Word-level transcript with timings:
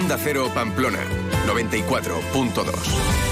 Onda 0.00 0.16
Cero 0.16 0.48
Pamplona, 0.54 1.04
94.2. 1.46 3.29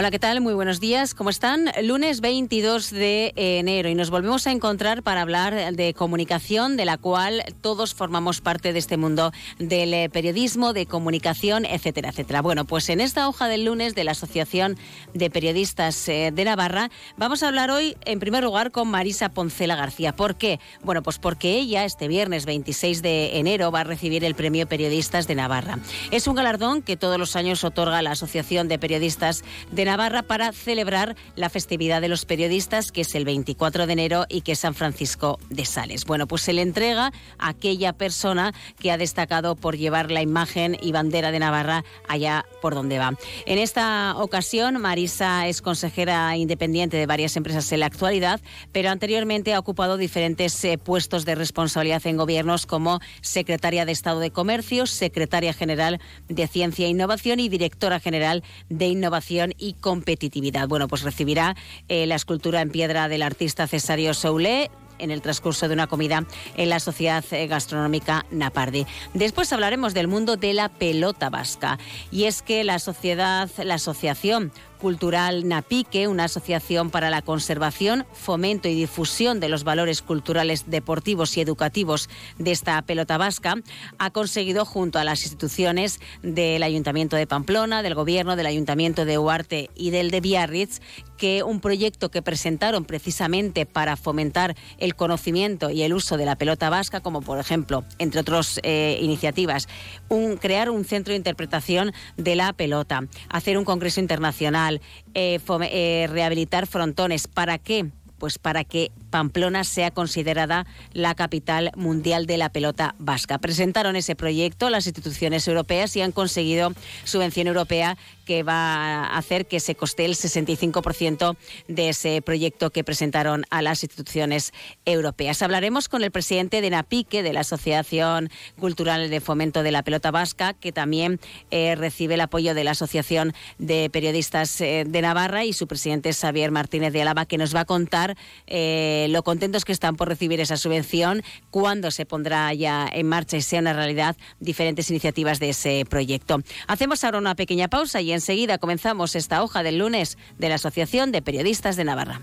Hola, 0.00 0.10
¿qué 0.10 0.18
tal? 0.18 0.40
Muy 0.40 0.54
buenos 0.54 0.80
días. 0.80 1.12
¿Cómo 1.12 1.28
están? 1.28 1.70
Lunes 1.82 2.22
22 2.22 2.90
de 2.90 3.34
enero 3.36 3.90
y 3.90 3.94
nos 3.94 4.08
volvemos 4.08 4.46
a 4.46 4.50
encontrar 4.50 5.02
para 5.02 5.20
hablar 5.20 5.74
de 5.74 5.92
comunicación, 5.92 6.78
de 6.78 6.86
la 6.86 6.96
cual 6.96 7.42
todos 7.60 7.92
formamos 7.92 8.40
parte 8.40 8.72
de 8.72 8.78
este 8.78 8.96
mundo 8.96 9.30
del 9.58 9.92
eh, 9.92 10.08
periodismo, 10.08 10.72
de 10.72 10.86
comunicación, 10.86 11.66
etcétera, 11.66 12.08
etcétera. 12.08 12.40
Bueno, 12.40 12.64
pues 12.64 12.88
en 12.88 13.02
esta 13.02 13.28
hoja 13.28 13.46
del 13.48 13.66
lunes 13.66 13.94
de 13.94 14.04
la 14.04 14.12
Asociación 14.12 14.78
de 15.12 15.28
Periodistas 15.28 16.08
eh, 16.08 16.30
de 16.32 16.44
Navarra 16.46 16.90
vamos 17.18 17.42
a 17.42 17.48
hablar 17.48 17.70
hoy, 17.70 17.94
en 18.06 18.20
primer 18.20 18.42
lugar, 18.42 18.70
con 18.70 18.88
Marisa 18.88 19.28
Poncela 19.28 19.76
García. 19.76 20.16
¿Por 20.16 20.36
qué? 20.36 20.60
Bueno, 20.82 21.02
pues 21.02 21.18
porque 21.18 21.58
ella 21.58 21.84
este 21.84 22.08
viernes 22.08 22.46
26 22.46 23.02
de 23.02 23.38
enero 23.38 23.70
va 23.70 23.80
a 23.80 23.84
recibir 23.84 24.24
el 24.24 24.34
Premio 24.34 24.66
Periodistas 24.66 25.26
de 25.26 25.34
Navarra. 25.34 25.78
Es 26.10 26.26
un 26.26 26.36
galardón 26.36 26.80
que 26.80 26.96
todos 26.96 27.18
los 27.18 27.36
años 27.36 27.64
otorga 27.64 28.00
la 28.00 28.12
Asociación 28.12 28.66
de 28.66 28.78
Periodistas 28.78 29.44
de 29.70 29.84
Navarra 29.84 29.89
Navarra 29.90 30.22
para 30.22 30.52
celebrar 30.52 31.16
la 31.34 31.50
festividad 31.50 32.00
de 32.00 32.06
los 32.06 32.24
periodistas, 32.24 32.92
que 32.92 33.00
es 33.00 33.12
el 33.16 33.24
24 33.24 33.88
de 33.88 33.92
enero 33.92 34.24
y 34.28 34.42
que 34.42 34.52
es 34.52 34.60
San 34.60 34.76
Francisco 34.76 35.40
de 35.48 35.64
Sales. 35.64 36.04
Bueno, 36.04 36.28
pues 36.28 36.42
se 36.42 36.52
le 36.52 36.62
entrega 36.62 37.12
a 37.38 37.48
aquella 37.48 37.92
persona 37.92 38.54
que 38.78 38.92
ha 38.92 38.98
destacado 38.98 39.56
por 39.56 39.76
llevar 39.76 40.12
la 40.12 40.22
imagen 40.22 40.76
y 40.80 40.92
bandera 40.92 41.32
de 41.32 41.40
Navarra 41.40 41.84
allá 42.06 42.46
por 42.62 42.76
donde 42.76 43.00
va. 43.00 43.14
En 43.46 43.58
esta 43.58 44.14
ocasión, 44.16 44.80
Marisa 44.80 45.48
es 45.48 45.60
consejera 45.60 46.36
independiente 46.36 46.96
de 46.96 47.06
varias 47.06 47.36
empresas 47.36 47.72
en 47.72 47.80
la 47.80 47.86
actualidad, 47.86 48.40
pero 48.70 48.90
anteriormente 48.90 49.54
ha 49.54 49.58
ocupado 49.58 49.96
diferentes 49.96 50.64
eh, 50.64 50.78
puestos 50.78 51.24
de 51.24 51.34
responsabilidad 51.34 52.06
en 52.06 52.16
gobiernos 52.16 52.64
como 52.64 53.00
secretaria 53.22 53.84
de 53.84 53.90
Estado 53.90 54.20
de 54.20 54.30
Comercio, 54.30 54.86
secretaria 54.86 55.52
general 55.52 56.00
de 56.28 56.46
Ciencia 56.46 56.86
e 56.86 56.90
Innovación 56.90 57.40
y 57.40 57.48
directora 57.48 57.98
general 57.98 58.44
de 58.68 58.86
Innovación 58.86 59.52
y 59.58 59.74
competitividad. 59.80 60.68
Bueno, 60.68 60.88
pues 60.88 61.02
recibirá 61.02 61.56
eh, 61.88 62.06
la 62.06 62.14
escultura 62.14 62.60
en 62.60 62.70
piedra 62.70 63.08
del 63.08 63.22
artista 63.22 63.66
Cesario 63.66 64.14
Soule 64.14 64.70
en 65.00 65.10
el 65.10 65.22
transcurso 65.22 65.66
de 65.66 65.74
una 65.74 65.86
comida 65.86 66.24
en 66.56 66.68
la 66.68 66.78
Sociedad 66.78 67.24
eh, 67.30 67.46
Gastronómica 67.46 68.26
Napardi. 68.30 68.86
Después 69.14 69.52
hablaremos 69.52 69.94
del 69.94 70.08
mundo 70.08 70.36
de 70.36 70.52
la 70.54 70.68
pelota 70.68 71.30
vasca 71.30 71.78
y 72.10 72.24
es 72.24 72.42
que 72.42 72.64
la 72.64 72.78
sociedad, 72.78 73.50
la 73.64 73.74
asociación 73.74 74.52
Cultural 74.80 75.46
Napique, 75.46 76.08
una 76.08 76.24
asociación 76.24 76.90
para 76.90 77.10
la 77.10 77.22
conservación, 77.22 78.06
fomento 78.12 78.68
y 78.68 78.74
difusión 78.74 79.38
de 79.38 79.48
los 79.48 79.62
valores 79.62 80.02
culturales, 80.02 80.64
deportivos 80.68 81.36
y 81.36 81.40
educativos 81.40 82.08
de 82.38 82.50
esta 82.50 82.80
pelota 82.82 83.18
vasca, 83.18 83.56
ha 83.98 84.10
conseguido 84.10 84.64
junto 84.64 84.98
a 84.98 85.04
las 85.04 85.22
instituciones 85.22 86.00
del 86.22 86.62
Ayuntamiento 86.62 87.16
de 87.16 87.26
Pamplona, 87.26 87.82
del 87.82 87.94
Gobierno, 87.94 88.36
del 88.36 88.46
Ayuntamiento 88.46 89.04
de 89.04 89.18
Huarte 89.18 89.70
y 89.74 89.90
del 89.90 90.10
de 90.10 90.20
Biarritz, 90.20 90.80
que 91.16 91.42
un 91.42 91.60
proyecto 91.60 92.10
que 92.10 92.22
presentaron 92.22 92.86
precisamente 92.86 93.66
para 93.66 93.96
fomentar 93.96 94.56
el 94.78 94.94
conocimiento 94.94 95.68
y 95.68 95.82
el 95.82 95.92
uso 95.92 96.16
de 96.16 96.24
la 96.24 96.36
pelota 96.36 96.70
vasca, 96.70 97.00
como 97.00 97.20
por 97.20 97.38
ejemplo, 97.38 97.84
entre 97.98 98.20
otras 98.20 98.58
eh, 98.62 98.98
iniciativas, 99.02 99.68
un, 100.08 100.38
crear 100.38 100.70
un 100.70 100.84
centro 100.86 101.12
de 101.12 101.18
interpretación 101.18 101.92
de 102.16 102.36
la 102.36 102.54
pelota, 102.54 103.06
hacer 103.28 103.58
un 103.58 103.64
congreso 103.64 104.00
internacional, 104.00 104.69
eh, 105.14 105.40
eh, 105.44 106.06
rehabilitar 106.10 106.66
frontones. 106.66 107.26
¿Para 107.26 107.58
qué? 107.58 107.86
Pues 108.18 108.38
para 108.38 108.64
que 108.64 108.92
Pamplona 109.08 109.64
sea 109.64 109.90
considerada 109.90 110.66
la 110.92 111.14
capital 111.14 111.72
mundial 111.74 112.26
de 112.26 112.36
la 112.36 112.50
pelota 112.50 112.94
vasca. 112.98 113.38
Presentaron 113.38 113.96
ese 113.96 114.14
proyecto 114.14 114.68
las 114.68 114.86
instituciones 114.86 115.48
europeas 115.48 115.96
y 115.96 116.02
han 116.02 116.12
conseguido 116.12 116.72
subvención 117.04 117.46
europea 117.46 117.96
que 118.30 118.44
va 118.44 119.06
a 119.06 119.18
hacer 119.18 119.46
que 119.46 119.58
se 119.58 119.74
coste 119.74 120.04
el 120.04 120.14
65% 120.14 121.36
de 121.66 121.88
ese 121.88 122.22
proyecto 122.22 122.70
que 122.70 122.84
presentaron 122.84 123.44
a 123.50 123.60
las 123.60 123.82
instituciones 123.82 124.52
europeas. 124.84 125.42
Hablaremos 125.42 125.88
con 125.88 126.04
el 126.04 126.12
presidente 126.12 126.60
de 126.60 126.70
NAPIQUE, 126.70 127.24
de 127.24 127.32
la 127.32 127.40
Asociación 127.40 128.30
Cultural 128.56 129.10
de 129.10 129.20
Fomento 129.20 129.64
de 129.64 129.72
la 129.72 129.82
Pelota 129.82 130.12
Vasca, 130.12 130.52
que 130.54 130.70
también 130.70 131.18
eh, 131.50 131.74
recibe 131.74 132.14
el 132.14 132.20
apoyo 132.20 132.54
de 132.54 132.62
la 132.62 132.70
Asociación 132.70 133.34
de 133.58 133.90
Periodistas 133.90 134.60
eh, 134.60 134.84
de 134.86 135.02
Navarra 135.02 135.44
y 135.44 135.52
su 135.52 135.66
presidente 135.66 136.10
es 136.10 136.20
Xavier 136.20 136.52
Martínez 136.52 136.92
de 136.92 137.02
Álava, 137.02 137.26
que 137.26 137.36
nos 137.36 137.52
va 137.52 137.62
a 137.62 137.64
contar 137.64 138.16
eh, 138.46 139.08
lo 139.10 139.24
contentos 139.24 139.64
que 139.64 139.72
están 139.72 139.96
por 139.96 140.06
recibir 140.06 140.38
esa 140.38 140.56
subvención, 140.56 141.24
cuándo 141.50 141.90
se 141.90 142.06
pondrá 142.06 142.54
ya 142.54 142.88
en 142.92 143.08
marcha 143.08 143.36
y 143.36 143.42
sea 143.42 143.58
una 143.58 143.72
realidad 143.72 144.16
diferentes 144.38 144.88
iniciativas 144.88 145.40
de 145.40 145.48
ese 145.48 145.84
proyecto. 145.90 146.40
Hacemos 146.68 147.02
ahora 147.02 147.18
una 147.18 147.34
pequeña 147.34 147.66
pausa 147.66 148.00
y 148.00 148.12
en 148.12 148.19
enseguida 148.20 148.58
comenzamos 148.58 149.16
esta 149.16 149.42
hoja 149.42 149.62
del 149.62 149.78
lunes 149.78 150.18
de 150.36 150.50
la 150.50 150.56
Asociación 150.56 151.10
de 151.10 151.22
Periodistas 151.22 151.76
de 151.76 151.84
Navarra. 151.84 152.20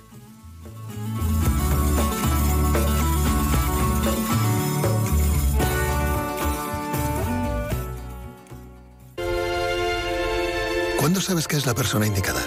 ¿Cuándo 11.00 11.20
sabes 11.20 11.48
que 11.48 11.56
es 11.58 11.66
la 11.66 11.74
persona 11.74 12.06
indicada? 12.06 12.42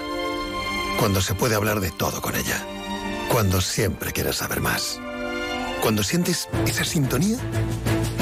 Cuando 1.01 1.21
se 1.21 1.35
puede 1.35 1.57
hablar 1.57 1.81
de 1.81 1.91
todo 1.91 2.23
con 2.23 2.37
ella. 2.37 2.65
Cuando 3.33 3.61
siempre 3.61 4.13
quieres 4.13 4.37
saber 4.37 4.61
más. 4.61 5.01
Cuando 5.83 6.05
sientes 6.05 6.49
esa 6.69 6.85
sintonía, 6.85 7.39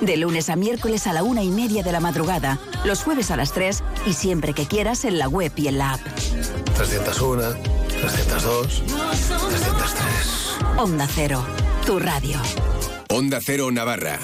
De 0.00 0.16
lunes 0.16 0.50
a 0.50 0.56
miércoles 0.56 1.06
a 1.06 1.12
la 1.12 1.22
una 1.22 1.42
y 1.42 1.50
media 1.50 1.82
de 1.82 1.92
la 1.92 2.00
madrugada, 2.00 2.58
los 2.84 3.02
jueves 3.02 3.30
a 3.30 3.36
las 3.36 3.52
3 3.52 3.82
y 4.06 4.14
siempre 4.14 4.52
que 4.54 4.66
quieras 4.66 5.04
en 5.04 5.18
la 5.18 5.28
web 5.28 5.52
y 5.56 5.68
en 5.68 5.78
la 5.78 5.92
app. 5.92 6.00
301 6.76 7.42
302, 8.00 8.82
303. 8.86 10.78
Onda 10.78 11.06
Cero, 11.06 11.44
tu 11.86 11.98
radio. 11.98 12.40
Onda 13.08 13.38
Cero 13.40 13.70
Navarra. 13.70 14.18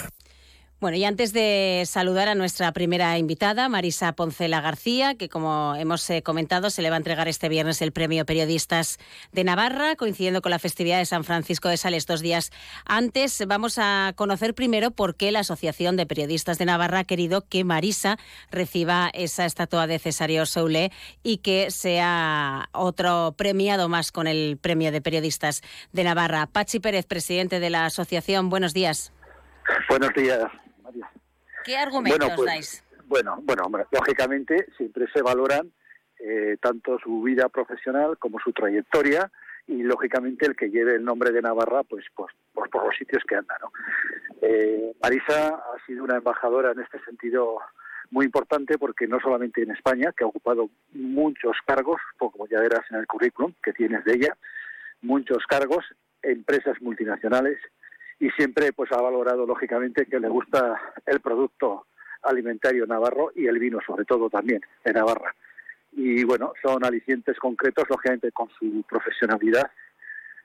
Bueno, 0.80 0.96
y 0.96 1.04
antes 1.04 1.32
de 1.32 1.82
saludar 1.86 2.28
a 2.28 2.36
nuestra 2.36 2.70
primera 2.70 3.18
invitada, 3.18 3.68
Marisa 3.68 4.12
Poncela 4.12 4.60
García, 4.60 5.16
que 5.16 5.28
como 5.28 5.74
hemos 5.74 6.08
eh, 6.08 6.22
comentado, 6.22 6.70
se 6.70 6.82
le 6.82 6.90
va 6.90 6.94
a 6.94 6.98
entregar 6.98 7.26
este 7.26 7.48
viernes 7.48 7.82
el 7.82 7.90
Premio 7.90 8.24
Periodistas 8.24 8.98
de 9.32 9.42
Navarra, 9.42 9.96
coincidiendo 9.96 10.40
con 10.40 10.50
la 10.50 10.60
festividad 10.60 10.98
de 10.98 11.04
San 11.04 11.24
Francisco 11.24 11.68
de 11.68 11.78
Sales 11.78 12.06
dos 12.06 12.20
días 12.20 12.52
antes. 12.84 13.44
Vamos 13.48 13.78
a 13.78 14.12
conocer 14.14 14.54
primero 14.54 14.92
por 14.92 15.16
qué 15.16 15.32
la 15.32 15.40
Asociación 15.40 15.96
de 15.96 16.06
Periodistas 16.06 16.58
de 16.58 16.66
Navarra 16.66 17.00
ha 17.00 17.04
querido 17.04 17.44
que 17.48 17.64
Marisa 17.64 18.16
reciba 18.52 19.10
esa 19.14 19.46
estatua 19.46 19.88
de 19.88 19.98
Cesario 19.98 20.46
Soule 20.46 20.92
y 21.24 21.38
que 21.38 21.72
sea 21.72 22.68
otro 22.70 23.34
premiado 23.36 23.88
más 23.88 24.12
con 24.12 24.28
el 24.28 24.58
Premio 24.58 24.92
de 24.92 25.00
Periodistas 25.00 25.62
de 25.92 26.04
Navarra. 26.04 26.46
Pachi 26.46 26.78
Pérez, 26.78 27.04
presidente 27.04 27.58
de 27.58 27.70
la 27.70 27.86
asociación, 27.86 28.48
buenos 28.48 28.74
días. 28.74 29.12
Buenos 29.88 30.14
días. 30.14 30.48
¿Qué 31.68 31.76
argumentos 31.76 32.18
bueno, 32.18 32.34
pues, 32.34 32.46
dais? 32.46 32.84
Bueno, 33.04 33.40
bueno, 33.42 33.64
lógicamente 33.92 34.68
siempre 34.78 35.06
se 35.12 35.20
valoran 35.20 35.70
eh, 36.18 36.56
tanto 36.62 36.98
su 36.98 37.20
vida 37.20 37.50
profesional 37.50 38.16
como 38.16 38.38
su 38.40 38.54
trayectoria 38.54 39.30
y 39.66 39.82
lógicamente 39.82 40.46
el 40.46 40.56
que 40.56 40.70
lleve 40.70 40.94
el 40.94 41.04
nombre 41.04 41.30
de 41.30 41.42
Navarra 41.42 41.82
pues, 41.82 42.06
pues, 42.14 42.32
pues 42.54 42.70
por 42.70 42.86
los 42.86 42.96
sitios 42.96 43.22
que 43.28 43.36
anda. 43.36 43.54
¿no? 43.60 43.70
Eh, 44.40 44.94
Marisa 45.02 45.48
ha 45.48 45.86
sido 45.86 46.04
una 46.04 46.16
embajadora 46.16 46.72
en 46.72 46.80
este 46.80 47.04
sentido 47.04 47.58
muy 48.10 48.24
importante 48.24 48.78
porque 48.78 49.06
no 49.06 49.20
solamente 49.20 49.62
en 49.62 49.72
España, 49.72 50.14
que 50.16 50.24
ha 50.24 50.28
ocupado 50.28 50.70
muchos 50.94 51.58
cargos, 51.66 52.00
como 52.16 52.46
ya 52.48 52.60
verás 52.60 52.90
en 52.90 52.96
el 52.96 53.06
currículum 53.06 53.52
que 53.62 53.74
tienes 53.74 54.02
de 54.06 54.14
ella, 54.14 54.38
muchos 55.02 55.44
cargos, 55.46 55.84
empresas 56.22 56.80
multinacionales, 56.80 57.58
y 58.20 58.30
siempre 58.30 58.72
pues 58.72 58.90
ha 58.92 59.00
valorado 59.00 59.46
lógicamente 59.46 60.06
que 60.06 60.18
le 60.18 60.28
gusta 60.28 60.80
el 61.06 61.20
producto 61.20 61.86
alimentario 62.22 62.86
navarro 62.86 63.30
y 63.34 63.46
el 63.46 63.58
vino 63.58 63.78
sobre 63.86 64.04
todo 64.04 64.28
también 64.28 64.60
de 64.84 64.92
Navarra. 64.92 65.34
Y 65.92 66.24
bueno, 66.24 66.52
son 66.62 66.84
alicientes 66.84 67.38
concretos 67.38 67.84
lógicamente 67.88 68.32
con 68.32 68.48
su 68.58 68.84
profesionalidad 68.88 69.70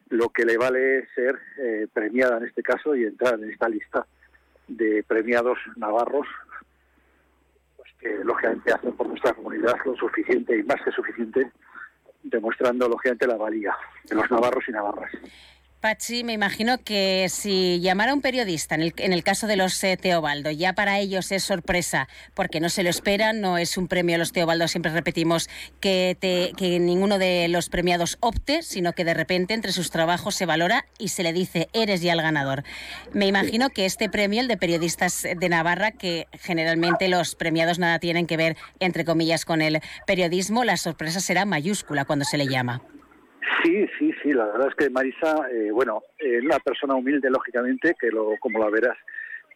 lo 0.09 0.29
que 0.29 0.45
le 0.45 0.57
vale 0.57 1.07
ser 1.15 1.39
eh, 1.57 1.87
premiada 1.91 2.37
en 2.37 2.45
este 2.45 2.61
caso 2.61 2.95
y 2.95 3.05
entrar 3.05 3.35
en 3.35 3.49
esta 3.49 3.67
lista 3.67 4.05
de 4.67 5.03
premiados 5.03 5.57
navarros 5.75 6.27
pues 7.77 7.89
que 7.99 8.23
lógicamente 8.23 8.71
hacen 8.71 8.93
por 8.93 9.07
nuestra 9.07 9.33
comunidad 9.33 9.75
lo 9.85 9.95
suficiente 9.95 10.57
y 10.57 10.63
más 10.63 10.81
que 10.83 10.91
suficiente 10.91 11.51
demostrando 12.21 12.87
lógicamente 12.87 13.27
la 13.27 13.37
valía 13.37 13.75
de 14.05 14.15
los 14.15 14.29
navarros 14.29 14.63
y 14.67 14.71
navarras. 14.71 15.11
Pachi, 15.83 16.24
me 16.24 16.31
imagino 16.31 16.77
que 16.77 17.27
si 17.30 17.81
llamara 17.81 18.12
a 18.12 18.15
un 18.15 18.21
periodista, 18.21 18.75
en 18.75 19.12
el, 19.12 19.21
caso 19.21 19.47
de 19.47 19.57
los 19.57 19.83
eh, 19.83 19.97
Teobaldo, 19.97 20.50
ya 20.50 20.71
para 20.71 20.97
ellos 21.00 21.30
es 21.33 21.44
sorpresa, 21.44 22.07
porque 22.33 22.62
no 22.62 22.69
se 22.69 22.83
lo 22.83 22.89
esperan, 22.89 23.41
no 23.41 23.57
es 23.57 23.75
un 23.75 23.89
premio 23.89 24.15
a 24.15 24.18
los 24.18 24.31
Teobaldo, 24.31 24.69
siempre 24.69 24.94
repetimos 24.94 25.50
que, 25.81 26.15
que 26.56 26.80
ninguno 26.80 27.18
de 27.18 27.50
los 27.50 27.68
premiados 27.68 28.15
opte, 28.21 28.63
sino 28.63 28.94
que 28.94 29.03
de 29.03 29.13
repente 29.13 29.53
entre 29.53 29.74
sus 29.74 29.91
trabajos 29.91 30.35
se 30.35 30.45
valora 30.45 30.85
y 31.00 31.09
se 31.09 31.21
le 31.21 31.33
dice, 31.33 31.68
eres 31.74 32.00
ya 32.00 32.13
el 32.13 32.21
ganador. 32.21 32.63
Me 33.12 33.27
imagino 33.27 33.69
que 33.69 33.85
este 33.85 34.07
premio, 34.07 34.39
el 34.39 34.47
de 34.47 34.56
periodistas 34.56 35.24
de 35.35 35.50
Navarra, 35.50 35.91
que 35.91 36.27
generalmente 36.31 37.09
los 37.09 37.35
premiados 37.35 37.77
nada 37.77 38.00
tienen 38.00 38.25
que 38.25 38.38
ver, 38.38 38.56
entre 38.80 39.03
comillas, 39.03 39.44
con 39.44 39.62
el 39.62 39.81
periodismo, 40.07 40.63
la 40.63 40.77
sorpresa 40.77 41.19
será 41.19 41.44
mayúscula 41.44 42.06
cuando 42.06 42.24
se 42.24 42.38
le 42.38 42.47
llama. 42.47 42.81
Sí, 43.62 43.88
sí, 43.98 44.13
sí, 44.22 44.34
la 44.34 44.45
verdad 44.45 44.69
es 44.69 44.75
que 44.75 44.90
Marisa, 44.90 45.48
eh, 45.51 45.72
bueno, 45.72 46.04
es 46.18 46.44
una 46.44 46.60
persona 46.60 46.95
humilde, 46.95 47.30
lógicamente, 47.30 47.95
que 48.00 48.10
lo, 48.10 48.38
como 48.40 48.60
la 48.60 48.69
verás, 48.69 48.98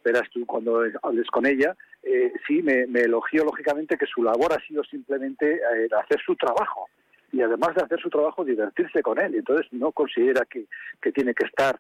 verás 0.03 0.29
tú 0.31 0.45
cuando 0.45 0.83
hables 1.03 1.27
con 1.27 1.45
ella, 1.45 1.75
eh, 2.03 2.33
sí, 2.47 2.61
me, 2.63 2.83
elogió, 2.99 3.43
lógicamente, 3.43 3.97
que 3.97 4.05
su 4.05 4.23
labor 4.23 4.53
ha 4.53 4.67
sido 4.67 4.83
simplemente 4.83 5.55
eh, 5.55 5.87
hacer 6.03 6.19
su 6.25 6.35
trabajo 6.35 6.89
y 7.31 7.41
además 7.41 7.75
de 7.75 7.83
hacer 7.83 7.99
su 7.99 8.09
trabajo, 8.09 8.43
divertirse 8.43 9.01
con 9.01 9.19
él. 9.19 9.35
Entonces 9.35 9.67
no 9.71 9.91
considera 9.91 10.45
que, 10.45 10.65
que 11.01 11.11
tiene 11.11 11.33
que 11.33 11.45
estar, 11.45 11.77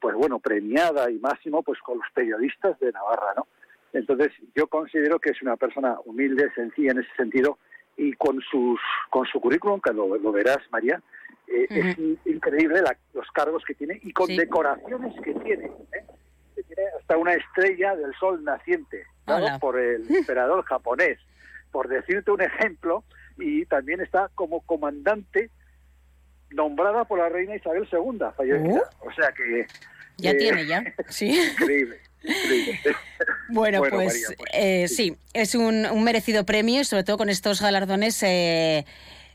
pues 0.00 0.14
bueno, 0.16 0.38
premiada 0.38 1.10
y 1.10 1.18
máximo 1.18 1.62
pues 1.62 1.78
con 1.80 1.98
los 1.98 2.06
periodistas 2.14 2.78
de 2.80 2.90
Navarra, 2.90 3.34
¿no? 3.36 3.46
Entonces 3.92 4.32
yo 4.54 4.66
considero 4.66 5.18
que 5.18 5.30
es 5.30 5.42
una 5.42 5.56
persona 5.56 5.98
humilde, 6.06 6.50
sencilla 6.54 6.92
en 6.92 7.00
ese 7.00 7.14
sentido 7.16 7.58
y 7.96 8.12
con 8.14 8.40
sus 8.42 8.80
con 9.10 9.26
su 9.26 9.40
currículum, 9.40 9.80
que 9.80 9.92
lo, 9.92 10.32
verás, 10.32 10.58
María, 10.70 11.00
eh, 11.48 11.66
es 11.70 11.98
increíble 12.26 12.82
los 13.14 13.30
cargos 13.32 13.64
que 13.64 13.74
tiene 13.74 13.98
y 14.02 14.12
con 14.12 14.28
decoraciones 14.28 15.14
que 15.22 15.32
tiene. 15.34 15.66
¿eh? 15.66 16.04
Que 16.54 16.62
tiene 16.62 16.82
hasta 16.98 17.16
una 17.16 17.34
estrella 17.34 17.94
del 17.96 18.14
sol 18.14 18.42
naciente, 18.44 19.04
dado 19.26 19.58
por 19.58 19.78
el 19.78 20.04
emperador 20.14 20.64
japonés, 20.64 21.18
por 21.70 21.88
decirte 21.88 22.30
un 22.30 22.42
ejemplo, 22.42 23.04
y 23.38 23.64
también 23.66 24.00
está 24.00 24.30
como 24.34 24.60
comandante 24.62 25.50
nombrada 26.50 27.04
por 27.04 27.18
la 27.18 27.28
reina 27.28 27.56
Isabel 27.56 27.88
II, 27.90 27.98
uh. 27.98 28.80
O 29.00 29.12
sea 29.12 29.32
que... 29.32 29.66
Ya 30.18 30.30
eh, 30.30 30.34
tiene, 30.34 30.66
ya. 30.66 30.84
Sí. 31.08 31.38
Increíble. 31.52 32.00
Bueno, 33.48 33.78
pues, 33.78 33.92
pues 33.92 34.34
eh, 34.52 34.88
sí. 34.88 35.16
es 35.32 35.54
un, 35.54 35.86
merecido 36.02 36.44
premio 36.44 36.80
y 36.80 36.84
sobre 36.84 37.04
todo 37.04 37.16
con 37.16 37.28
estos 37.28 37.62
galardones 37.62 38.20
eh, 38.22 38.84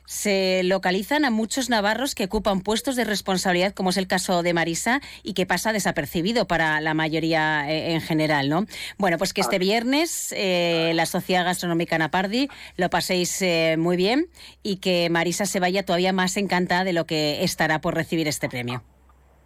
se 0.06 0.63
localizan 0.63 1.24
a 1.24 1.31
muchos 1.31 1.69
navarros 1.69 2.13
que 2.13 2.25
ocupan 2.25 2.62
puestos 2.62 2.98
de 2.98 3.06
responsabilidad, 3.06 3.74
como 3.74 3.92
es 3.92 3.98
el 3.98 4.07
caso 4.07 4.44
de 4.44 4.54
Marisa, 4.54 5.00
y 5.24 5.33
que 5.33 5.45
pasa 5.45 5.72
desapercibido 5.72 6.45
para 6.45 6.81
la 6.81 6.94
mayoría 6.94 7.72
eh, 7.72 7.94
en 7.94 8.01
general, 8.01 8.50
¿no? 8.50 8.66
Bueno, 8.98 9.18
pues 9.18 9.33
que 9.33 9.42
este 9.42 9.60
viernes 9.60 10.36
la 10.38 11.06
Sociedad 11.06 11.45
Gastronómica 11.45 11.98
Napardi 11.98 12.50
lo 12.75 12.89
paséis 12.89 13.44
muy 13.78 13.95
bien 13.95 14.28
y 14.62 14.78
que 14.78 15.10
Marisa 15.10 15.45
se 15.45 15.60
vaya 15.60 15.86
todavía 15.86 16.12
más 16.12 16.36
encantada 16.36 16.83
de 16.83 16.94
lo 16.94 17.06
que 17.06 17.44
estará 17.44 17.80
por 17.80 17.95
recibir 17.95 18.28
este 18.28 18.50
premio. 18.50 18.83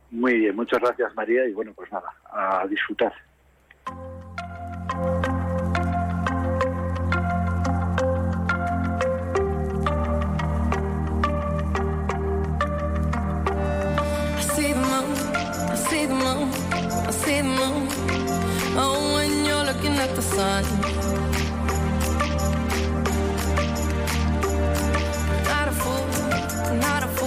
Muy 0.10 0.40
bien, 0.40 0.56
muchas 0.56 0.80
gracias 0.80 1.14
María 1.16 1.46
y 1.48 1.54
bueno, 1.54 1.74
pues 1.76 1.92
nada, 1.92 2.10
a 2.32 2.66
disfrutar. 2.68 3.14
Not 25.46 25.68
a 25.68 25.72
fool, 25.72 26.06
not 26.78 27.04
a 27.04 27.08
fool, 27.08 27.25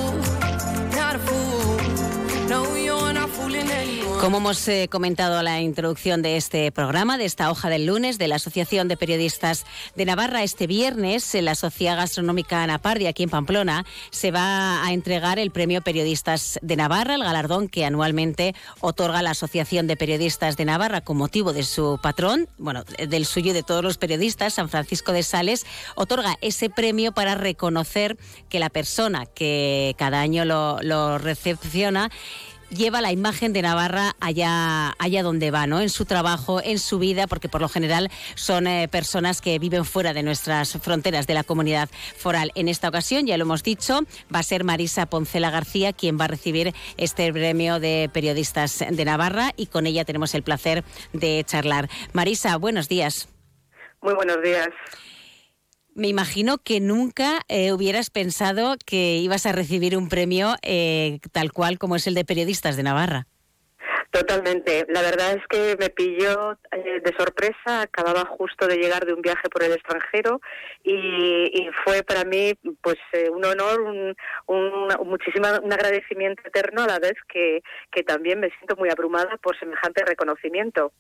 Como 4.21 4.38
hemos 4.38 4.67
eh, 4.67 4.88
comentado 4.90 5.38
a 5.38 5.43
la 5.45 5.61
introducción 5.61 6.23
de 6.23 6.37
este 6.37 6.73
programa, 6.73 7.19
de 7.19 7.25
esta 7.25 7.50
hoja 7.50 7.71
del 7.71 7.87
lunes 7.87 8.19
de 8.19 8.26
la 8.26 8.35
Asociación 8.35 8.88
de 8.88 8.97
Periodistas 8.97 9.64
de 9.95 10.05
Navarra, 10.05 10.43
este 10.43 10.67
viernes 10.67 11.35
en 11.37 11.45
la 11.45 11.55
Sociedad 11.55 11.97
Gastronómica 11.97 12.64
Anapardi, 12.64 13.07
aquí 13.07 13.23
en 13.23 13.31
Pamplona, 13.31 13.87
se 14.11 14.33
va 14.33 14.85
a 14.85 14.93
entregar 14.93 15.38
el 15.38 15.52
Premio 15.52 15.83
Periodistas 15.83 16.59
de 16.62 16.75
Navarra, 16.76 17.14
el 17.14 17.23
galardón 17.23 17.69
que 17.69 17.85
anualmente 17.85 18.57
otorga 18.81 19.23
la 19.23 19.31
Asociación 19.31 19.87
de 19.87 19.97
Periodistas 19.97 20.57
de 20.57 20.64
Navarra 20.64 21.00
con 21.00 21.17
motivo 21.17 21.52
de 21.52 21.62
su 21.62 22.00
patrón, 22.02 22.49
bueno, 22.59 22.83
del 22.85 23.25
suyo 23.25 23.52
y 23.52 23.55
de 23.55 23.62
todos 23.62 23.85
los 23.85 23.99
periodistas, 23.99 24.55
San 24.55 24.69
Francisco 24.69 25.12
de 25.12 25.23
Sales, 25.23 25.64
otorga 25.95 26.37
ese 26.40 26.71
premio 26.71 27.12
para 27.12 27.37
reconocer 27.37 28.19
que 28.49 28.59
la 28.59 28.69
persona 28.69 29.26
que 29.26 29.95
cada 29.97 30.21
año 30.21 30.45
lo 30.45 31.19
recepciona 31.19 32.11
lleva 32.71 33.01
la 33.01 33.13
imagen 33.13 33.53
de 33.53 33.63
Navarra 33.63 34.15
allá, 34.21 34.95
allá 34.99 35.23
donde 35.23 35.51
va, 35.51 35.67
¿no? 35.67 35.81
En 35.81 35.91
su 35.91 36.05
trabajo, 36.05 36.61
en 36.63 36.79
su 36.79 36.99
vida, 36.99 37.27
porque 37.27 37.49
por 37.49 37.61
lo 37.61 37.69
general 37.69 38.11
son 38.35 38.67
eh, 38.67 38.89
personas 38.89 39.41
que 39.41 39.59
viven 39.59 39.85
fuera 39.85 40.13
de 40.13 40.23
nuestras 40.23 40.73
fronteras 40.83 41.27
de 41.27 41.35
la 41.35 41.45
comunidad 41.45 41.89
foral. 42.17 42.53
En 42.55 42.69
esta 42.69 42.89
ocasión, 42.89 43.27
ya 43.27 43.37
lo 43.37 43.45
hemos 43.45 43.63
dicho, 43.63 44.01
va 44.35 44.41
a 44.41 44.43
ser 44.43 44.65
Marisa 44.65 45.07
Poncela 45.07 45.51
García 45.51 45.93
quien 45.93 46.19
va 46.19 46.25
a 46.25 46.29
recibir 46.29 46.75
este 46.97 47.33
premio 47.33 47.81
de 47.81 48.11
periodistas 48.13 48.85
de 48.91 49.05
Navarra 49.05 49.53
y 49.57 49.67
con 49.67 49.87
ella 49.87 50.05
tenemos 50.05 50.35
el 50.35 50.43
placer 50.43 50.85
de 51.13 51.45
charlar. 51.45 51.89
Marisa, 52.13 52.57
buenos 52.57 52.89
días. 52.89 53.29
Muy 54.01 54.15
buenos 54.15 54.43
días. 54.43 54.69
Me 55.99 56.07
imagino 56.07 56.59
que 56.59 56.78
nunca 56.78 57.40
eh, 57.49 57.73
hubieras 57.73 58.11
pensado 58.11 58.76
que 58.87 59.19
ibas 59.19 59.47
a 59.47 59.52
recibir 59.52 59.97
un 59.97 60.09
premio 60.09 60.55
eh, 60.62 61.19
tal 61.33 61.50
cual 61.52 61.81
como 61.81 61.97
es 61.97 62.07
el 62.07 62.14
de 62.14 62.25
Periodistas 62.25 62.76
de 62.76 62.85
Navarra. 62.85 63.26
Totalmente. 64.11 64.87
La 64.88 65.03
verdad 65.03 65.35
es 65.35 65.47
que 65.49 65.77
me 65.79 65.91
pilló 65.91 66.53
eh, 66.73 67.00
de 67.05 67.15
sorpresa. 67.19 67.83
Acababa 67.83 68.25
justo 68.25 68.67
de 68.67 68.79
llegar 68.79 69.05
de 69.05 69.12
un 69.12 69.21
viaje 69.21 69.50
por 69.50 69.62
el 69.62 69.73
extranjero 69.73 70.41
y, 70.83 71.69
fue 71.85 72.03
para 72.03 72.25
mí, 72.25 72.55
pues, 72.81 72.97
eh, 73.12 73.29
un 73.29 73.45
honor, 73.45 73.83
un, 73.83 74.17
un, 74.47 74.88
muchísima, 75.07 75.61
un 75.62 75.73
agradecimiento 75.73 76.43
eterno 76.47 76.83
a 76.83 76.87
la 76.87 76.99
vez 76.99 77.15
que, 77.31 77.61
que 77.91 78.03
también 78.03 78.41
me 78.41 78.49
siento 78.50 78.77
muy 78.77 78.88
abrumada 78.88 79.37
por 79.43 79.59
semejante 79.59 80.03
reconocimiento. 80.05 80.93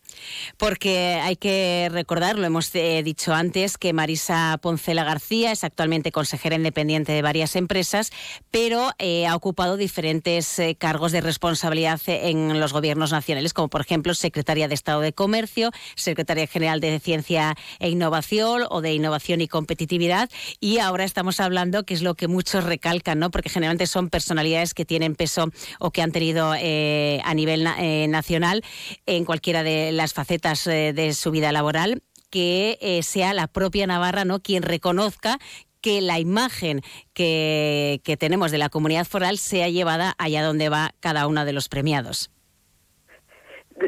Porque 0.58 1.18
hay 1.22 1.36
que 1.36 1.88
recordar, 1.90 2.38
lo 2.38 2.44
hemos 2.44 2.74
eh, 2.74 3.02
dicho 3.02 3.32
antes, 3.32 3.78
que 3.78 3.94
Marisa 3.94 4.58
Poncela 4.60 5.04
García 5.04 5.52
es 5.52 5.64
actualmente 5.64 6.12
consejera 6.12 6.56
independiente 6.56 7.12
de 7.12 7.22
varias 7.22 7.56
empresas, 7.56 8.10
pero 8.50 8.90
ha 8.90 9.36
ocupado 9.36 9.76
diferentes 9.76 10.60
cargos 10.78 11.12
de 11.12 11.20
responsabilidad 11.20 12.00
en 12.06 12.60
los 12.60 12.72
gobiernos 12.72 12.97
nacionales, 13.06 13.52
como 13.52 13.68
por 13.68 13.80
ejemplo 13.80 14.14
Secretaria 14.14 14.68
de 14.68 14.74
Estado 14.74 15.00
de 15.00 15.12
Comercio, 15.12 15.70
Secretaria 15.94 16.46
General 16.46 16.80
de 16.80 17.00
Ciencia 17.00 17.56
e 17.78 17.88
Innovación 17.88 18.64
o 18.68 18.80
de 18.80 18.92
Innovación 18.92 19.40
y 19.40 19.48
Competitividad. 19.48 20.28
Y 20.60 20.78
ahora 20.78 21.04
estamos 21.04 21.40
hablando, 21.40 21.84
que 21.84 21.94
es 21.94 22.02
lo 22.02 22.14
que 22.14 22.28
muchos 22.28 22.64
recalcan, 22.64 23.18
¿no? 23.18 23.30
porque 23.30 23.48
generalmente 23.48 23.86
son 23.86 24.10
personalidades 24.10 24.74
que 24.74 24.84
tienen 24.84 25.14
peso 25.14 25.50
o 25.78 25.90
que 25.90 26.02
han 26.02 26.12
tenido 26.12 26.54
eh, 26.56 27.20
a 27.24 27.34
nivel 27.34 27.66
eh, 27.78 28.06
nacional 28.08 28.62
en 29.06 29.24
cualquiera 29.24 29.62
de 29.62 29.92
las 29.92 30.12
facetas 30.12 30.66
eh, 30.66 30.92
de 30.92 31.14
su 31.14 31.30
vida 31.30 31.52
laboral 31.52 32.02
que 32.30 33.00
sea 33.02 33.32
la 33.32 33.46
propia 33.46 33.86
Navarra 33.86 34.26
no 34.26 34.42
quien 34.42 34.62
reconozca 34.62 35.38
que 35.80 36.02
la 36.02 36.18
imagen 36.18 36.82
que, 37.14 38.02
que, 38.04 38.18
tenemos 38.18 38.50
de 38.50 38.58
la 38.58 38.68
comunidad 38.68 39.06
foral 39.06 39.38
sea 39.38 39.70
llevada 39.70 40.14
allá 40.18 40.44
donde 40.44 40.68
va 40.68 40.94
cada 41.00 41.26
uno 41.26 41.46
de 41.46 41.54
los 41.54 41.70
premiados. 41.70 42.30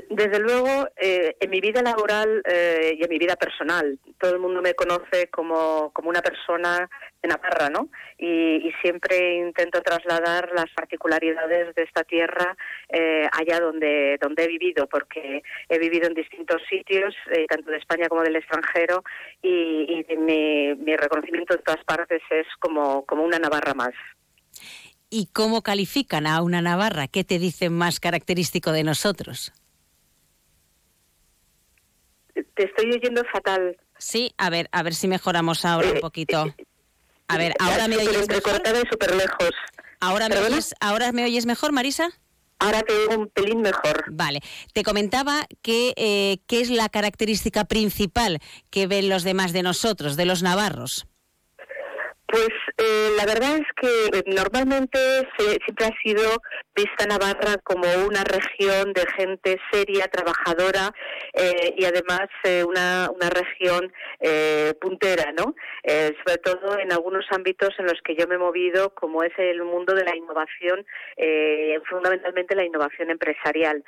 Desde 0.08 0.38
luego, 0.38 0.88
eh, 0.96 1.36
en 1.40 1.50
mi 1.50 1.60
vida 1.60 1.82
laboral 1.82 2.42
eh, 2.44 2.96
y 2.96 3.02
en 3.02 3.10
mi 3.10 3.18
vida 3.18 3.34
personal, 3.34 3.98
todo 4.18 4.32
el 4.32 4.38
mundo 4.38 4.62
me 4.62 4.74
conoce 4.74 5.28
como, 5.30 5.90
como 5.92 6.10
una 6.10 6.22
persona 6.22 6.88
de 7.20 7.28
Navarra, 7.28 7.70
¿no? 7.70 7.88
Y, 8.16 8.70
siempre 8.82 9.34
intento 9.36 9.82
trasladar 9.82 10.50
las 10.54 10.66
particularidades 10.74 11.74
de 11.74 11.82
esta 11.82 12.04
tierra 12.04 12.56
eh, 12.88 13.28
allá 13.32 13.60
donde, 13.60 14.16
donde 14.20 14.44
he 14.44 14.48
vivido, 14.48 14.86
porque 14.86 15.42
he 15.68 15.78
vivido 15.78 16.06
en 16.06 16.14
distintos 16.14 16.62
sitios, 16.70 17.14
tanto 17.48 17.70
de 17.70 17.76
España 17.76 18.08
como 18.08 18.22
del 18.22 18.36
extranjero, 18.36 19.02
y, 19.42 20.06
mi, 20.16 20.74
mi, 20.76 20.96
reconocimiento 20.96 21.54
en 21.54 21.62
todas 21.62 21.84
partes 21.84 22.22
es 22.30 22.46
como, 22.58 23.04
como 23.04 23.24
una 23.24 23.38
Navarra 23.38 23.74
más. 23.74 23.92
¿Y 25.10 25.26
cómo 25.32 25.62
califican 25.62 26.26
a 26.26 26.40
una 26.42 26.62
Navarra? 26.62 27.08
¿Qué 27.08 27.24
te 27.24 27.38
dicen 27.38 27.72
más 27.76 28.00
característico 28.00 28.72
de 28.72 28.84
nosotros? 28.84 29.52
Te 32.60 32.66
estoy 32.66 32.92
oyendo 32.92 33.22
fatal. 33.32 33.74
Sí, 33.96 34.34
a 34.36 34.50
ver, 34.50 34.68
a 34.70 34.82
ver 34.82 34.94
si 34.94 35.08
mejoramos 35.08 35.64
ahora 35.64 35.92
un 35.92 35.96
eh, 35.96 36.00
poquito. 36.00 36.44
Eh, 36.44 36.66
a 37.26 37.38
ver, 37.38 37.54
ahora 37.58 37.88
me 37.88 37.96
oyes 37.96 38.28
mejor. 38.28 38.60
súper 38.90 39.16
lejos. 39.16 39.50
¿Ahora 39.98 40.28
me, 40.28 40.36
oyes, 40.36 40.74
¿Ahora 40.78 41.10
me 41.12 41.24
oyes 41.24 41.46
mejor, 41.46 41.72
Marisa? 41.72 42.10
Ahora 42.58 42.82
te 42.82 42.92
oigo 42.92 43.22
un 43.22 43.28
pelín 43.28 43.62
mejor. 43.62 44.04
Vale. 44.10 44.40
Te 44.74 44.82
comentaba 44.82 45.46
que 45.62 45.94
eh, 45.96 46.42
qué 46.46 46.60
es 46.60 46.68
la 46.68 46.90
característica 46.90 47.64
principal 47.64 48.40
que 48.68 48.86
ven 48.86 49.08
los 49.08 49.22
demás 49.22 49.54
de 49.54 49.62
nosotros, 49.62 50.16
de 50.16 50.26
los 50.26 50.42
navarros. 50.42 51.06
Pues 52.30 52.50
eh, 52.78 53.10
la 53.16 53.26
verdad 53.26 53.56
es 53.56 53.66
que 53.74 54.22
normalmente 54.32 54.98
siempre 55.64 55.86
ha 55.86 56.00
sido 56.00 56.22
vista 56.76 57.04
Navarra 57.06 57.56
como 57.64 57.88
una 58.06 58.22
región 58.22 58.92
de 58.92 59.04
gente 59.16 59.58
seria, 59.72 60.06
trabajadora 60.06 60.92
eh, 61.32 61.74
y 61.76 61.84
además 61.84 62.28
eh, 62.44 62.62
una, 62.62 63.10
una 63.12 63.30
región 63.30 63.92
puntera, 64.80 65.32
¿no? 65.32 65.54
sobre 65.82 66.38
todo 66.44 66.78
en 66.78 66.92
algunos 66.92 67.24
ámbitos 67.30 67.70
en 67.78 67.86
los 67.86 68.00
que 68.04 68.14
yo 68.14 68.26
me 68.28 68.34
he 68.34 68.38
movido, 68.38 68.94
como 68.94 69.22
es 69.22 69.32
el 69.38 69.62
mundo 69.64 69.94
de 69.94 70.04
la 70.04 70.14
innovación, 70.14 70.84
fundamentalmente 71.88 72.54
la 72.54 72.64
innovación 72.64 73.10
empresarial. 73.10 73.82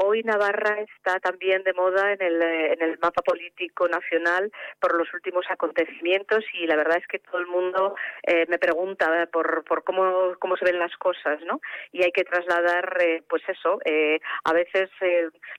Hoy 0.00 0.22
Navarra 0.22 0.78
está 0.80 1.18
también 1.18 1.64
de 1.64 1.72
moda 1.72 2.12
en 2.12 2.22
el, 2.22 2.40
en 2.40 2.82
el 2.82 3.00
mapa 3.00 3.20
político 3.20 3.88
nacional 3.88 4.52
por 4.78 4.94
los 4.94 5.12
últimos 5.12 5.44
acontecimientos 5.50 6.44
y 6.52 6.68
la 6.68 6.76
verdad 6.76 6.98
es 6.98 7.06
que 7.08 7.18
todo 7.18 7.40
el 7.40 7.48
mundo 7.48 7.96
eh, 8.22 8.46
me 8.48 8.60
pregunta 8.60 9.28
por, 9.32 9.64
por 9.64 9.82
cómo, 9.82 10.36
cómo 10.38 10.56
se 10.56 10.66
ven 10.66 10.78
las 10.78 10.96
cosas, 10.98 11.40
¿no? 11.46 11.60
Y 11.90 12.04
hay 12.04 12.12
que 12.12 12.22
trasladar, 12.22 12.96
eh, 13.00 13.24
pues 13.28 13.42
eso, 13.48 13.80
eh, 13.84 14.20
a 14.44 14.52
veces 14.52 14.88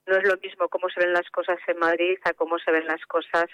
no 0.07 0.15
es 0.15 0.23
lo 0.25 0.37
mismo 0.37 0.69
cómo 0.69 0.87
se 0.87 1.01
ven 1.01 1.11
las 1.11 1.29
cosas 1.31 1.59
en 1.67 1.77
Madrid 1.77 2.17
a 2.23 2.31
cómo 2.31 2.59
se 2.59 2.71
ven 2.71 2.87
las 2.87 3.05
cosas 3.07 3.47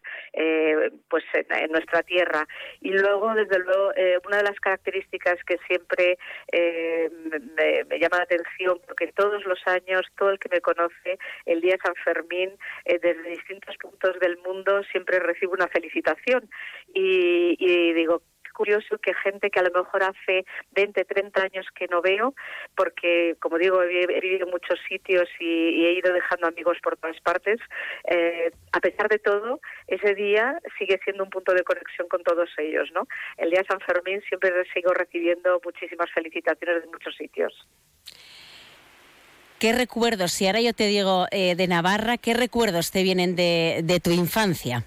pues 1.10 1.24
en, 1.34 1.72
nuestra 1.72 2.04
tierra. 2.04 2.48
Y 2.82 2.92
luego, 2.92 3.34
desde 3.34 3.58
luego, 3.58 3.92
una 4.28 4.38
de 4.38 4.44
las 4.44 4.60
características 4.60 5.44
que 5.48 5.58
siempre 5.68 6.18
me, 6.52 7.84
me, 7.86 8.00
llama 8.00 8.18
la 8.18 8.24
atención, 8.24 8.80
porque 8.86 9.12
todos 9.14 9.44
los 9.46 9.60
años, 9.66 10.06
todo 10.16 10.30
el 10.30 10.40
que 10.40 10.50
me 10.50 10.62
conoce, 10.62 10.75
conoce 10.76 11.18
el 11.46 11.62
día 11.62 11.78
San 11.84 11.96
Fermín 12.04 12.52
eh, 12.86 13.00
desde 13.02 13.30
distintos 13.30 13.76
puntos 13.78 14.20
del 14.20 14.38
mundo 14.38 14.84
siempre 14.92 15.20
recibo 15.20 15.54
una 15.54 15.68
felicitación 15.68 16.50
y, 16.94 17.56
y 17.60 17.94
digo 17.94 18.22
curioso 18.56 18.98
que 18.98 19.14
gente 19.14 19.52
que 19.52 19.60
a 19.60 19.64
lo 19.64 19.84
mejor 19.84 20.02
hace 20.02 20.46
20, 20.72 21.06
30 21.06 21.42
años 21.44 21.68
que 21.76 21.88
no 21.88 22.02
veo, 22.02 22.34
porque 22.76 23.36
como 23.40 23.58
digo, 23.60 23.84
he, 23.84 24.08
vivido 24.08 24.46
en 24.46 24.52
muchos 24.52 24.80
sitios 24.88 25.30
y, 25.40 25.86
he 25.86 25.92
ido 25.94 26.12
dejando 26.14 26.48
amigos 26.48 26.78
por 26.82 26.98
todas 26.98 27.20
partes, 27.22 27.60
eh, 28.10 28.52
a 28.72 28.80
pesar 28.80 29.10
de 29.10 29.20
todo, 29.20 29.60
ese 29.88 30.16
día 30.16 30.58
sigue 30.80 31.00
siendo 31.04 31.24
un 31.24 31.30
punto 31.30 31.54
de 31.54 31.64
conexión 31.64 32.08
con 32.08 32.24
todos 32.24 32.50
ellos. 32.58 32.90
¿no? 32.94 33.06
El 33.38 33.52
día 33.52 33.60
de 33.60 33.68
San 33.68 33.82
Fermín 33.82 34.22
siempre 34.30 34.52
sigo 34.74 34.94
recibiendo 34.94 35.60
muchísimas 35.64 36.10
felicitaciones 36.12 36.84
de 36.84 36.88
muchos 36.88 37.16
sitios. 37.16 37.54
¿Qué 39.66 39.74
recuerdos, 39.74 40.32
si 40.32 40.46
ahora 40.46 40.62
yo 40.62 40.74
te 40.74 40.86
digo 40.86 41.26
eh, 41.32 41.56
de 41.56 41.68
Navarra, 41.68 42.20
qué 42.20 42.36
recuerdos 42.36 42.92
te 42.92 43.02
vienen 43.02 43.36
de, 43.36 43.82
de 43.84 44.00
tu 44.00 44.12
infancia? 44.12 44.84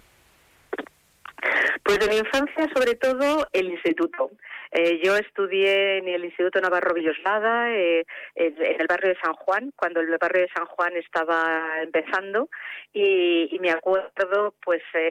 Pues 1.85 1.99
de 1.99 2.09
mi 2.09 2.19
infancia, 2.19 2.69
sobre 2.75 2.95
todo, 2.97 3.47
el 3.53 3.71
instituto. 3.71 4.31
Eh, 4.71 5.01
yo 5.03 5.17
estudié 5.17 5.99
en 5.99 6.09
el 6.09 6.25
Instituto 6.25 6.61
Navarro 6.61 6.95
Villoslada, 6.95 7.71
eh, 7.71 8.05
en, 8.35 8.55
el 8.59 8.87
barrio 8.87 9.11
de 9.11 9.21
San 9.21 9.33
Juan, 9.35 9.73
cuando 9.75 10.01
el 10.01 10.15
barrio 10.19 10.43
de 10.43 10.51
San 10.55 10.67
Juan 10.67 10.95
estaba 10.97 11.83
empezando, 11.83 12.49
y, 12.93 13.57
me 13.61 13.71
acuerdo, 13.71 14.55
pues 14.63 14.83
eh, 14.95 15.11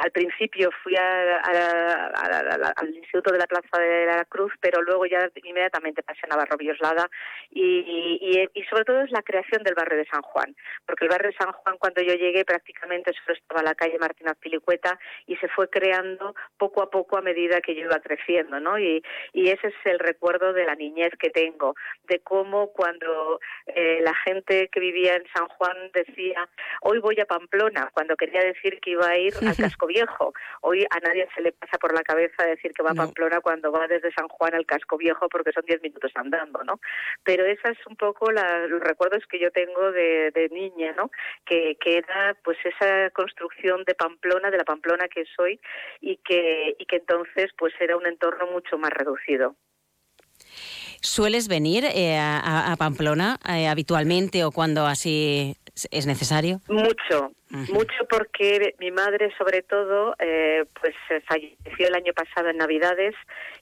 al 0.00 0.10
principio 0.10 0.70
fui 0.82 0.94
al 0.96 2.88
Instituto 2.94 3.32
de 3.32 3.38
la 3.38 3.46
Plaza 3.46 3.78
de 3.78 4.06
la 4.06 4.24
Cruz, 4.24 4.52
pero 4.60 4.82
luego 4.82 5.06
ya 5.06 5.28
inmediatamente 5.42 6.02
pasé 6.02 6.20
a 6.24 6.28
Navarro 6.28 6.56
Villoslada, 6.56 7.08
y, 7.50 8.48
sobre 8.70 8.84
todo 8.84 9.02
es 9.02 9.10
la 9.10 9.22
creación 9.22 9.62
del 9.62 9.74
barrio 9.74 9.98
de 9.98 10.06
San 10.06 10.22
Juan, 10.22 10.54
porque 10.86 11.04
el 11.04 11.10
barrio 11.10 11.30
de 11.30 11.36
San 11.36 11.52
Juan 11.52 11.76
cuando 11.78 12.02
yo 12.02 12.14
llegué 12.14 12.44
prácticamente 12.44 13.12
solo 13.12 13.36
estaba 13.36 13.62
la 13.62 13.74
calle 13.74 13.98
Martínez 13.98 14.36
Pilicueta 14.40 14.98
y 15.26 15.36
se 15.36 15.47
fue 15.48 15.68
creando 15.68 16.34
poco 16.56 16.82
a 16.82 16.90
poco 16.90 17.16
a 17.16 17.22
medida 17.22 17.60
que 17.60 17.74
yo 17.74 17.82
iba 17.82 18.00
creciendo, 18.00 18.60
¿no? 18.60 18.78
Y, 18.78 19.02
ese 19.34 19.68
es 19.68 19.74
el 19.84 19.98
recuerdo 19.98 20.52
de 20.52 20.66
la 20.66 20.74
niñez 20.74 21.10
que 21.18 21.30
tengo, 21.30 21.74
de 22.06 22.20
cómo 22.20 22.70
cuando 22.72 23.40
eh, 23.66 24.00
la 24.02 24.14
gente 24.14 24.68
que 24.68 24.78
vivía 24.78 25.14
en 25.16 25.24
San 25.34 25.48
Juan 25.48 25.90
decía, 25.94 26.46
hoy 26.82 26.98
voy 26.98 27.18
a 27.18 27.24
Pamplona, 27.24 27.90
cuando 27.94 28.14
quería 28.14 28.42
decir 28.42 28.78
que 28.80 28.90
iba 28.90 29.08
a 29.08 29.16
ir 29.16 29.32
al 29.40 29.56
Casco 29.56 29.86
Viejo. 29.86 30.34
Hoy 30.60 30.84
a 30.90 31.00
nadie 31.00 31.26
se 31.34 31.40
le 31.40 31.52
pasa 31.52 31.78
por 31.78 31.94
la 31.94 32.02
cabeza 32.02 32.44
decir 32.44 32.72
que 32.72 32.82
va 32.82 32.90
a 32.90 32.94
Pamplona 32.94 33.40
cuando 33.40 33.72
va 33.72 33.86
desde 33.86 34.12
San 34.12 34.28
Juan 34.28 34.54
al 34.54 34.66
Casco 34.66 34.98
Viejo 34.98 35.28
porque 35.28 35.52
son 35.52 35.64
diez 35.66 35.80
minutos 35.82 36.12
andando, 36.14 36.62
¿no? 36.64 36.80
Pero 37.24 37.46
esa 37.46 37.70
es 37.70 37.78
un 37.86 37.96
poco 37.96 38.30
los 38.30 38.80
recuerdos 38.80 39.24
que 39.30 39.38
yo 39.38 39.50
tengo 39.50 39.92
de, 39.92 40.48
niña, 40.50 40.94
¿no? 40.96 41.10
Que, 41.44 41.76
que 41.80 41.98
era 41.98 42.36
pues 42.42 42.56
esa 42.64 43.10
construcción 43.10 43.84
de 43.84 43.94
Pamplona, 43.94 44.50
de 44.50 44.58
la 44.58 44.64
Pamplona 44.64 45.08
que 45.08 45.24
soy 45.38 45.60
y 46.00 46.18
que, 46.18 46.74
y 46.78 46.84
que 46.84 46.96
entonces 46.96 47.50
pues 47.56 47.72
era 47.80 47.96
un 47.96 48.06
entorno 48.06 48.46
mucho 48.50 48.76
más 48.76 48.90
reducido. 48.90 49.56
¿Sueles 51.00 51.48
venir 51.48 51.84
eh, 51.84 52.18
a, 52.18 52.74
Pamplona 52.78 53.38
eh, 53.48 53.68
habitualmente 53.68 54.44
o 54.44 54.50
cuando 54.50 54.86
así 54.86 55.54
es 55.90 56.06
necesario? 56.06 56.60
Mucho, 56.68 57.32
Mucho 57.50 58.04
porque 58.10 58.74
mi 58.78 58.90
madre, 58.90 59.32
sobre 59.38 59.62
todo, 59.62 60.14
eh, 60.18 60.64
pues 60.80 60.94
eh, 61.08 61.20
falleció 61.26 61.88
el 61.88 61.94
año 61.94 62.12
pasado 62.12 62.50
en 62.50 62.58
Navidades 62.58 63.14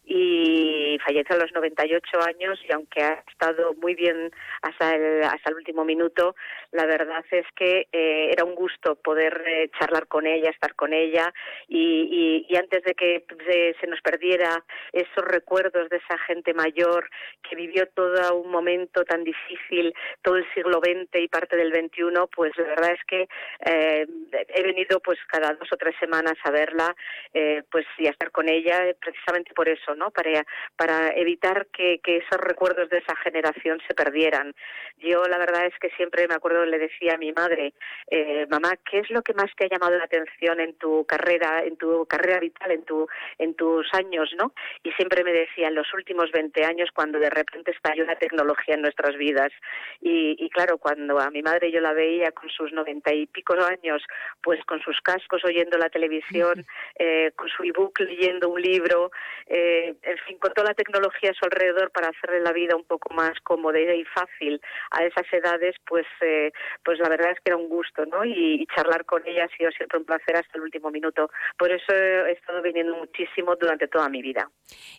y 0.04 0.98
falleció 1.04 1.36
a 1.36 1.40
los 1.40 1.52
98 1.52 2.20
años 2.22 2.60
y 2.68 2.72
aunque 2.72 3.02
ha 3.02 3.22
estado 3.28 3.74
muy 3.74 3.94
bien 3.94 4.30
hasta 4.62 4.94
el, 4.94 5.22
hasta 5.22 5.50
el 5.50 5.56
último 5.56 5.84
minuto, 5.84 6.34
la 6.72 6.86
verdad 6.86 7.24
es 7.30 7.46
que 7.54 7.86
eh, 7.92 8.30
era 8.32 8.44
un 8.44 8.54
gusto 8.54 8.96
poder 8.96 9.42
eh, 9.46 9.70
charlar 9.78 10.06
con 10.06 10.26
ella, 10.26 10.50
estar 10.50 10.74
con 10.74 10.92
ella 10.92 11.32
y, 11.68 12.46
y, 12.48 12.56
antes 12.56 12.82
de 12.84 12.94
que 12.94 13.24
se, 13.46 13.74
se, 13.80 13.86
nos 13.86 14.00
perdiera 14.00 14.64
esos 14.92 15.24
recuerdos 15.24 15.88
de 15.90 15.98
esa 15.98 16.18
gente 16.26 16.54
mayor 16.54 17.08
que 17.48 17.54
vivió 17.54 17.86
todo 17.88 18.36
un 18.36 18.50
momento 18.50 19.04
tan 19.04 19.24
difícil, 19.24 19.92
todo 20.22 20.36
el 20.36 20.46
siglo 20.54 20.80
XX 20.82 21.20
y 21.20 21.28
parte 21.28 21.56
del 21.56 21.72
XXI, 21.72 22.26
pues 22.34 22.56
la 22.56 22.64
verdad 22.64 22.92
es 22.92 23.04
que 23.06 23.28
eh, 23.76 24.06
he 24.48 24.62
venido 24.62 25.00
pues 25.00 25.18
cada 25.26 25.52
dos 25.54 25.68
o 25.72 25.76
tres 25.76 25.94
semanas 26.00 26.34
a 26.44 26.50
verla 26.50 26.94
eh, 27.34 27.62
pues 27.70 27.86
y 27.98 28.06
a 28.06 28.10
estar 28.10 28.30
con 28.30 28.48
ella 28.48 28.94
precisamente 29.00 29.52
por 29.54 29.68
eso, 29.68 29.94
¿no? 29.94 30.10
Para, 30.10 30.44
para 30.76 31.10
evitar 31.10 31.66
que, 31.66 32.00
que 32.02 32.18
esos 32.18 32.40
recuerdos 32.40 32.88
de 32.90 32.98
esa 32.98 33.14
generación 33.16 33.80
se 33.86 33.94
perdieran. 33.94 34.54
Yo 34.98 35.24
la 35.24 35.38
verdad 35.38 35.66
es 35.66 35.74
que 35.78 35.90
siempre 35.90 36.26
me 36.28 36.34
acuerdo 36.34 36.64
le 36.64 36.78
decía 36.78 37.14
a 37.14 37.18
mi 37.18 37.32
madre, 37.32 37.74
eh, 38.10 38.46
mamá, 38.50 38.72
¿qué 38.90 39.00
es 39.00 39.10
lo 39.10 39.22
que 39.22 39.34
más 39.34 39.50
te 39.56 39.64
ha 39.64 39.68
llamado 39.68 39.98
la 39.98 40.04
atención 40.04 40.60
en 40.60 40.74
tu 40.74 41.04
carrera, 41.04 41.62
en 41.64 41.76
tu 41.76 42.06
carrera 42.06 42.40
vital, 42.40 42.70
en 42.70 42.84
tu 42.84 43.06
en 43.38 43.54
tus 43.54 43.86
años, 43.94 44.30
¿no? 44.38 44.52
Y 44.82 44.92
siempre 44.92 45.24
me 45.24 45.32
decía 45.32 45.68
en 45.68 45.74
los 45.74 45.92
últimos 45.94 46.30
20 46.32 46.64
años 46.64 46.88
cuando 46.94 47.18
de 47.18 47.30
repente 47.30 47.72
estalló 47.72 48.04
la 48.04 48.18
tecnología 48.18 48.74
en 48.74 48.82
nuestras 48.82 49.16
vidas. 49.16 49.52
Y, 50.00 50.36
y 50.38 50.48
claro, 50.50 50.78
cuando 50.78 51.18
a 51.18 51.30
mi 51.30 51.42
madre 51.42 51.70
yo 51.70 51.80
la 51.80 51.92
veía 51.92 52.32
con 52.32 52.48
sus 52.50 52.72
noventa 52.72 53.12
y 53.12 53.26
pico 53.26 53.54
años, 53.66 54.02
pues 54.42 54.64
con 54.64 54.80
sus 54.80 55.00
cascos 55.00 55.44
oyendo 55.44 55.78
la 55.78 55.90
televisión, 55.90 56.64
eh, 56.98 57.32
con 57.36 57.48
su 57.48 57.62
ebook 57.64 58.00
leyendo 58.00 58.48
un 58.48 58.60
libro, 58.60 59.10
eh, 59.46 59.94
en 60.02 60.18
fin, 60.26 60.38
con 60.38 60.52
toda 60.52 60.68
la 60.68 60.74
tecnología 60.74 61.30
a 61.30 61.34
su 61.34 61.44
alrededor 61.44 61.90
para 61.90 62.08
hacerle 62.08 62.40
la 62.40 62.52
vida 62.52 62.76
un 62.76 62.84
poco 62.84 63.12
más 63.14 63.32
cómoda 63.42 63.78
y 63.78 64.04
fácil 64.04 64.60
a 64.90 65.04
esas 65.04 65.26
edades, 65.32 65.74
pues, 65.86 66.06
eh, 66.20 66.52
pues 66.84 66.98
la 66.98 67.08
verdad 67.08 67.32
es 67.32 67.36
que 67.36 67.50
era 67.50 67.56
un 67.56 67.68
gusto, 67.68 68.06
¿no? 68.06 68.24
Y, 68.24 68.62
y, 68.62 68.66
charlar 68.74 69.04
con 69.04 69.26
ella 69.26 69.44
ha 69.44 69.56
sido 69.56 69.70
siempre 69.72 69.98
un 69.98 70.04
placer 70.04 70.36
hasta 70.36 70.56
el 70.58 70.62
último 70.62 70.90
minuto. 70.90 71.30
Por 71.58 71.70
eso 71.70 71.92
he 71.92 72.32
estado 72.32 72.62
viniendo 72.62 72.96
muchísimo 72.96 73.56
durante 73.56 73.88
toda 73.88 74.08
mi 74.08 74.22
vida. 74.22 74.48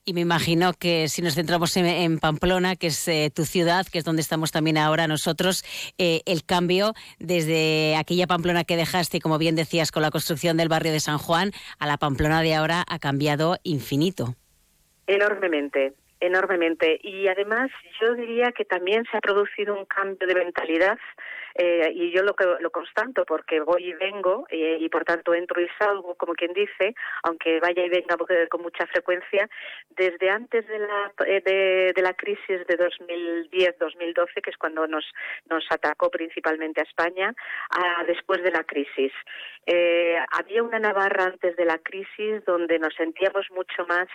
Y 0.05 0.13
me 0.13 0.21
imagino 0.21 0.74
que 0.74 1.07
si 1.07 1.21
nos 1.21 1.36
centramos 1.36 1.75
en, 1.77 1.86
en 1.86 2.19
Pamplona, 2.19 2.75
que 2.75 2.88
es 2.88 3.07
eh, 3.07 3.31
tu 3.33 3.45
ciudad, 3.45 3.86
que 3.91 4.00
es 4.00 4.03
donde 4.03 4.21
estamos 4.21 4.51
también 4.51 4.77
ahora 4.77 5.07
nosotros, 5.07 5.63
el 5.97 6.45
cambio 6.45 6.93
desde 7.19 7.95
aquella 7.95 8.27
Pamplona 8.27 8.57
que 8.64 8.78
dejaste, 8.78 9.20
como 9.20 9.38
bien 9.38 9.56
decías, 9.56 9.92
con 9.92 10.02
la 10.02 10.12
construcción 10.12 10.58
del 10.58 10.70
barrio 10.70 10.92
de 10.92 11.00
San 11.00 11.18
Juan, 11.18 11.52
a 11.80 11.88
la 11.88 11.98
Pamplona 11.98 12.42
de 12.42 12.56
ahora 12.56 12.84
ha 12.88 13.00
cambiado 13.00 13.58
infinito. 13.64 14.36
Enormemente, 15.08 15.94
enormemente. 16.20 17.00
Y 17.02 17.28
además 17.28 17.70
yo 18.02 18.14
diría 18.16 18.52
que 18.52 18.66
también 18.66 19.06
se 19.10 19.18
ha 19.18 19.22
producido 19.22 19.78
un 19.78 19.86
cambio 19.86 20.28
de 20.28 20.36
mentalidad 20.36 20.98
eh, 21.58 21.92
y 21.94 22.12
yo 22.12 22.22
lo, 22.22 22.36
lo 22.60 22.70
constanto 22.70 23.26
porque 23.26 23.60
voy 23.60 23.86
y 23.86 23.94
vengo 23.94 24.46
eh, 24.50 24.78
y 24.80 24.90
por 24.90 25.04
tanto 25.04 25.34
entro 25.34 25.60
y 25.60 25.68
salgo, 25.80 26.16
como 26.16 26.34
quien 26.34 26.54
dice, 26.54 26.94
aunque 27.24 27.60
vaya 27.60 27.84
y 27.84 27.90
venga 27.90 28.16
con 28.50 28.62
mucha 28.62 28.86
frecuencia, 28.88 29.50
desde 29.90 30.30
antes 30.30 30.68
de 30.68 30.80
la, 30.80 31.12
eh, 31.26 31.42
de, 31.44 31.94
de 31.96 32.02
la 32.02 32.14
crisis 32.14 32.66
de 32.68 32.78
2010-2012, 32.78 34.42
que 34.44 34.52
es 34.52 34.58
cuando 34.58 34.86
nos, 34.88 35.06
nos 35.50 35.66
atacó 35.72 36.12
principalmente 36.12 36.82
a 36.82 36.84
España, 36.84 37.34
a 37.72 38.04
después 38.04 38.44
de 38.44 38.52
la 38.52 38.64
crisis. 38.64 39.12
Eh, 39.66 40.18
había 40.32 40.64
una 40.64 40.80
Navarra 40.80 41.26
antes 41.26 41.56
de 41.58 41.66
la 41.66 41.80
crisis 41.80 42.46
donde 42.46 42.80
nos 42.80 42.94
sentíamos 42.94 43.48
mucho 43.52 43.86
más, 43.88 44.08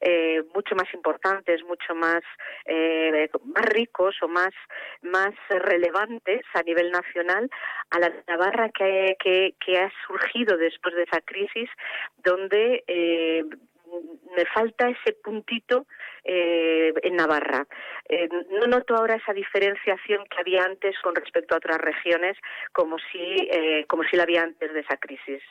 eh, 0.00 0.42
mucho 0.54 0.74
más 0.74 0.92
importantes, 0.94 1.64
mucho 1.64 1.94
más, 1.94 2.22
más 3.44 3.64
ricos 3.66 4.16
o 4.22 4.28
más, 4.28 4.52
más 5.02 5.34
relevantes 5.48 6.42
a 6.54 6.62
nivel 6.62 6.89
nacional 6.90 7.50
a 7.90 7.98
la 7.98 8.12
Navarra 8.28 8.70
que, 8.70 9.54
ha 9.78 10.06
surgido 10.06 10.56
después 10.56 10.94
de 10.94 11.04
esa 11.04 11.20
crisis, 11.20 11.70
donde 12.24 12.84
eh, 12.86 13.44
me 14.36 14.44
falta 14.46 14.88
ese 14.88 15.12
puntito 15.24 15.86
eh, 16.24 16.92
en 17.02 17.16
Navarra. 17.16 17.66
Eh, 18.08 18.28
no 18.50 18.66
noto 18.66 18.96
ahora 18.96 19.16
esa 19.16 19.32
diferenciación 19.32 20.24
que 20.26 20.40
había 20.40 20.64
antes 20.64 20.96
con 21.02 21.14
respecto 21.14 21.54
a 21.54 21.58
otras 21.58 21.78
regiones, 21.78 22.36
como 22.72 22.98
si, 23.10 23.48
eh, 23.50 23.84
como 23.88 24.04
si 24.04 24.16
la 24.16 24.24
había 24.24 24.42
antes 24.42 24.72
de 24.72 24.80
esa 24.80 24.96
crisis 24.96 25.42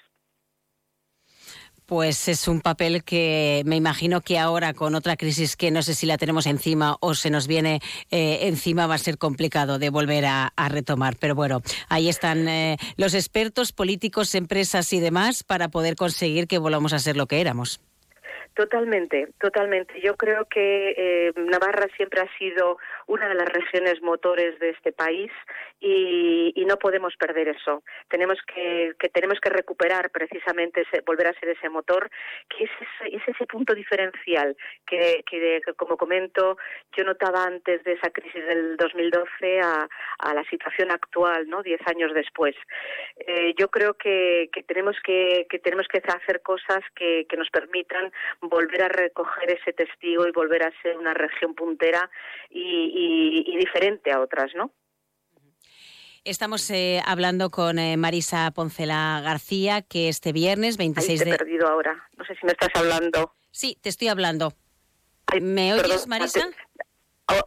pues 1.89 2.27
es 2.27 2.47
un 2.47 2.61
papel 2.61 3.03
que 3.03 3.63
me 3.65 3.75
imagino 3.75 4.21
que 4.21 4.37
ahora 4.37 4.75
con 4.75 4.93
otra 4.93 5.17
crisis 5.17 5.57
que 5.57 5.71
no 5.71 5.81
sé 5.81 5.95
si 5.95 6.05
la 6.05 6.19
tenemos 6.19 6.45
encima 6.45 6.97
o 7.01 7.15
se 7.15 7.31
nos 7.31 7.47
viene 7.47 7.79
eh, 8.11 8.41
encima 8.43 8.85
va 8.85 8.93
a 8.93 8.99
ser 8.99 9.17
complicado 9.17 9.79
de 9.79 9.89
volver 9.89 10.25
a, 10.25 10.53
retomar. 10.69 11.15
Pero 11.19 11.33
bueno, 11.33 11.61
ahí 11.89 12.07
están 12.07 12.47
eh, 12.47 12.77
los 12.95 13.15
expertos, 13.15 13.71
políticos, 13.71 14.35
empresas 14.35 14.93
y 14.93 14.99
demás 14.99 15.43
para 15.43 15.69
poder 15.69 15.95
conseguir 15.95 16.47
que 16.47 16.59
volvamos 16.59 16.93
a 16.93 16.99
ser 16.99 17.17
lo 17.17 17.25
que 17.25 17.41
éramos. 17.41 17.81
Totalmente, 18.53 19.29
totalmente. 19.39 19.99
Yo 20.01 20.15
creo 20.15 20.45
que 20.45 20.93
eh, 20.95 21.33
Navarra 21.37 21.87
siempre 21.95 22.21
ha 22.21 22.37
sido 22.37 22.77
una 23.07 23.27
de 23.29 23.35
las 23.35 23.47
regiones 23.47 24.01
motores 24.03 24.59
de 24.59 24.71
este 24.71 24.91
país 24.91 25.31
y, 25.79 26.51
y 26.55 26.65
no 26.65 26.77
podemos 26.77 27.15
perder 27.15 27.49
eso. 27.49 27.83
Tenemos 28.09 28.37
que, 28.53 28.93
que, 28.99 29.09
tenemos 29.09 29.39
que 29.39 29.49
recuperar 29.49 30.11
precisamente 30.11 30.81
ese, 30.81 31.01
volver 31.01 31.27
a 31.27 31.39
ser 31.39 31.49
ese 31.49 31.69
motor, 31.69 32.09
que 32.49 32.65
es 32.65 32.71
ese, 32.79 33.15
es 33.15 33.27
ese 33.27 33.45
punto 33.45 33.73
diferencial 33.73 34.55
que, 34.85 35.23
que, 35.29 35.61
que, 35.65 35.73
como 35.73 35.97
comento, 35.97 36.57
yo 36.97 37.03
notaba 37.03 37.43
antes 37.43 37.83
de 37.83 37.93
esa 37.93 38.09
crisis 38.09 38.45
del 38.45 38.77
2012 38.77 39.61
a, 39.61 39.87
a 40.19 40.33
la 40.33 40.43
situación 40.45 40.91
actual, 40.91 41.47
¿no? 41.47 41.63
Diez 41.63 41.81
años 41.87 42.13
después. 42.13 42.55
Eh, 43.15 43.53
yo 43.57 43.69
creo 43.69 43.93
que, 43.93 44.49
tenemos 44.67 44.97
que, 45.03 45.47
que 45.49 45.59
tenemos 45.59 45.87
que 45.87 46.01
hacer 46.05 46.41
cosas 46.41 46.81
que, 46.95 47.25
que 47.29 47.37
nos 47.37 47.49
permitan 47.49 48.11
volver 48.41 48.83
a 48.83 48.89
recoger 48.89 49.51
ese 49.51 49.73
testigo 49.73 50.27
y 50.27 50.31
volver 50.31 50.63
a 50.63 50.81
ser 50.81 50.97
una 50.97 51.13
región 51.13 51.55
puntera 51.55 52.09
y 52.49 53.55
diferente 53.57 54.11
a 54.11 54.21
otras, 54.21 54.53
¿no? 54.55 54.71
Estamos 56.23 56.69
eh, 56.69 57.01
hablando 57.05 57.49
con 57.49 57.79
eh, 57.79 57.97
Marisa 57.97 58.51
Poncela 58.51 59.21
García, 59.23 59.81
que 59.81 60.09
este 60.09 60.33
viernes 60.33 60.77
26 60.77 61.21
Ahí 61.21 61.27
te 61.27 61.33
he 61.33 61.37
perdido 61.37 61.67
ahora. 61.67 62.09
No 62.17 62.25
sé 62.25 62.35
si 62.35 62.45
me 62.45 62.51
estás 62.51 62.69
hablando. 62.75 63.33
Sí, 63.51 63.77
te 63.81 63.89
estoy 63.89 64.09
hablando. 64.09 64.53
Ay, 65.27 65.41
¿Me 65.41 65.73
oyes, 65.73 65.87
perdón, 65.87 66.09
Marisa? 66.09 66.43
Antes 66.43 66.59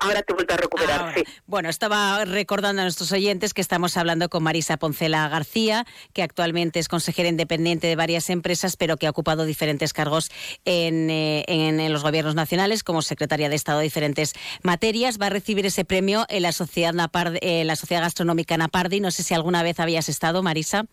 ahora 0.00 0.22
te 0.22 0.32
vuelvo 0.32 0.52
a 0.54 0.56
recuperar. 0.56 1.00
Ahora. 1.00 1.14
Sí. 1.14 1.24
Bueno, 1.46 1.68
estaba 1.68 2.24
recordando 2.24 2.82
a 2.82 2.84
nuestros 2.84 3.12
oyentes 3.12 3.54
que 3.54 3.60
estamos 3.60 3.96
hablando 3.96 4.28
con 4.28 4.42
Marisa 4.42 4.76
Poncela 4.76 5.28
García, 5.28 5.86
que 6.12 6.22
actualmente 6.22 6.78
es 6.78 6.88
consejera 6.88 7.28
independiente 7.28 7.86
de 7.86 7.96
varias 7.96 8.30
empresas, 8.30 8.76
pero 8.76 8.96
que 8.96 9.06
ha 9.06 9.10
ocupado 9.10 9.44
diferentes 9.44 9.92
cargos 9.92 10.30
en, 10.64 11.10
eh, 11.10 11.44
en, 11.48 11.80
en 11.80 11.92
los 11.92 12.02
gobiernos 12.02 12.34
nacionales 12.34 12.84
como 12.84 13.02
secretaria 13.02 13.48
de 13.48 13.56
Estado 13.56 13.78
de 13.78 13.84
diferentes 13.84 14.34
materias. 14.62 15.18
Va 15.20 15.26
a 15.26 15.30
recibir 15.30 15.66
ese 15.66 15.84
premio 15.84 16.26
en 16.28 16.42
la 16.42 16.52
Sociedad, 16.52 16.92
Napard, 16.92 17.36
eh, 17.40 17.64
la 17.64 17.76
Sociedad 17.76 18.02
Gastronómica 18.02 18.56
Napardi. 18.56 19.00
No 19.00 19.10
sé 19.10 19.22
si 19.22 19.34
alguna 19.34 19.62
vez 19.62 19.80
habías 19.80 20.08
estado, 20.08 20.42
Marisa. 20.42 20.84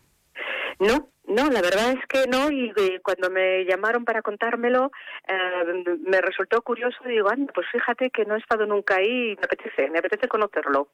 No, 0.80 1.10
no, 1.30 1.50
la 1.50 1.62
verdad 1.62 1.92
es 1.92 2.06
que 2.08 2.28
no, 2.28 2.52
y 2.52 2.74
eh, 2.76 3.00
cuando 3.04 3.30
me 3.30 3.64
llamaron 3.66 4.04
para 4.04 4.22
contármelo, 4.22 4.92
eh, 5.28 5.98
me 6.06 6.22
resultó 6.22 6.62
curioso 6.62 6.98
y 7.06 7.10
digo, 7.10 7.30
anda, 7.30 7.54
pues 7.54 7.68
fíjate 7.72 8.10
que 8.10 8.26
no 8.26 8.36
he 8.36 8.40
estado 8.40 8.66
nunca 8.66 8.96
ahí 8.96 9.32
y 9.32 9.36
me 9.36 9.44
apetece, 9.44 9.90
me 9.90 10.00
apetece 10.00 10.28
conocerlo. 10.28 10.90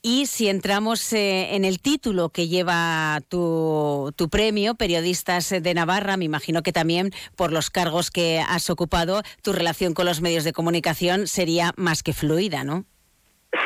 Y 0.00 0.26
si 0.26 0.48
entramos 0.48 1.12
eh, 1.12 1.54
en 1.54 1.64
el 1.64 1.80
título 1.80 2.30
que 2.30 2.48
lleva 2.48 3.20
tu, 3.28 4.12
tu, 4.16 4.30
premio, 4.30 4.74
Periodistas 4.74 5.50
de 5.50 5.74
Navarra, 5.74 6.16
me 6.16 6.24
imagino 6.24 6.62
que 6.62 6.72
también 6.72 7.10
por 7.36 7.52
los 7.52 7.68
cargos 7.68 8.10
que 8.10 8.40
has 8.40 8.70
ocupado, 8.70 9.22
tu 9.42 9.52
relación 9.52 9.92
con 9.94 10.06
los 10.06 10.22
medios 10.22 10.44
de 10.44 10.52
comunicación 10.52 11.26
sería 11.26 11.72
más 11.76 12.02
que 12.02 12.14
fluida, 12.14 12.64
¿no? 12.64 12.86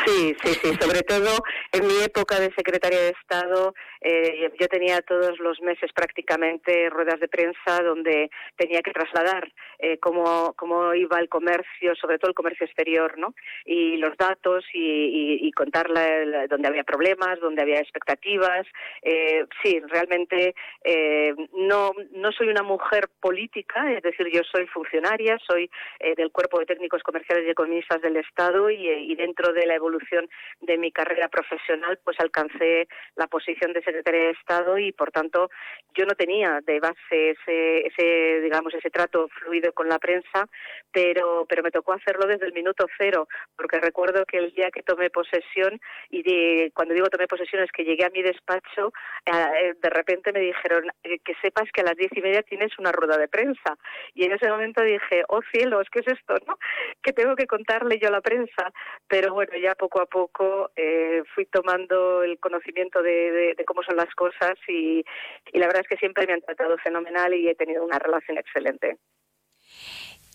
Sí, 0.04 0.34
sí, 0.42 0.54
sí. 0.62 0.74
Sobre 0.80 1.02
todo 1.02 1.38
en 1.72 1.86
mi 1.86 2.02
época 2.04 2.40
de 2.40 2.52
secretaria 2.54 3.00
de 3.00 3.10
Estado, 3.10 3.74
eh, 4.00 4.50
yo 4.58 4.68
tenía 4.68 5.00
todos 5.02 5.38
los 5.38 5.60
meses 5.60 5.90
prácticamente 5.92 6.90
ruedas 6.90 7.20
de 7.20 7.28
prensa 7.28 7.82
donde 7.82 8.30
tenía 8.56 8.82
que 8.82 8.92
trasladar 8.92 9.50
eh, 9.78 9.98
cómo, 9.98 10.54
cómo 10.56 10.94
iba 10.94 11.18
el 11.18 11.28
comercio, 11.28 11.94
sobre 11.96 12.18
todo 12.18 12.30
el 12.30 12.34
comercio 12.34 12.66
exterior, 12.66 13.18
¿no? 13.18 13.34
Y 13.64 13.96
los 13.96 14.16
datos 14.16 14.64
y, 14.72 14.78
y, 14.78 15.48
y 15.48 15.52
contar 15.52 15.90
la, 15.90 16.46
donde 16.48 16.68
había 16.68 16.84
problemas, 16.84 17.40
donde 17.40 17.62
había 17.62 17.80
expectativas. 17.80 18.66
Eh, 19.02 19.44
sí, 19.62 19.80
realmente 19.88 20.54
eh, 20.84 21.34
no, 21.54 21.92
no 22.12 22.32
soy 22.32 22.48
una 22.48 22.62
mujer 22.62 23.08
política, 23.20 23.92
es 23.92 24.02
decir, 24.02 24.28
yo 24.32 24.42
soy 24.50 24.66
funcionaria, 24.66 25.38
soy 25.46 25.70
eh, 26.00 26.14
del 26.16 26.30
cuerpo 26.30 26.58
de 26.58 26.66
técnicos 26.66 27.02
comerciales 27.02 27.46
y 27.46 27.50
economistas 27.50 28.00
del 28.02 28.16
Estado 28.16 28.70
y, 28.70 28.88
y 28.88 29.14
dentro 29.14 29.52
de 29.52 29.66
la 29.66 29.74
evolución 29.82 30.28
de 30.60 30.78
mi 30.78 30.92
carrera 30.92 31.28
profesional, 31.28 31.98
pues 32.04 32.18
alcancé 32.20 32.88
la 33.16 33.26
posición 33.26 33.72
de 33.72 33.82
secretaria 33.82 34.24
de 34.24 34.30
Estado 34.30 34.78
y, 34.78 34.92
por 34.92 35.10
tanto, 35.10 35.50
yo 35.94 36.06
no 36.06 36.14
tenía 36.14 36.60
de 36.64 36.80
base 36.80 37.30
ese, 37.30 37.86
ese 37.86 38.40
digamos, 38.40 38.72
ese 38.74 38.90
trato 38.90 39.28
fluido 39.28 39.72
con 39.72 39.88
la 39.88 39.98
prensa, 39.98 40.46
pero, 40.92 41.46
pero 41.48 41.62
me 41.62 41.70
tocó 41.70 41.92
hacerlo 41.92 42.26
desde 42.26 42.46
el 42.46 42.52
minuto 42.52 42.86
cero, 42.96 43.28
porque 43.56 43.80
recuerdo 43.80 44.24
que 44.24 44.38
el 44.38 44.52
día 44.52 44.70
que 44.70 44.82
tomé 44.82 45.10
posesión, 45.10 45.80
y 46.10 46.70
cuando 46.70 46.94
digo 46.94 47.08
tomé 47.08 47.26
posesión 47.26 47.62
es 47.62 47.72
que 47.72 47.84
llegué 47.84 48.04
a 48.04 48.10
mi 48.10 48.22
despacho, 48.22 48.92
eh, 49.26 49.74
de 49.80 49.90
repente 49.90 50.32
me 50.32 50.40
dijeron 50.40 50.90
eh, 51.02 51.18
que 51.24 51.34
sepas 51.42 51.70
que 51.72 51.80
a 51.80 51.84
las 51.84 51.96
diez 51.96 52.10
y 52.14 52.20
media 52.20 52.42
tienes 52.42 52.78
una 52.78 52.92
rueda 52.92 53.18
de 53.18 53.28
prensa. 53.28 53.76
Y 54.14 54.24
en 54.24 54.32
ese 54.32 54.48
momento 54.48 54.82
dije, 54.82 55.24
oh 55.28 55.40
cielos, 55.52 55.86
¿qué 55.90 56.00
es 56.00 56.08
esto? 56.08 56.34
no 56.46 56.58
Que 57.02 57.12
tengo 57.12 57.36
que 57.36 57.46
contarle 57.46 57.98
yo 57.98 58.08
a 58.08 58.12
la 58.12 58.20
prensa. 58.20 58.72
Pero 59.08 59.34
bueno, 59.34 59.56
ya 59.62 59.74
poco 59.74 60.00
a 60.00 60.06
poco 60.06 60.70
eh, 60.76 61.22
fui 61.34 61.46
tomando 61.46 62.22
el 62.22 62.38
conocimiento 62.38 63.02
de, 63.02 63.56
cómo 63.66 63.82
son 63.82 63.96
las 63.96 64.12
cosas 64.14 64.54
y, 64.68 65.04
y 65.52 65.58
la 65.58 65.66
verdad 65.66 65.82
es 65.82 65.88
que 65.88 65.96
siempre 65.96 66.26
me 66.26 66.34
han 66.34 66.42
tratado 66.42 66.76
fenomenal 66.78 67.32
y 67.34 67.48
he 67.48 67.54
tenido 67.54 67.84
una 67.84 67.98
relación 67.98 68.38
excelente 68.38 68.98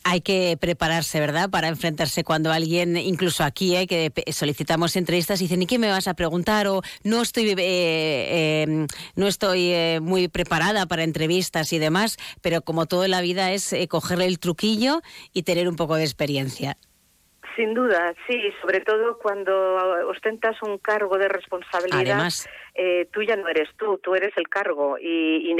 hay 0.09 0.21
que 0.21 0.57
prepararse, 0.57 1.19
¿verdad?, 1.19 1.49
para 1.49 1.67
enfrentarse 1.67 2.23
cuando 2.23 2.49
alguien, 2.51 2.95
incluso 2.95 3.43
aquí, 3.43 3.75
eh, 3.75 3.87
que 3.87 4.13
solicitamos 4.31 4.95
entrevistas, 4.95 5.39
dicen, 5.39 5.61
¿y 5.61 5.65
qué 5.65 5.79
me 5.79 5.89
vas 5.89 6.07
a 6.07 6.13
preguntar? 6.13 6.67
O 6.67 6.81
no 7.03 7.21
estoy, 7.21 7.53
eh, 7.57 8.63
em, 8.63 8.87
no 9.17 9.27
estoy 9.27 9.71
eh, 9.73 9.99
muy 10.01 10.29
preparada 10.29 10.85
para 10.85 11.03
entrevistas 11.03 11.73
y 11.73 11.79
demás, 11.79 12.15
pero 12.41 12.61
como 12.61 12.85
todo 12.85 13.03
en 13.03 13.11
la 13.11 13.19
vida 13.19 13.51
es 13.51 13.75
cogerle 13.89 14.27
el 14.27 14.39
truquillo 14.39 15.01
y 15.33 15.43
tener 15.43 15.67
un 15.67 15.75
poco 15.75 15.95
de 15.95 16.03
experiencia. 16.03 16.77
Sin 17.57 17.73
duda, 17.73 18.13
sí, 18.27 18.39
sobre 18.61 18.81
todo 18.81 19.17
cuando 19.17 19.51
ostentas 20.07 20.55
un 20.61 20.77
cargo 20.77 21.17
de 21.17 21.27
responsabilidad. 21.27 22.01
Además, 22.01 22.47
eh, 22.79 23.07
tú 23.11 23.23
ya 23.23 23.35
no 23.35 23.47
eres 23.47 23.69
tú, 23.75 23.97
tú 23.97 24.13
eres 24.13 24.31
el 24.37 24.47
cargo 24.49 24.99
y, 24.99 25.55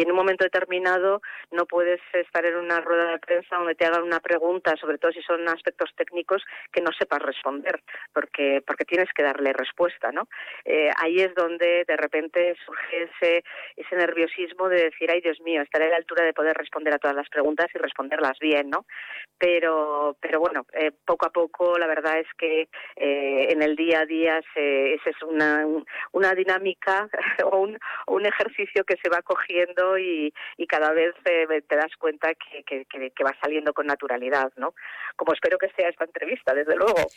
en 0.00 0.10
un 0.10 0.16
momento 0.16 0.42
determinado 0.42 1.20
no 1.50 1.66
puedes 1.66 2.00
estar 2.14 2.46
en 2.46 2.56
una 2.56 2.80
rueda 2.80 3.10
de 3.10 3.18
prensa 3.18 3.56
donde 3.56 3.74
te 3.74 3.84
hagan 3.84 4.02
una 4.02 4.20
pregunta, 4.20 4.74
sobre 4.80 4.96
todo 4.96 5.12
si 5.12 5.20
son 5.20 5.46
aspectos 5.48 5.90
técnicos 5.96 6.42
que 6.72 6.80
no 6.80 6.90
sepas 6.92 7.20
responder, 7.20 7.82
porque 8.14 8.62
porque 8.66 8.86
tienes 8.86 9.12
que 9.12 9.22
darle 9.22 9.52
respuesta, 9.52 10.12
¿no? 10.12 10.28
Eh, 10.64 10.90
ahí 10.96 11.20
es 11.20 11.34
donde 11.34 11.84
de 11.86 11.96
repente 11.98 12.56
surge 12.64 13.02
ese 13.02 13.44
ese 13.76 13.94
nerviosismo 13.94 14.70
de 14.70 14.84
decir, 14.84 15.10
ay 15.10 15.20
Dios 15.20 15.40
mío, 15.42 15.60
estaré 15.60 15.86
a 15.86 15.90
la 15.90 15.96
altura 15.96 16.24
de 16.24 16.32
poder 16.32 16.56
responder 16.56 16.94
a 16.94 16.98
todas 16.98 17.16
las 17.16 17.28
preguntas 17.28 17.66
y 17.74 17.78
responderlas 17.78 18.38
bien, 18.40 18.70
¿no? 18.70 18.86
Pero 19.36 20.16
pero 20.20 20.40
bueno, 20.40 20.64
eh, 20.72 20.90
poco 21.04 21.26
a 21.26 21.30
poco 21.30 21.78
la 21.78 21.86
verdad 21.86 22.18
es 22.18 22.28
que 22.38 22.68
en 22.96 23.60
el 23.60 23.76
día 23.76 24.00
a 24.00 24.06
día 24.06 24.40
se, 24.54 24.94
esa 24.94 25.10
es 25.10 25.22
una 25.22 25.66
una 26.12 26.34
dinámica 26.34 26.61
o 27.44 27.58
un, 27.58 28.26
ejercicio 28.26 28.84
que 28.84 28.96
se 29.02 29.08
va 29.08 29.22
cogiendo 29.22 29.98
y, 29.98 30.32
cada 30.68 30.92
vez 30.92 31.14
eh, 31.26 31.62
te 31.68 31.76
das 31.76 31.94
cuenta 31.98 32.28
que, 32.34 32.84
que, 32.84 33.24
va 33.24 33.36
saliendo 33.42 33.74
con 33.74 33.86
naturalidad, 33.86 34.50
¿no? 34.56 34.74
Como 35.16 35.34
espero 35.34 35.58
que 35.58 35.68
sea 35.76 35.90
esta 35.90 36.04
entrevista, 36.04 36.54
desde 36.54 36.76
luego. 36.76 37.08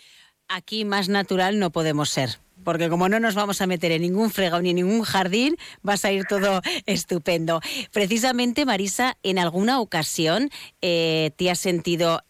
Aquí 0.50 0.84
más 0.84 1.08
natural 1.08 1.58
no 1.58 1.72
podemos 1.72 2.10
ser, 2.10 2.30
porque 2.64 2.90
como 2.90 3.08
no 3.08 3.20
nos 3.20 3.36
vamos 3.36 3.62
a 3.62 3.68
meter 3.68 3.92
en 3.92 4.02
ningún 4.02 4.30
fregado 4.30 4.62
ni 4.62 4.72
en 4.72 4.76
ningún 4.78 5.04
jardín, 5.04 5.56
va 5.88 5.94
a 5.94 5.98
salir 5.98 6.26
todo 6.26 6.62
estupendo. 6.86 7.62
Precisamente, 7.94 8.66
Marisa, 8.66 9.16
en 9.24 9.40
alguna 9.40 9.80
ocasión 9.80 10.50
eh, 10.82 11.32
te 11.38 11.50
has 11.50 11.60
sentido 11.60 12.22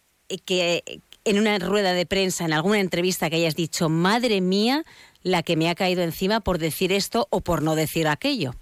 que 0.44 1.00
en 1.26 1.40
una 1.40 1.58
rueda 1.58 1.92
de 1.92 2.06
prensa, 2.06 2.44
en 2.44 2.52
alguna 2.52 2.78
entrevista 2.78 3.28
que 3.28 3.36
hayas 3.36 3.56
dicho, 3.56 3.88
madre 3.88 4.40
mía, 4.40 4.84
la 5.26 5.42
que 5.42 5.56
me 5.56 5.68
ha 5.68 5.74
caído 5.74 6.02
encima 6.04 6.38
por 6.38 6.58
decir 6.58 6.92
esto 6.92 7.26
o 7.30 7.40
por 7.40 7.60
no 7.60 7.74
decir 7.74 8.06
aquello? 8.06 8.52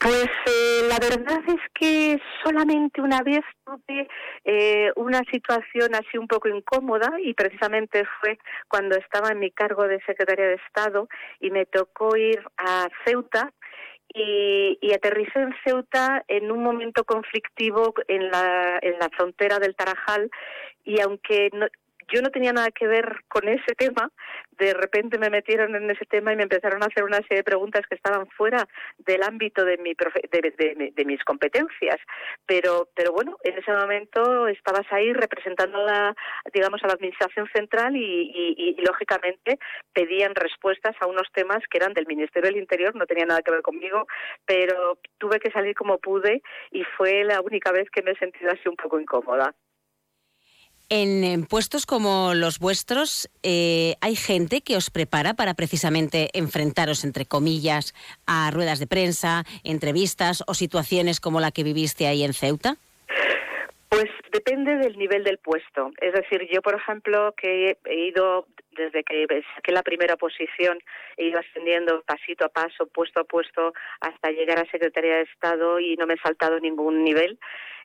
Pues 0.00 0.28
eh, 0.46 0.88
la 0.88 0.98
verdad 0.98 1.40
es 1.46 1.62
que 1.72 2.18
solamente 2.42 3.00
una 3.00 3.22
vez 3.22 3.42
tuve 3.64 4.08
eh, 4.44 4.90
una 4.96 5.20
situación 5.30 5.94
así 5.94 6.18
un 6.18 6.26
poco 6.26 6.48
incómoda 6.48 7.12
y 7.22 7.34
precisamente 7.34 8.02
fue 8.20 8.38
cuando 8.66 8.96
estaba 8.96 9.28
en 9.28 9.38
mi 9.38 9.52
cargo 9.52 9.86
de 9.86 10.00
secretaria 10.04 10.48
de 10.48 10.54
Estado 10.66 11.06
y 11.38 11.50
me 11.50 11.64
tocó 11.66 12.16
ir 12.16 12.42
a 12.56 12.88
Ceuta 13.04 13.52
y, 14.12 14.78
y, 14.80 14.90
en 14.90 15.54
Ceuta 15.64 16.24
en 16.26 16.50
un 16.50 16.64
momento 16.64 17.04
conflictivo 17.04 17.94
en 18.08 18.30
la, 18.32 18.80
en 18.82 18.98
la 18.98 19.08
frontera 19.10 19.60
del 19.60 19.76
Tarajal 19.76 20.28
y 20.84 21.00
aunque 21.00 21.50
no, 21.52 21.66
yo 22.12 22.22
no 22.22 22.30
tenía 22.30 22.52
nada 22.52 22.70
que 22.70 22.86
ver 22.86 23.22
con 23.28 23.48
ese 23.48 23.74
tema, 23.76 24.10
de 24.60 24.74
repente 24.74 25.18
me 25.18 25.30
metieron 25.30 25.74
en 25.74 25.90
ese 25.90 26.04
tema 26.04 26.32
y 26.32 26.36
me 26.36 26.42
empezaron 26.42 26.82
a 26.82 26.86
hacer 26.86 27.04
una 27.04 27.18
serie 27.18 27.38
de 27.38 27.44
preguntas 27.44 27.82
que 27.88 27.94
estaban 27.94 28.26
fuera 28.28 28.66
del 28.98 29.22
ámbito 29.22 29.64
de, 29.64 29.78
mi 29.78 29.94
de, 29.94 31.04
mis 31.06 31.24
competencias. 31.24 31.96
Pero, 32.46 32.88
pero 32.94 33.12
bueno, 33.12 33.36
en 33.42 33.58
ese 33.58 33.72
momento 33.72 34.48
estabas 34.48 34.86
ahí 34.90 35.12
representando 35.12 35.78
a 35.78 35.84
la, 35.84 36.14
digamos, 36.52 36.82
a 36.84 36.88
la 36.88 36.94
Administración 36.94 37.48
Central 37.54 37.96
y, 37.96 38.76
lógicamente 38.84 39.58
pedían 39.92 40.34
respuestas 40.34 40.94
a 41.00 41.06
unos 41.06 41.28
temas 41.32 41.58
que 41.70 41.78
eran 41.78 41.92
del 41.92 42.06
Ministerio 42.06 42.50
del 42.50 42.60
Interior, 42.60 42.94
no 42.94 43.06
tenía 43.06 43.24
nada 43.24 43.42
que 43.42 43.50
ver 43.50 43.62
conmigo, 43.62 44.06
pero 44.44 44.98
tuve 45.18 45.38
que 45.38 45.50
salir 45.50 45.74
como 45.74 45.98
pude 45.98 46.42
y 46.70 46.84
fue 46.96 47.24
la 47.24 47.40
única 47.40 47.72
vez 47.72 47.88
que 47.90 48.02
me 48.02 48.12
he 48.12 48.16
sentido 48.16 48.50
así 48.50 48.68
un 48.68 48.76
poco 48.76 49.00
incómoda. 49.00 49.54
En, 50.92 51.46
puestos 51.46 51.86
como 51.86 52.34
los 52.34 52.58
vuestros, 52.58 53.30
eh, 53.44 53.94
¿hay 54.00 54.16
gente 54.16 54.60
que 54.60 54.76
os 54.76 54.90
prepara 54.90 55.34
para 55.34 55.54
precisamente 55.54 56.30
enfrentaros, 56.34 57.04
entre 57.04 57.26
comillas, 57.26 57.94
a 58.26 58.50
ruedas 58.50 58.80
de 58.80 58.88
prensa, 58.88 59.44
entrevistas 59.62 60.42
o 60.48 60.54
situaciones 60.54 61.20
como 61.20 61.38
la 61.38 61.52
que 61.52 61.62
viviste 61.62 62.08
ahí 62.08 62.24
en 62.24 62.34
Ceuta? 62.34 62.74
Pues 63.88 64.06
depende 64.32 64.78
del 64.78 64.98
nivel 64.98 65.22
del 65.22 65.38
puesto. 65.38 65.92
Es 66.00 66.12
decir, 66.12 66.48
yo, 66.52 66.60
por 66.60 66.74
ejemplo, 66.74 67.34
que 67.40 67.76
he 67.84 68.08
ido 68.08 68.46
desde 68.80 69.04
que 69.04 69.26
saqué 69.54 69.72
la 69.72 69.82
primera 69.82 70.16
posición, 70.16 70.78
he 71.16 71.26
ido 71.26 71.38
ascendiendo 71.38 72.02
pasito 72.02 72.44
a 72.46 72.48
paso, 72.48 72.86
puesto 72.86 73.20
a 73.20 73.24
puesto, 73.24 73.72
hasta 74.00 74.30
llegar 74.30 74.58
a 74.58 74.70
Secretaría 74.70 75.16
de 75.16 75.22
Estado 75.22 75.78
y 75.78 75.96
no 75.96 76.06
me 76.06 76.14
he 76.14 76.18
saltado 76.18 76.58
ningún 76.58 77.04
nivel. 77.04 77.38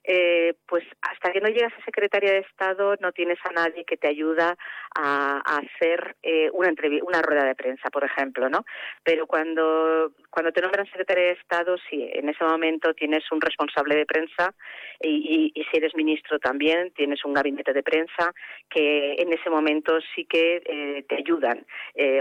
Eh, 0.08 0.54
pues 0.68 0.84
hasta 1.02 1.32
que 1.32 1.42
no 1.42 1.50
llegas 1.50 1.74
a 1.74 1.84
secretaria 1.84 2.32
de 2.32 2.40
Estado 2.40 2.96
no 3.00 3.12
tienes 3.12 3.40
a 3.44 3.52
nadie 3.52 3.86
que 3.86 3.98
te 3.98 4.08
ayuda 4.08 4.56
a, 4.96 5.42
hacer 5.58 6.16
eh, 6.22 6.52
una 6.54 6.72
una 7.02 7.22
rueda 7.24 7.44
de 7.44 7.56
prensa, 7.56 7.90
por 7.90 8.04
ejemplo, 8.04 8.48
¿no? 8.48 8.66
Pero 9.04 9.26
cuando 9.26 10.12
cuando 10.30 10.52
te 10.52 10.62
nombran 10.62 10.86
secretaria 10.86 11.26
de 11.26 11.32
Estado, 11.32 11.76
sí, 11.90 12.08
en 12.14 12.30
ese 12.30 12.44
momento 12.44 12.94
tienes 12.94 13.24
un 13.32 13.42
responsable 13.42 13.96
de 13.96 14.06
prensa 14.06 14.54
y, 15.02 15.52
si 15.56 15.78
eres 15.78 15.96
ministro 15.96 16.38
también 16.38 16.92
tienes 16.92 17.26
un 17.26 17.34
gabinete 17.34 17.74
de 17.74 17.82
prensa 17.82 18.34
que 18.70 19.16
en 19.18 19.34
ese 19.34 19.50
momento 19.50 19.98
sí 20.14 20.26
que 20.26 20.62
eh, 20.66 20.85
te 21.08 21.16
ayudan 21.16 21.66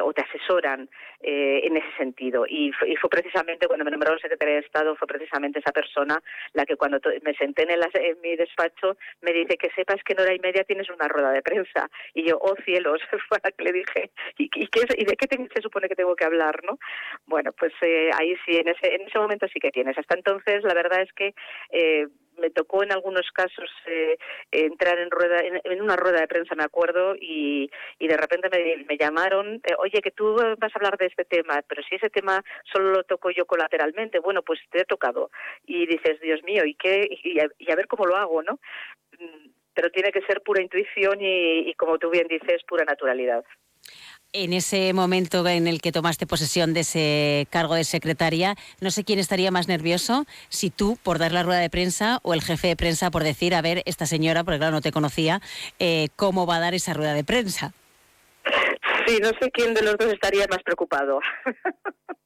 o 0.02 0.12
te 0.12 0.22
asesoran 0.22 0.88
en 1.20 1.76
ese 1.76 1.96
sentido. 1.96 2.44
Y, 2.48 2.72
fue 2.72 3.10
precisamente 3.10 3.66
cuando 3.66 3.84
me 3.84 3.90
nombraron 3.90 4.18
secretaria 4.18 4.54
de 4.54 4.60
Estado 4.60 4.96
fue 4.96 5.06
precisamente 5.06 5.58
esa 5.58 5.72
persona 5.72 6.22
la 6.52 6.64
que 6.64 6.76
cuando 6.76 6.98
me 7.22 7.34
senté 7.34 7.62
en 7.62 7.70
en, 7.70 8.20
mi 8.20 8.36
despacho 8.36 8.96
me 9.22 9.32
dice 9.32 9.56
que 9.56 9.70
sepas 9.70 10.02
que 10.04 10.12
en 10.12 10.20
hora 10.20 10.34
y 10.34 10.38
media 10.38 10.64
tienes 10.64 10.88
una 10.90 11.08
rueda 11.08 11.32
de 11.32 11.42
prensa. 11.42 11.88
Y 12.14 12.28
yo, 12.28 12.38
oh 12.40 12.54
cielos, 12.64 13.00
fue 13.28 13.38
la 13.42 13.50
que 13.50 13.64
le 13.64 13.72
dije, 13.72 14.10
¿y, 14.38 14.50
y, 14.54 15.04
de 15.04 15.16
qué 15.16 15.26
se 15.54 15.62
supone 15.62 15.88
que 15.88 15.96
tengo 15.96 16.16
que 16.16 16.24
hablar? 16.24 16.60
no 16.64 16.78
Bueno, 17.26 17.52
pues 17.52 17.72
eh, 17.82 18.10
ahí 18.18 18.34
sí, 18.44 18.56
en 18.56 18.68
ese, 18.68 18.94
en 18.94 19.02
ese 19.02 19.18
momento 19.18 19.46
sí 19.48 19.60
que 19.60 19.70
tienes. 19.70 19.96
Hasta 19.98 20.14
entonces, 20.14 20.62
la 20.64 20.74
verdad 20.74 21.02
es 21.02 21.12
que... 21.12 21.34
Me 22.38 22.50
tocó 22.50 22.82
en 22.82 22.92
algunos 22.92 23.30
casos 23.32 23.70
eh, 23.86 24.16
entrar 24.50 24.98
en 24.98 25.10
rueda 25.10 25.40
en, 25.40 25.82
una 25.82 25.96
rueda 25.96 26.20
de 26.20 26.28
prensa 26.28 26.54
me 26.54 26.64
acuerdo 26.64 27.14
y, 27.16 27.70
y 27.98 28.08
de 28.08 28.16
repente 28.16 28.48
me, 28.50 28.96
llamaron 28.96 29.56
eh, 29.64 29.74
oye 29.78 30.00
que 30.02 30.10
tú 30.10 30.34
vas 30.34 30.72
a 30.74 30.78
hablar 30.78 30.96
de 30.98 31.06
este 31.06 31.24
tema 31.24 31.62
pero 31.68 31.82
si 31.82 31.96
ese 31.96 32.10
tema 32.10 32.42
solo 32.72 32.90
lo 32.90 33.04
toco 33.04 33.30
yo 33.30 33.46
colateralmente 33.46 34.18
bueno 34.18 34.42
pues 34.42 34.60
te 34.70 34.80
he 34.80 34.84
tocado 34.84 35.30
y 35.66 35.86
dices 35.86 36.20
Dios 36.20 36.42
mío 36.42 36.64
y 36.64 36.74
qué 36.74 37.08
y 37.22 37.38
a, 37.40 37.76
ver 37.76 37.86
cómo 37.86 38.06
lo 38.06 38.16
hago 38.16 38.42
no 38.42 38.58
mm, 39.18 39.48
pero 39.74 39.90
tiene 39.90 40.12
que 40.12 40.22
ser 40.22 40.42
pura 40.42 40.62
intuición 40.62 41.20
y, 41.20 41.70
y 41.70 41.74
como 41.74 41.98
tú 41.98 42.10
bien 42.10 42.28
dices 42.28 42.62
pura 42.64 42.84
naturalidad 42.84 43.44
en 44.34 44.52
ese 44.52 44.92
momento 44.92 45.46
en 45.48 45.66
el 45.66 45.80
que 45.80 45.92
tomaste 45.92 46.26
posesión 46.26 46.74
de 46.74 46.80
ese 46.80 47.46
cargo 47.50 47.76
de 47.76 47.84
secretaria, 47.84 48.56
no 48.80 48.90
sé 48.90 49.04
quién 49.04 49.18
estaría 49.18 49.50
más 49.50 49.68
nervioso, 49.68 50.26
si 50.50 50.68
tú 50.68 50.98
por 51.02 51.18
dar 51.18 51.32
la 51.32 51.44
rueda 51.44 51.60
de 51.60 51.70
prensa 51.70 52.18
o 52.22 52.34
el 52.34 52.42
jefe 52.42 52.68
de 52.68 52.76
prensa 52.76 53.10
por 53.10 53.24
decir, 53.24 53.54
a 53.54 53.62
ver, 53.62 53.82
esta 53.86 54.06
señora, 54.06 54.44
porque 54.44 54.58
claro, 54.58 54.72
no 54.72 54.80
te 54.82 54.92
conocía, 54.92 55.40
eh, 55.78 56.08
cómo 56.16 56.46
va 56.46 56.56
a 56.56 56.60
dar 56.60 56.74
esa 56.74 56.92
rueda 56.92 57.14
de 57.14 57.24
prensa. 57.24 57.72
Sí, 59.06 59.18
no 59.22 59.30
sé 59.40 59.50
quién 59.52 59.74
de 59.74 59.82
los 59.82 59.96
dos 59.96 60.12
estaría 60.12 60.46
más 60.48 60.62
preocupado. 60.62 61.20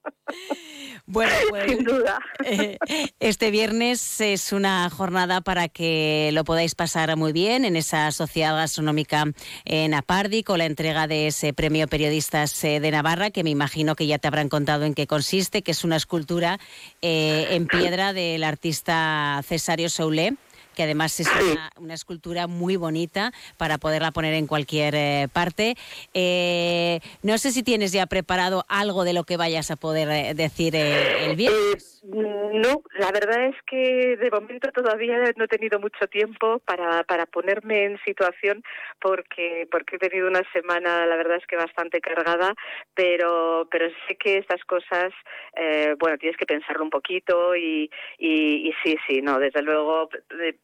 Bueno, 1.06 1.32
pues, 1.50 1.70
Sin 1.70 1.84
duda. 1.84 2.18
eh, 2.44 2.76
este 3.18 3.50
viernes 3.50 4.20
es 4.20 4.52
una 4.52 4.90
jornada 4.90 5.40
para 5.40 5.68
que 5.68 6.30
lo 6.32 6.44
podáis 6.44 6.74
pasar 6.74 7.16
muy 7.16 7.32
bien 7.32 7.64
en 7.64 7.76
esa 7.76 8.10
sociedad 8.12 8.54
gastronómica 8.54 9.24
en 9.64 9.94
Apardi 9.94 10.42
con 10.42 10.58
la 10.58 10.66
entrega 10.66 11.06
de 11.06 11.28
ese 11.28 11.52
premio 11.52 11.88
Periodistas 11.88 12.62
eh, 12.64 12.80
de 12.80 12.90
Navarra, 12.90 13.30
que 13.30 13.42
me 13.44 13.50
imagino 13.50 13.94
que 13.94 14.06
ya 14.06 14.18
te 14.18 14.28
habrán 14.28 14.48
contado 14.48 14.84
en 14.84 14.94
qué 14.94 15.06
consiste, 15.06 15.62
que 15.62 15.70
es 15.70 15.84
una 15.84 15.96
escultura 15.96 16.58
eh, 17.00 17.48
en 17.50 17.66
piedra 17.66 18.12
del 18.12 18.44
artista 18.44 19.40
Cesario 19.46 19.88
Soulé 19.88 20.36
que 20.78 20.84
además 20.84 21.18
es 21.18 21.26
una, 21.26 21.72
una 21.80 21.94
escultura 21.94 22.46
muy 22.46 22.76
bonita 22.76 23.32
para 23.56 23.78
poderla 23.78 24.12
poner 24.12 24.34
en 24.34 24.46
cualquier 24.46 24.94
eh, 24.94 25.26
parte. 25.32 25.74
Eh, 26.14 27.00
no 27.24 27.36
sé 27.36 27.50
si 27.50 27.64
tienes 27.64 27.90
ya 27.90 28.06
preparado 28.06 28.64
algo 28.68 29.02
de 29.02 29.12
lo 29.12 29.24
que 29.24 29.36
vayas 29.36 29.72
a 29.72 29.76
poder 29.76 30.08
eh, 30.08 30.34
decir 30.34 30.76
el 30.76 31.34
viernes. 31.34 31.98
No, 32.04 32.82
la 32.96 33.10
verdad 33.10 33.46
es 33.46 33.56
que 33.66 34.16
de 34.16 34.30
momento 34.30 34.70
todavía 34.72 35.18
no 35.36 35.44
he 35.44 35.48
tenido 35.48 35.80
mucho 35.80 36.06
tiempo 36.06 36.60
para, 36.60 37.02
para 37.04 37.26
ponerme 37.26 37.84
en 37.84 37.98
situación 38.04 38.62
porque 39.00 39.68
porque 39.70 39.96
he 39.96 39.98
tenido 39.98 40.28
una 40.28 40.42
semana, 40.52 41.06
la 41.06 41.16
verdad 41.16 41.38
es 41.38 41.46
que 41.46 41.56
bastante 41.56 42.00
cargada, 42.00 42.54
pero 42.94 43.68
pero 43.70 43.90
sé 44.06 44.16
que 44.16 44.38
estas 44.38 44.64
cosas, 44.64 45.12
eh, 45.56 45.96
bueno, 45.98 46.16
tienes 46.18 46.38
que 46.38 46.46
pensarlo 46.46 46.84
un 46.84 46.90
poquito 46.90 47.54
y, 47.56 47.90
y, 48.16 48.68
y 48.68 48.74
sí, 48.82 48.96
sí, 49.06 49.20
no, 49.20 49.38
desde 49.38 49.62
luego 49.62 50.08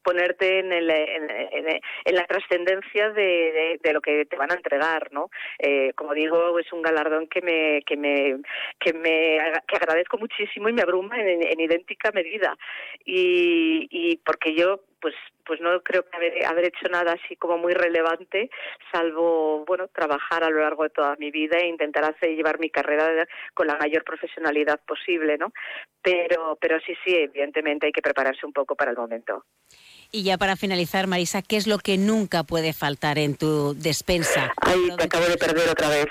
ponerte 0.05 0.61
en, 0.61 0.73
el, 0.73 0.91
en, 0.91 2.15
la 2.15 2.27
trascendencia 2.27 3.11
de, 3.11 3.81
lo 3.93 4.01
que 4.01 4.27
te 4.27 4.37
van 4.37 4.53
a 4.53 4.55
entregar, 4.55 5.13
¿no? 5.13 5.31
Eh, 5.59 5.93
como 5.95 6.15
digo, 6.15 6.59
es 6.59 6.73
un 6.73 6.83
galardón 6.83 7.27
que 7.27 7.41
me 7.41 7.83
que 7.85 7.97
me 7.97 8.37
que 8.79 8.93
me 8.93 9.39
que 9.67 9.77
agradezco 9.77 10.19
muchísimo 10.19 10.69
y 10.69 10.73
me 10.73 10.83
abruma 10.83 11.21
en, 11.21 11.61
idéntica 11.61 12.13
medida. 12.13 12.57
Y, 13.05 13.89
y 13.91 14.17
porque 14.19 14.55
yo 14.55 14.81
pues 15.01 15.15
pues 15.45 15.61
no 15.61 15.83
creo 15.83 16.03
que 16.09 16.17
haber, 16.17 16.47
haber 16.47 16.65
hecho 16.67 16.89
nada 16.91 17.13
así 17.13 17.37
como 17.37 17.59
muy 17.59 17.75
relevante 17.75 18.49
salvo 18.91 19.63
bueno 19.67 19.89
trabajar 19.89 20.43
a 20.43 20.49
lo 20.49 20.61
largo 20.61 20.85
de 20.85 20.91
toda 20.91 21.15
mi 21.17 21.31
vida 21.31 21.59
e 21.59 21.67
intentar 21.69 22.05
hacer 22.05 22.31
llevar 22.31 22.59
mi 22.59 22.71
carrera 22.71 23.27
con 23.53 23.67
la 23.67 23.77
mayor 23.77 24.03
profesionalidad 24.03 24.81
posible 24.87 25.37
no 25.37 25.53
pero 26.01 26.57
pero 26.59 26.81
sí 26.81 26.95
sí 27.05 27.15
evidentemente 27.15 27.87
hay 27.87 27.93
que 27.93 28.01
prepararse 28.01 28.47
un 28.47 28.55
poco 28.55 28.75
para 28.75 28.93
el 28.93 28.97
momento 28.97 29.45
Y 30.15 30.23
ya 30.23 30.39
para 30.39 30.55
finalizar, 30.55 31.09
Marisa, 31.09 31.43
¿qué 31.43 31.57
es 31.57 31.67
lo 31.67 31.79
que 31.79 31.99
nunca 31.99 32.45
puede 32.45 32.73
faltar 32.73 33.19
en 33.19 33.35
tu 33.35 33.75
despensa? 33.75 34.55
Ay, 34.59 34.79
te 34.97 35.03
acabo 35.07 35.25
de 35.25 35.37
perder 35.37 35.69
otra 35.69 35.89
vez. 35.89 36.07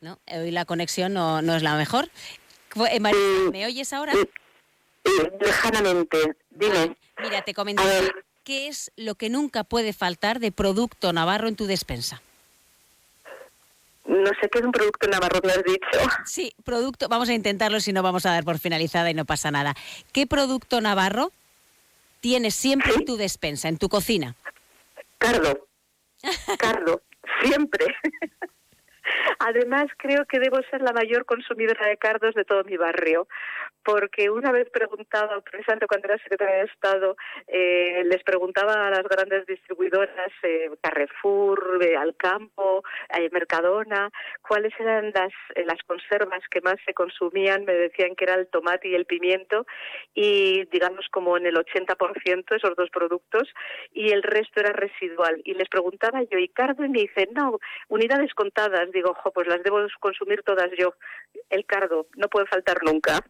¿No? 0.00 0.18
Hoy 0.26 0.50
la 0.50 0.64
conexión 0.64 1.12
no, 1.12 1.40
no 1.40 1.54
es 1.54 1.62
la 1.62 1.76
mejor. 1.76 2.08
Eh, 2.90 2.98
Marisa, 2.98 3.50
¿me 3.52 3.64
oyes 3.64 3.92
ahora? 3.92 4.12
lejanamente 5.40 6.18
dime 6.50 6.96
Mira, 7.22 7.42
te 7.42 7.54
comento. 7.54 7.84
¿Qué 8.42 8.66
es 8.66 8.90
lo 8.96 9.14
que 9.14 9.30
nunca 9.30 9.62
puede 9.62 9.92
faltar 9.92 10.40
de 10.40 10.50
producto 10.50 11.12
navarro 11.12 11.46
en 11.46 11.54
tu 11.54 11.66
despensa? 11.66 12.20
no 14.04 14.30
sé 14.40 14.48
qué 14.50 14.58
es 14.58 14.64
un 14.64 14.72
producto 14.72 15.06
navarro 15.06 15.38
me 15.44 15.52
has 15.52 15.62
dicho 15.62 16.10
Sí, 16.26 16.52
producto, 16.64 17.08
vamos 17.08 17.28
a 17.28 17.34
intentarlo 17.34 17.78
si 17.78 17.92
no 17.92 18.02
vamos 18.02 18.26
a 18.26 18.32
dar 18.32 18.42
por 18.42 18.58
finalizada 18.58 19.12
y 19.12 19.14
no 19.14 19.24
pasa 19.24 19.52
nada. 19.52 19.76
¿Qué 20.12 20.26
producto 20.26 20.80
navarro 20.80 21.30
tienes 22.22 22.54
siempre 22.54 22.94
en 22.94 23.04
tu 23.04 23.16
despensa, 23.16 23.68
en 23.68 23.76
tu 23.76 23.88
cocina? 23.90 24.36
Cardo. 25.18 25.68
Cardo, 26.58 27.02
siempre. 27.42 27.86
Además, 29.38 29.86
creo 29.96 30.24
que 30.26 30.38
debo 30.38 30.58
ser 30.70 30.82
la 30.82 30.92
mayor 30.92 31.24
consumidora 31.24 31.86
de 31.88 31.96
cardos 31.96 32.34
de 32.34 32.44
todo 32.44 32.64
mi 32.64 32.76
barrio, 32.76 33.26
porque 33.84 34.30
una 34.30 34.52
vez 34.52 34.68
preguntaba, 34.70 35.40
precisamente 35.40 35.86
cuando 35.86 36.08
era 36.08 36.22
secretaria 36.22 36.56
de 36.56 36.64
Estado, 36.64 37.16
eh, 37.48 38.02
les 38.06 38.22
preguntaba 38.22 38.86
a 38.86 38.90
las 38.90 39.02
grandes 39.04 39.46
distribuidoras, 39.46 40.30
eh, 40.42 40.70
Carrefour, 40.80 41.80
eh, 41.82 41.96
Alcampo, 41.96 42.82
eh, 43.18 43.28
Mercadona, 43.32 44.10
cuáles 44.46 44.72
eran 44.78 45.10
las, 45.14 45.32
eh, 45.54 45.64
las 45.66 45.82
conservas 45.86 46.42
que 46.50 46.60
más 46.60 46.76
se 46.86 46.94
consumían. 46.94 47.64
Me 47.64 47.74
decían 47.74 48.14
que 48.14 48.24
era 48.24 48.34
el 48.34 48.48
tomate 48.48 48.88
y 48.88 48.94
el 48.94 49.06
pimiento, 49.06 49.66
y 50.14 50.64
digamos 50.66 51.06
como 51.10 51.36
en 51.36 51.46
el 51.46 51.56
80% 51.56 52.54
esos 52.54 52.76
dos 52.76 52.90
productos, 52.90 53.48
y 53.92 54.12
el 54.12 54.22
resto 54.22 54.60
era 54.60 54.72
residual. 54.72 55.40
Y 55.44 55.54
les 55.54 55.68
preguntaba 55.68 56.22
yo, 56.22 56.38
¿y 56.38 56.48
cardo? 56.48 56.84
Y 56.84 56.88
me 56.88 57.00
dicen, 57.00 57.30
no, 57.32 57.58
unidades 57.88 58.32
contadas. 58.34 58.91
Digo, 58.92 59.14
jo, 59.14 59.30
pues 59.32 59.46
las 59.48 59.62
debo 59.62 59.78
consumir 60.00 60.42
todas 60.42 60.70
yo. 60.78 60.94
El 61.50 61.64
cardo 61.66 62.06
no 62.16 62.28
puede 62.28 62.46
faltar 62.46 62.82
nunca. 62.82 63.24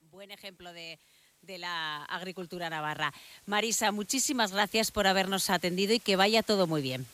Buen 0.00 0.30
ejemplo 0.30 0.72
de, 0.72 0.98
de 1.42 1.58
la 1.58 2.04
agricultura 2.04 2.70
navarra. 2.70 3.12
Marisa, 3.46 3.92
muchísimas 3.92 4.52
gracias 4.52 4.90
por 4.90 5.06
habernos 5.06 5.50
atendido 5.50 5.94
y 5.94 6.00
que 6.00 6.16
vaya 6.16 6.42
todo 6.42 6.66
muy 6.66 6.82
bien. 6.82 7.06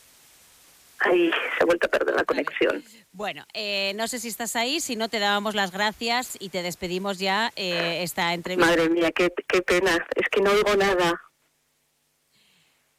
Ay, 0.99 1.29
se 1.29 1.63
ha 1.63 1.65
vuelto 1.65 1.87
a 1.87 1.89
perder 1.89 2.15
la 2.15 2.23
conexión. 2.23 2.83
Bueno, 3.11 3.45
eh, 3.53 3.93
no 3.95 4.07
sé 4.07 4.19
si 4.19 4.29
estás 4.29 4.55
ahí, 4.55 4.79
si 4.79 4.95
no 4.95 5.09
te 5.09 5.19
dábamos 5.19 5.53
las 5.53 5.71
gracias 5.71 6.37
y 6.39 6.49
te 6.49 6.61
despedimos 6.63 7.19
ya 7.19 7.51
eh, 7.55 8.01
esta 8.01 8.33
entrevista. 8.33 8.69
Madre 8.69 8.89
mía, 8.89 9.11
qué, 9.11 9.31
qué 9.47 9.61
pena. 9.61 10.05
Es 10.15 10.27
que 10.29 10.41
no 10.41 10.51
oigo 10.51 10.75
nada. 10.75 11.21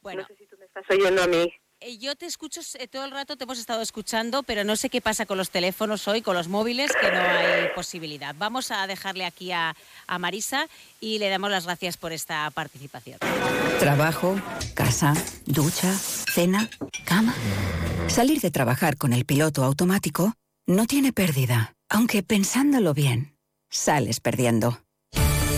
Bueno. 0.01 0.21
No 0.21 0.27
sé 0.27 0.35
si 0.35 0.45
tú 0.45 0.57
me 0.57 0.65
estás 0.65 0.85
oyendo 0.89 1.23
a 1.23 1.27
mí. 1.27 1.53
Eh, 1.79 1.97
Yo 1.99 2.15
te 2.15 2.25
escucho 2.25 2.61
eh, 2.79 2.87
todo 2.87 3.05
el 3.05 3.11
rato, 3.11 3.37
te 3.37 3.43
hemos 3.43 3.59
estado 3.59 3.81
escuchando, 3.81 4.41
pero 4.43 4.63
no 4.63 4.75
sé 4.75 4.89
qué 4.89 4.99
pasa 4.99 5.25
con 5.27 5.37
los 5.37 5.51
teléfonos 5.51 6.07
hoy, 6.07 6.21
con 6.23 6.35
los 6.35 6.47
móviles, 6.47 6.91
que 6.99 7.11
no 7.11 7.19
hay 7.19 7.67
posibilidad. 7.75 8.33
Vamos 8.37 8.71
a 8.71 8.87
dejarle 8.87 9.25
aquí 9.25 9.51
a, 9.51 9.75
a 10.07 10.19
Marisa 10.19 10.67
y 10.99 11.19
le 11.19 11.29
damos 11.29 11.51
las 11.51 11.65
gracias 11.65 11.95
por 11.97 12.13
esta 12.13 12.49
participación. 12.51 13.19
Trabajo, 13.79 14.41
casa, 14.73 15.13
ducha, 15.45 15.93
cena, 15.93 16.67
cama. 17.05 17.35
Salir 18.07 18.41
de 18.41 18.49
trabajar 18.49 18.97
con 18.97 19.13
el 19.13 19.25
piloto 19.25 19.63
automático 19.63 20.33
no 20.65 20.87
tiene 20.87 21.13
pérdida, 21.13 21.75
aunque 21.89 22.23
pensándolo 22.23 22.95
bien, 22.95 23.37
sales 23.69 24.19
perdiendo. 24.19 24.81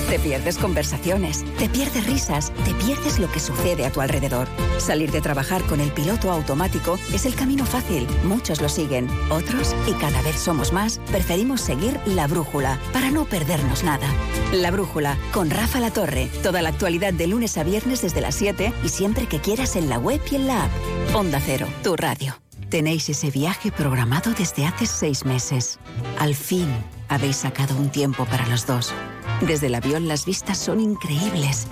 Te 0.09 0.17
pierdes 0.17 0.57
conversaciones, 0.57 1.45
te 1.59 1.69
pierdes 1.69 2.07
risas, 2.07 2.51
te 2.65 2.73
pierdes 2.83 3.19
lo 3.19 3.31
que 3.31 3.39
sucede 3.39 3.85
a 3.85 3.91
tu 3.91 4.01
alrededor. 4.01 4.47
Salir 4.79 5.11
de 5.11 5.21
trabajar 5.21 5.61
con 5.65 5.79
el 5.79 5.91
piloto 5.91 6.31
automático 6.31 6.97
es 7.13 7.27
el 7.27 7.35
camino 7.35 7.63
fácil. 7.63 8.07
Muchos 8.23 8.59
lo 8.59 8.69
siguen, 8.69 9.07
otros, 9.29 9.75
y 9.85 9.93
cada 9.93 10.19
vez 10.23 10.39
somos 10.39 10.73
más, 10.73 10.99
preferimos 11.11 11.61
seguir 11.61 11.99
la 12.07 12.25
brújula 12.25 12.79
para 12.91 13.11
no 13.11 13.25
perdernos 13.25 13.83
nada. 13.83 14.07
La 14.51 14.71
brújula 14.71 15.15
con 15.31 15.51
Rafa 15.51 15.79
La 15.79 15.91
Torre. 15.91 16.27
Toda 16.41 16.63
la 16.63 16.69
actualidad 16.69 17.13
de 17.13 17.27
lunes 17.27 17.55
a 17.59 17.63
viernes 17.63 18.01
desde 18.01 18.21
las 18.21 18.33
7 18.33 18.73
y 18.83 18.89
siempre 18.89 19.27
que 19.27 19.39
quieras 19.39 19.75
en 19.75 19.89
la 19.89 19.99
web 19.99 20.19
y 20.31 20.35
en 20.37 20.47
la 20.47 20.63
app. 20.63 20.71
Onda 21.13 21.39
Cero, 21.39 21.67
tu 21.83 21.95
radio. 21.95 22.35
Tenéis 22.69 23.09
ese 23.09 23.29
viaje 23.29 23.71
programado 23.71 24.31
desde 24.31 24.65
hace 24.65 24.87
seis 24.87 25.25
meses. 25.25 25.79
Al 26.17 26.33
fin 26.33 26.67
habéis 27.09 27.37
sacado 27.37 27.75
un 27.75 27.89
tiempo 27.89 28.25
para 28.25 28.47
los 28.47 28.65
dos. 28.65 28.93
Desde 29.41 29.67
el 29.67 29.75
avión 29.75 30.07
las 30.07 30.25
vistas 30.25 30.57
son 30.57 30.79
increíbles. 30.79 31.67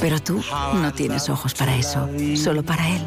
Pero 0.00 0.20
tú 0.20 0.42
no 0.74 0.92
tienes 0.92 1.28
ojos 1.28 1.54
para 1.54 1.76
eso, 1.76 2.08
solo 2.36 2.62
para 2.62 2.88
él. 2.88 3.06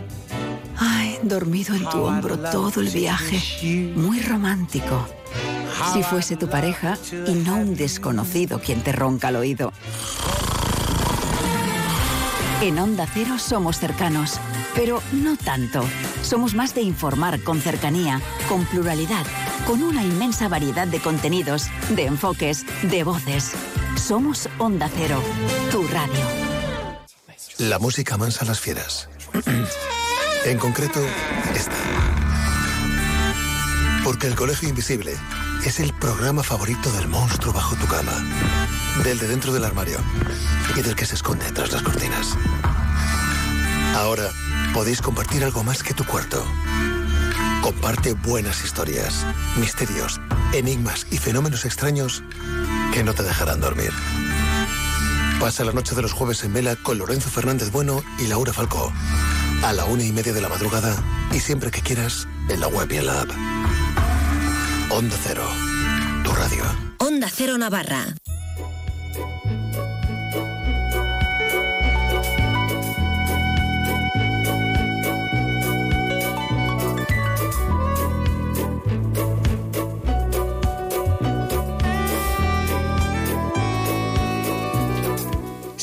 Ay, 0.78 1.18
dormido 1.24 1.76
en 1.76 1.88
tu 1.90 2.04
hombro 2.04 2.38
todo 2.38 2.82
el 2.82 2.90
viaje. 2.90 3.94
Muy 3.96 4.22
romántico. 4.22 5.08
Si 5.94 6.04
fuese 6.04 6.36
tu 6.38 6.48
pareja 6.50 6.98
y 7.28 7.34
no 7.34 7.58
un 7.58 7.76
desconocido 7.76 8.60
quien 8.60 8.82
te 8.82 8.92
ronca 8.92 9.28
al 9.28 9.36
oído. 9.36 9.74
En 12.62 12.80
Onda 12.80 13.08
Cero 13.14 13.38
somos 13.38 13.78
cercanos, 13.78 14.40
pero 14.76 15.02
no 15.12 15.38
tanto. 15.38 15.84
Somos 16.24 16.56
más 16.56 16.74
de 16.74 16.82
informar 16.82 17.44
con 17.44 17.62
cercanía, 17.62 18.20
con 18.50 18.66
pluralidad, 18.66 19.26
con 19.68 19.84
una 19.84 20.04
inmensa 20.04 20.48
variedad 20.48 20.88
de 20.88 21.00
contenidos, 21.00 21.68
de 21.90 22.06
enfoques, 22.06 22.66
de 22.90 23.04
voces. 23.04 23.54
Somos 23.98 24.48
Onda 24.58 24.90
Cero, 24.96 25.22
tu 25.72 25.86
radio. 25.88 26.26
La 27.58 27.80
música 27.80 28.16
mansa 28.16 28.46
a 28.46 28.48
las 28.48 28.60
fieras. 28.60 29.10
en 30.46 30.58
concreto, 30.60 31.02
esta. 31.54 31.76
Porque 34.04 34.28
el 34.28 34.36
Colegio 34.36 34.70
Invisible 34.70 35.14
es 35.66 35.80
el 35.80 35.94
programa 35.94 36.44
favorito 36.44 36.90
del 36.94 37.08
monstruo 37.08 37.52
bajo 37.52 37.76
tu 37.76 37.86
cama, 37.88 38.14
del 39.04 39.18
de 39.20 39.28
dentro 39.28 39.52
del 39.52 39.66
armario 39.66 39.98
y 40.78 40.82
del 40.82 40.96
que 40.96 41.06
se 41.06 41.16
esconde 41.16 41.52
tras 41.52 41.74
las 41.74 41.82
cortinas. 41.82 42.38
Ahora 43.96 44.30
podéis 44.74 45.02
compartir 45.02 45.44
algo 45.44 45.64
más 45.64 45.84
que 45.84 45.94
tu 45.94 46.06
cuarto. 46.06 46.46
Comparte 47.62 48.14
buenas 48.14 48.64
historias, 48.64 49.26
misterios, 49.60 50.22
enigmas 50.54 51.08
y 51.12 51.18
fenómenos 51.18 51.66
extraños 51.66 52.24
que 52.98 53.04
no 53.04 53.14
te 53.14 53.22
dejarán 53.22 53.62
dormir. 53.62 53.92
Pasa 55.40 55.64
la 55.64 55.72
noche 55.72 55.94
de 55.94 56.02
los 56.02 56.14
jueves 56.14 56.44
en 56.44 56.52
vela 56.52 56.76
con 56.78 56.98
Lorenzo 56.98 57.30
Fernández 57.30 57.70
Bueno 57.70 58.04
y 58.18 58.26
Laura 58.26 58.52
Falcó. 58.52 58.92
A 59.64 59.72
la 59.72 59.86
una 59.86 60.04
y 60.04 60.12
media 60.12 60.34
de 60.34 60.42
la 60.42 60.50
madrugada 60.50 60.96
y 61.32 61.40
siempre 61.40 61.70
que 61.70 61.82
quieras 61.82 62.28
en 62.50 62.60
la 62.60 62.68
web 62.68 62.92
y 62.92 62.98
en 62.98 63.06
la 63.06 63.22
app. 63.22 63.30
Onda 64.90 65.16
Cero, 65.22 65.48
tu 66.24 66.32
radio. 66.32 66.64
Onda 66.98 67.30
Cero 67.32 67.56
Navarra. 67.60 68.16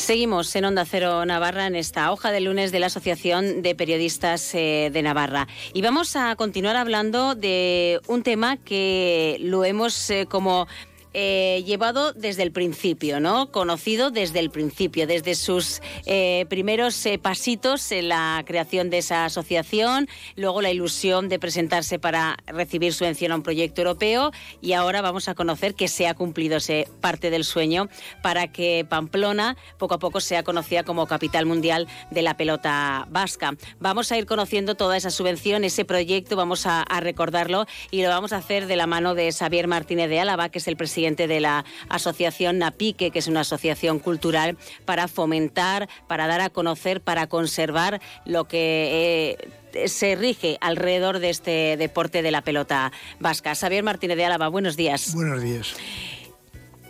Seguimos 0.05 0.55
en 0.55 0.65
Onda 0.65 0.85
Cero 0.85 1.25
Navarra 1.25 1.65
en 1.65 1.75
esta 1.75 2.11
hoja 2.11 2.31
de 2.31 2.39
lunes 2.39 2.71
de 2.71 2.79
la 2.79 2.85
Asociación 2.85 3.63
de 3.63 3.73
Periodistas 3.73 4.53
eh, 4.53 4.91
de 4.93 5.01
Navarra. 5.01 5.47
Y 5.73 5.81
vamos 5.81 6.15
a 6.15 6.35
continuar 6.35 6.75
hablando 6.75 7.33
de 7.33 7.99
un 8.05 8.21
tema 8.21 8.57
que 8.57 9.37
lo 9.39 9.65
hemos 9.65 10.11
eh, 10.11 10.27
como 10.29 10.67
eh, 11.17 11.63
llevado 11.65 12.11
desde 12.11 12.43
el 12.43 12.51
principio, 12.51 13.21
¿no? 13.21 13.49
Conocido 13.49 14.11
desde 14.11 14.39
el 14.39 14.49
principio, 14.49 15.07
desde 15.07 15.35
sus 15.35 15.81
eh, 16.05 16.45
primeros 16.49 17.05
eh, 17.05 17.17
pasitos 17.17 17.89
en 17.93 18.09
la 18.09 18.43
creación 18.45 18.89
de 18.89 18.97
esa 18.97 19.23
asociación, 19.23 20.09
luego 20.35 20.61
la 20.61 20.71
ilusión 20.71 21.29
de 21.29 21.39
presentarse 21.39 21.99
para 21.99 22.35
recibir 22.47 22.93
subvención 22.93 23.31
a 23.31 23.35
un 23.35 23.43
proyecto 23.43 23.79
europeo 23.79 24.33
y 24.59 24.73
ahora 24.73 25.01
vamos 25.01 25.29
a 25.29 25.35
conocer 25.35 25.73
que 25.73 25.87
se 25.87 26.05
ha 26.05 26.15
cumplido 26.15 26.57
ese 26.57 26.85
parte 26.99 27.29
del 27.29 27.45
sueño 27.45 27.87
para 28.21 28.51
que 28.51 28.85
Pamplona 28.89 29.55
poco 29.77 29.93
a 29.93 29.99
poco 29.99 30.19
sea 30.19 30.43
conocida 30.43 30.83
como 30.83 31.07
capital 31.07 31.45
mundial 31.45 31.87
de 32.11 32.23
la 32.23 32.35
pelota 32.35 33.07
vasca. 33.09 33.55
Vamos 33.79 34.11
a 34.11 34.17
ir 34.17 34.25
conociendo 34.25 34.75
toda 34.75 34.97
esa 34.97 35.11
subvención, 35.11 35.63
ese 35.63 35.85
proyecto, 35.85 36.35
vamos 36.35 36.65
a, 36.65 36.81
a 36.81 36.99
recordarlo 36.99 37.67
y 37.89 38.01
lo 38.01 38.09
vamos 38.09 38.33
a 38.33 38.37
hacer 38.37 38.67
de 38.67 38.75
la 38.75 38.85
mano 38.85 39.15
de 39.15 39.31
Xavier 39.31 39.69
Martínez 39.69 40.09
de 40.09 40.19
Álava, 40.19 40.49
que 40.49 40.57
es 40.57 40.67
el 40.67 40.75
presidente 40.75 41.04
de 41.05 41.39
la 41.39 41.65
asociación 41.87 42.57
NAPIQUE, 42.57 43.11
que 43.11 43.19
es 43.19 43.27
una 43.27 43.41
asociación 43.41 43.99
cultural 43.99 44.57
para 44.85 45.07
fomentar, 45.07 45.87
para 46.07 46.25
dar 46.25 46.41
a 46.41 46.49
conocer, 46.49 46.99
para 46.99 47.27
conservar 47.27 48.01
lo 48.25 48.47
que 48.47 49.37
eh, 49.75 49.87
se 49.87 50.15
rige 50.15 50.57
alrededor 50.61 51.19
de 51.19 51.29
este 51.29 51.77
deporte 51.77 52.23
de 52.23 52.31
la 52.31 52.41
pelota 52.41 52.91
vasca. 53.19 53.53
Xavier 53.53 53.83
Martínez 53.83 54.17
de 54.17 54.25
Álava, 54.25 54.47
buenos 54.47 54.75
días. 54.75 55.13
Buenos 55.13 55.43
días. 55.43 55.75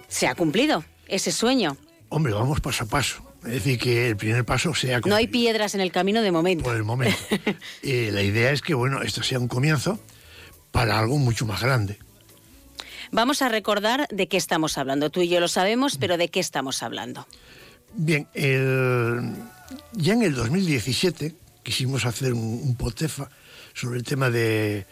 ¿Se 0.08 0.28
ha 0.28 0.36
cumplido 0.36 0.86
ese 1.08 1.34
sueño? 1.34 1.76
Hombre, 2.08 2.34
vamos 2.34 2.62
paso 2.62 2.86
a 2.86 2.88
paso. 2.88 3.22
Es 3.44 3.52
decir, 3.52 3.78
que 3.78 4.08
el 4.08 4.18
primer 4.18 4.46
paso 4.46 4.74
sea... 4.74 5.02
No 5.06 5.16
hay 5.16 5.28
piedras 5.28 5.76
en 5.76 5.82
el 5.82 5.92
camino 5.92 6.22
de 6.22 6.32
momento. 6.32 6.64
Por 6.64 6.76
el 6.76 6.84
momento. 6.84 7.18
eh, 7.84 8.10
la 8.14 8.24
idea 8.24 8.52
es 8.52 8.62
que, 8.62 8.74
bueno, 8.74 9.02
esto 9.02 9.22
sea 9.22 9.40
un 9.40 9.48
comienzo 9.48 10.00
para 10.72 10.98
algo 10.98 11.18
mucho 11.18 11.46
más 11.46 11.62
grande. 11.62 12.00
Vamos 13.12 13.42
a 13.42 13.50
recordar 13.50 14.08
de 14.10 14.28
qué 14.28 14.38
estamos 14.38 14.78
hablando. 14.78 15.10
Tú 15.10 15.22
y 15.22 15.30
yo 15.30 15.40
lo 15.40 15.48
sabemos, 15.48 15.98
pero 15.98 16.18
¿de 16.18 16.30
qué 16.30 16.40
estamos 16.40 16.84
hablando? 16.84 17.28
Bien, 17.94 18.28
ya 19.94 20.14
en 20.14 20.24
el 20.24 20.36
2017 20.36 21.36
quisimos 21.64 22.06
hacer 22.06 22.34
un, 22.34 22.62
un 22.64 22.76
potefa 22.76 23.30
sobre 23.76 24.00
el 24.00 24.06
tema 24.06 24.30
de, 24.30 24.86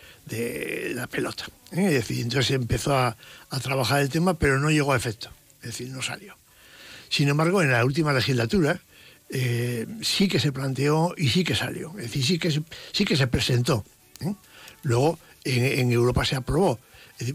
la 0.93 1.07
pelota. 1.07 1.45
¿eh? 1.71 1.85
Es 1.85 1.93
decir, 1.93 2.21
entonces 2.21 2.51
empezó 2.51 2.95
a, 2.95 3.15
trabajar 3.61 4.01
el 4.01 4.09
tema, 4.09 4.35
pero 4.35 4.59
no 4.59 4.69
llegó 4.69 4.93
a 4.93 4.97
efecto. 4.97 5.29
Es 5.61 5.69
decir, 5.69 5.89
no 5.89 6.01
salió. 6.01 6.35
Sin 7.09 7.29
embargo, 7.29 7.61
en 7.61 7.71
la 7.71 7.85
última 7.85 8.11
legislatura 8.11 8.81
eh, 9.29 9.87
sí 10.01 10.27
que 10.27 10.39
se 10.39 10.51
planteó 10.51 11.13
y 11.17 11.29
sí 11.29 11.43
que 11.43 11.55
salió. 11.55 11.91
Es 11.97 12.03
decir, 12.03 12.25
sí 12.25 12.39
que 12.39 12.51
se, 12.51 12.61
sí 12.91 13.05
que 13.05 13.15
se 13.15 13.27
presentó. 13.27 13.85
¿eh? 14.19 14.33
Luego, 14.83 15.17
en 15.45 15.91
Europa 15.91 16.25
se 16.25 16.35
aprobó 16.35 16.79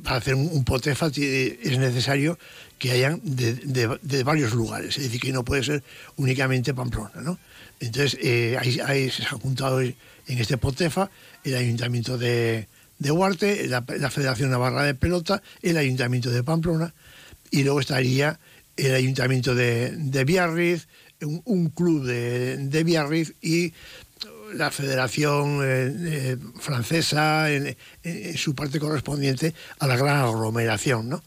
para 0.02 0.16
hacer 0.16 0.34
un, 0.34 0.48
un 0.52 0.64
potefa 0.64 1.06
es 1.06 1.78
necesario 1.78 2.38
que 2.78 2.92
hayan 2.92 3.20
de, 3.24 4.22
varios 4.24 4.54
lugares, 4.54 4.96
es 4.96 5.04
decir, 5.04 5.20
que 5.20 5.32
no 5.32 5.44
puede 5.44 5.64
ser 5.64 5.82
únicamente 6.16 6.74
Pamplona, 6.74 7.20
¿no? 7.20 7.38
Entonces, 7.80 8.18
eh, 8.22 8.56
ahí, 8.58 9.10
se 9.10 9.24
ha 9.24 9.30
juntado 9.30 9.80
en 9.80 9.94
este 10.26 10.58
potefa 10.58 11.10
el 11.44 11.56
Ayuntamiento 11.56 12.18
de, 12.18 12.68
de 12.98 13.10
Huarte, 13.10 13.68
la, 13.68 13.82
Federación 13.82 14.50
Navarra 14.50 14.84
de 14.84 14.94
Pelota, 14.94 15.42
el 15.62 15.76
Ayuntamiento 15.76 16.30
de 16.30 16.42
Pamplona, 16.42 16.94
y 17.50 17.64
luego 17.64 17.80
estaría 17.80 18.38
el 18.76 18.94
Ayuntamiento 18.94 19.54
de, 19.54 20.24
Biarritz, 20.24 20.86
un, 21.22 21.42
un 21.44 21.70
club 21.70 22.04
de 22.04 22.84
Biarritz 22.84 23.34
y 23.40 23.72
la 24.54 24.70
Federación 24.70 25.60
eh, 25.62 25.94
eh, 25.98 26.36
Francesa 26.58 27.50
en, 27.52 27.76
en, 28.02 28.36
su 28.36 28.54
parte 28.54 28.78
correspondiente 28.78 29.54
a 29.78 29.86
la 29.86 29.96
gran 29.96 30.16
aglomeración, 30.16 31.08
¿no? 31.08 31.22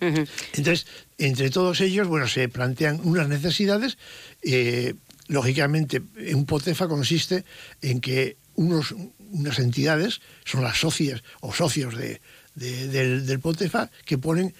Uh 0.00 0.06
-huh. 0.06 0.28
Entonces, 0.54 0.86
entre 1.18 1.50
todos 1.50 1.80
ellos, 1.80 2.06
bueno, 2.06 2.28
se 2.28 2.48
plantean 2.48 3.00
unas 3.02 3.28
necesidades. 3.28 3.98
Eh, 4.42 4.94
lógicamente, 5.26 6.02
un 6.34 6.46
POTEFA 6.46 6.86
consiste 6.88 7.44
en 7.82 8.00
que 8.00 8.36
unos, 8.54 8.94
unas 9.30 9.58
entidades, 9.58 10.20
son 10.44 10.62
las 10.62 10.78
socias 10.78 11.22
o 11.40 11.52
socios 11.52 11.96
de, 11.96 12.20
de, 12.54 12.88
del, 12.88 13.26
del 13.26 13.40
POTEFA, 13.40 13.90
que 14.04 14.18
ponen 14.18 14.54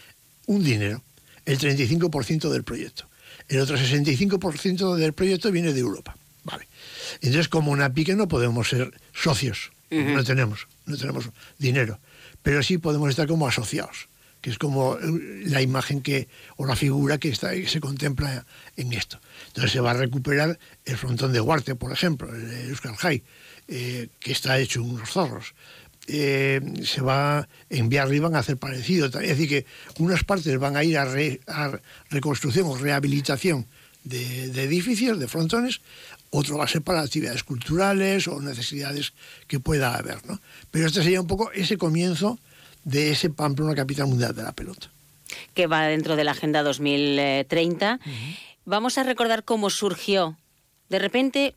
un 0.46 0.64
dinero, 0.64 1.02
el 1.44 1.58
35% 1.58 2.50
del 2.50 2.64
proyecto. 2.64 3.08
El 3.48 3.60
otro 3.60 3.78
65% 3.78 4.96
del 4.96 5.12
proyecto 5.12 5.50
viene 5.50 5.72
de 5.72 5.80
Europa. 5.80 6.17
Vale. 6.50 6.66
Entonces, 7.20 7.48
como 7.48 7.70
una 7.70 7.92
pique 7.92 8.16
no 8.16 8.26
podemos 8.26 8.70
ser 8.70 8.98
socios, 9.12 9.70
uh 9.90 9.96
-huh. 9.96 10.14
no 10.14 10.24
tenemos, 10.24 10.66
no 10.86 10.96
tenemos 10.96 11.28
dinero, 11.58 12.00
pero 12.42 12.62
sí 12.62 12.78
podemos 12.78 13.10
estar 13.10 13.28
como 13.28 13.46
asociados, 13.46 14.08
que 14.40 14.48
es 14.50 14.58
como 14.58 14.96
la 15.02 15.60
imagen 15.60 16.00
que 16.00 16.28
o 16.56 16.64
la 16.64 16.74
figura 16.74 17.18
que, 17.18 17.28
está, 17.28 17.52
que 17.52 17.68
se 17.68 17.80
contempla 17.80 18.46
en 18.76 18.94
esto. 18.94 19.20
Entonces 19.48 19.72
se 19.72 19.80
va 19.80 19.90
a 19.90 19.94
recuperar 19.94 20.58
el 20.86 20.96
frontón 20.96 21.32
de 21.34 21.40
Huarte, 21.40 21.74
por 21.74 21.92
ejemplo, 21.92 22.34
el 22.34 22.48
de 22.48 22.68
Euskal 22.70 22.96
Jai, 22.96 23.22
eh, 23.68 24.08
que 24.18 24.32
está 24.32 24.58
hecho 24.58 24.82
unos 24.82 25.10
zorros. 25.10 25.54
Eh, 26.10 26.62
se 26.84 27.02
va 27.02 27.40
a 27.40 27.48
enviar 27.68 28.10
y 28.14 28.18
van 28.18 28.34
a 28.34 28.38
hacer 28.38 28.56
parecido. 28.56 29.04
Es 29.06 29.12
decir, 29.12 29.48
que 29.48 29.66
unas 29.98 30.24
partes 30.24 30.58
van 30.58 30.74
a 30.78 30.82
ir 30.82 30.96
a, 30.96 31.04
re, 31.04 31.40
a 31.46 31.78
reconstrucción 32.08 32.66
o 32.66 32.78
rehabilitación 32.78 33.66
de, 34.04 34.48
de, 34.48 34.62
edificios, 34.64 35.18
de 35.18 35.28
frontones, 35.28 35.82
otro 36.30 36.58
va 36.58 36.64
a 36.64 36.68
ser 36.68 36.82
para 36.82 37.00
actividades 37.00 37.44
culturales 37.44 38.28
o 38.28 38.40
necesidades 38.40 39.12
que 39.46 39.60
pueda 39.60 39.94
haber, 39.94 40.24
¿no? 40.26 40.40
Pero 40.70 40.86
este 40.86 41.02
sería 41.02 41.20
un 41.20 41.26
poco 41.26 41.50
ese 41.52 41.76
comienzo 41.76 42.38
de 42.84 43.10
ese 43.10 43.30
Pamplona 43.30 43.74
Capital 43.74 44.06
Mundial 44.06 44.34
de 44.34 44.42
la 44.42 44.52
Pelota. 44.52 44.90
Que 45.54 45.66
va 45.66 45.86
dentro 45.86 46.16
de 46.16 46.24
la 46.24 46.32
Agenda 46.32 46.62
2030. 46.62 48.00
Uh 48.04 48.08
-huh. 48.08 48.36
Vamos 48.64 48.98
a 48.98 49.02
recordar 49.02 49.44
cómo 49.44 49.70
surgió. 49.70 50.36
De 50.88 50.98
repente, 50.98 51.54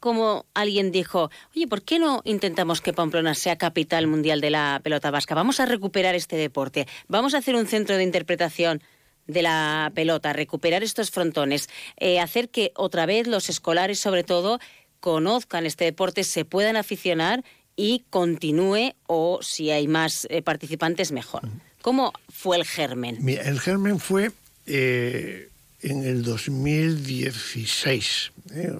como 0.00 0.46
alguien 0.54 0.90
dijo, 0.90 1.30
oye, 1.54 1.68
¿por 1.68 1.82
qué 1.82 1.98
no 1.98 2.22
intentamos 2.24 2.80
que 2.80 2.92
Pamplona 2.92 3.34
sea 3.34 3.56
capital 3.56 4.06
mundial 4.06 4.40
de 4.40 4.50
la 4.50 4.80
pelota 4.82 5.10
vasca? 5.10 5.34
Vamos 5.34 5.60
a 5.60 5.66
recuperar 5.66 6.14
este 6.14 6.36
deporte. 6.36 6.86
Vamos 7.08 7.34
a 7.34 7.38
hacer 7.38 7.54
un 7.54 7.66
centro 7.66 7.96
de 7.96 8.02
interpretación 8.02 8.82
de 9.30 9.42
la 9.42 9.92
pelota, 9.94 10.32
recuperar 10.32 10.82
estos 10.82 11.10
frontones, 11.10 11.68
eh, 11.96 12.20
hacer 12.20 12.48
que 12.48 12.72
otra 12.76 13.06
vez 13.06 13.26
los 13.26 13.48
escolares, 13.48 13.98
sobre 13.98 14.24
todo, 14.24 14.60
conozcan 15.00 15.66
este 15.66 15.84
deporte, 15.84 16.24
se 16.24 16.44
puedan 16.44 16.76
aficionar 16.76 17.44
y 17.76 18.04
continúe 18.10 18.94
o 19.06 19.40
si 19.42 19.70
hay 19.70 19.88
más 19.88 20.26
eh, 20.30 20.42
participantes, 20.42 21.12
mejor. 21.12 21.42
¿Cómo 21.82 22.12
fue 22.28 22.58
el 22.58 22.64
germen? 22.64 23.18
Mira, 23.20 23.42
el 23.42 23.58
germen 23.58 23.98
fue 23.98 24.30
eh, 24.66 25.48
en 25.80 26.04
el 26.04 26.22
2016. 26.22 28.32
¿eh? 28.52 28.78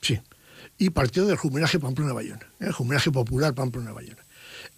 Sí. 0.00 0.18
Y 0.78 0.90
partió 0.90 1.26
del 1.26 1.36
jumelaje 1.36 1.78
Pamplona-Bayona, 1.78 2.50
el 2.60 2.72
jumelaje 2.72 3.10
popular 3.10 3.54
Pamplona-Bayona. 3.54 4.24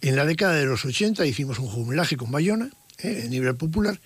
En 0.01 0.17
la 0.17 0.25
década 0.25 0.55
de 0.55 0.65
los 0.65 0.83
80 0.85 1.25
hicimos 1.25 1.59
un 1.59 1.67
jumelaje 1.67 2.17
con 2.17 2.31
Bayona, 2.31 2.69
¿eh? 2.99 3.23
a 3.25 3.29
nivel 3.29 3.55
popular, 3.55 3.99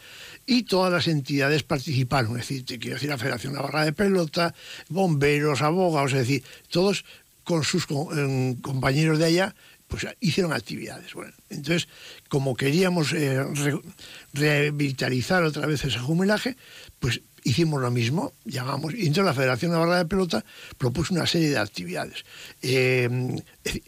y 0.49 0.63
todas 0.63 0.91
las 0.91 1.07
entidades 1.07 1.61
participaron, 1.61 2.31
es 2.31 2.47
decir, 2.47 2.65
te 2.65 2.79
quiero 2.79 2.95
decir, 2.95 3.07
la 3.07 3.19
Federación 3.19 3.53
Navarra 3.53 3.85
de 3.85 3.93
Pelota, 3.93 4.55
bomberos, 4.89 5.61
abogados, 5.61 6.13
es 6.13 6.19
decir, 6.19 6.43
todos 6.71 7.05
con 7.43 7.63
sus 7.63 7.85
compañeros 7.85 9.19
de 9.19 9.25
allá, 9.25 9.55
pues 9.87 10.07
hicieron 10.19 10.51
actividades. 10.51 11.13
Bueno, 11.13 11.33
entonces, 11.51 11.87
como 12.29 12.55
queríamos 12.55 13.13
eh, 13.13 13.43
re, 13.43 13.79
revitalizar 14.33 15.43
otra 15.43 15.67
vez 15.67 15.85
ese 15.85 15.99
jumelaje, 15.99 16.57
pues 16.97 17.21
hicimos 17.43 17.79
lo 17.79 17.91
mismo, 17.91 18.33
llamamos, 18.43 18.95
y 18.95 19.01
entonces 19.01 19.25
la 19.25 19.35
Federación 19.35 19.71
Navarra 19.71 19.99
de 19.99 20.05
Pelota 20.05 20.43
propuso 20.79 21.13
una 21.13 21.27
serie 21.27 21.49
de 21.49 21.59
actividades. 21.59 22.25
Eh, 22.63 23.07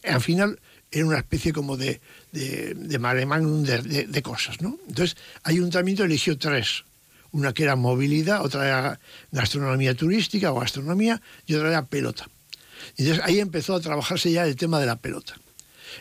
al 0.03 0.21
final 0.21 0.59
era 0.91 1.05
una 1.05 1.17
especie 1.17 1.53
como 1.53 1.77
de, 1.77 2.01
de, 2.31 2.73
de 2.75 2.99
mare 2.99 3.25
magnum 3.25 3.63
de, 3.63 4.21
cosas, 4.21 4.61
¿no? 4.61 4.77
Entonces, 4.87 5.17
Ayuntamiento 5.43 6.03
eligió 6.03 6.37
tres. 6.37 6.83
Una 7.31 7.53
que 7.53 7.63
era 7.63 7.77
movilidad, 7.77 8.43
otra 8.43 8.67
era 8.67 8.99
gastronomía 9.31 9.95
turística 9.95 10.51
o 10.51 10.59
gastronomía, 10.59 11.21
y 11.45 11.53
otra 11.53 11.69
era 11.69 11.85
pelota. 11.85 12.27
Entonces 12.97 13.23
ahí 13.23 13.39
empezó 13.39 13.75
a 13.75 13.79
trabajarse 13.79 14.31
ya 14.31 14.45
el 14.45 14.57
tema 14.57 14.79
de 14.79 14.85
la 14.85 14.97
pelota. 14.97 15.35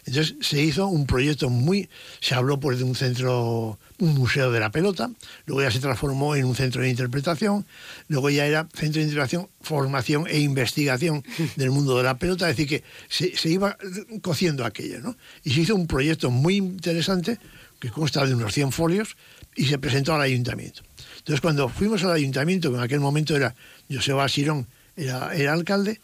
Entonces 0.05 0.37
se 0.41 0.63
hizo 0.63 0.87
un 0.87 1.07
proyecto 1.07 1.51
muy, 1.51 1.89
se 2.21 2.35
habló 2.35 2.61
pues 2.61 2.79
de 2.79 2.85
un 2.85 2.95
centro, 2.95 3.79
un 3.99 4.15
museo 4.15 4.51
de 4.51 4.61
la 4.61 4.71
pelota, 4.71 5.11
luego 5.47 5.63
ya 5.63 5.71
se 5.71 5.81
transformó 5.81 6.37
en 6.37 6.45
un 6.45 6.55
centro 6.55 6.83
de 6.83 6.91
interpretación, 6.91 7.67
luego 8.09 8.31
ya 8.31 8.47
era 8.47 8.69
centro 8.75 9.01
de 9.01 9.09
interpretación, 9.09 9.49
formación 9.61 10.27
e 10.29 10.41
investigación 10.41 11.25
del 11.57 11.71
mundo 11.71 11.97
de 11.97 12.05
la 12.05 12.19
pelota, 12.19 12.49
es 12.49 12.57
decir, 12.57 12.69
que 12.81 12.85
se, 13.09 13.37
se 13.37 13.51
iba 13.51 13.77
cociendo 14.23 14.65
aquello, 14.65 15.01
¿no? 15.01 15.17
Y 15.45 15.53
se 15.53 15.63
hizo 15.63 15.75
un 15.75 15.87
proyecto 15.87 16.31
muy 16.31 16.57
interesante 16.57 17.39
que 17.79 17.91
consta 17.91 18.27
de 18.27 18.35
unos 18.35 18.53
100 18.53 18.73
folios 18.73 19.17
y 19.57 19.67
se 19.67 19.79
presentó 19.79 20.15
al 20.15 20.21
ayuntamiento. 20.21 20.83
Entonces 21.19 21.41
cuando 21.41 21.69
fuimos 21.69 22.05
al 22.05 22.13
ayuntamiento, 22.13 22.71
que 22.71 22.77
en 22.77 22.83
aquel 22.83 23.01
momento 23.01 23.37
era 23.37 23.55
Joseba 23.91 24.29
Sirón, 24.29 24.67
era, 24.97 25.35
era 25.35 25.53
alcalde, 25.53 26.01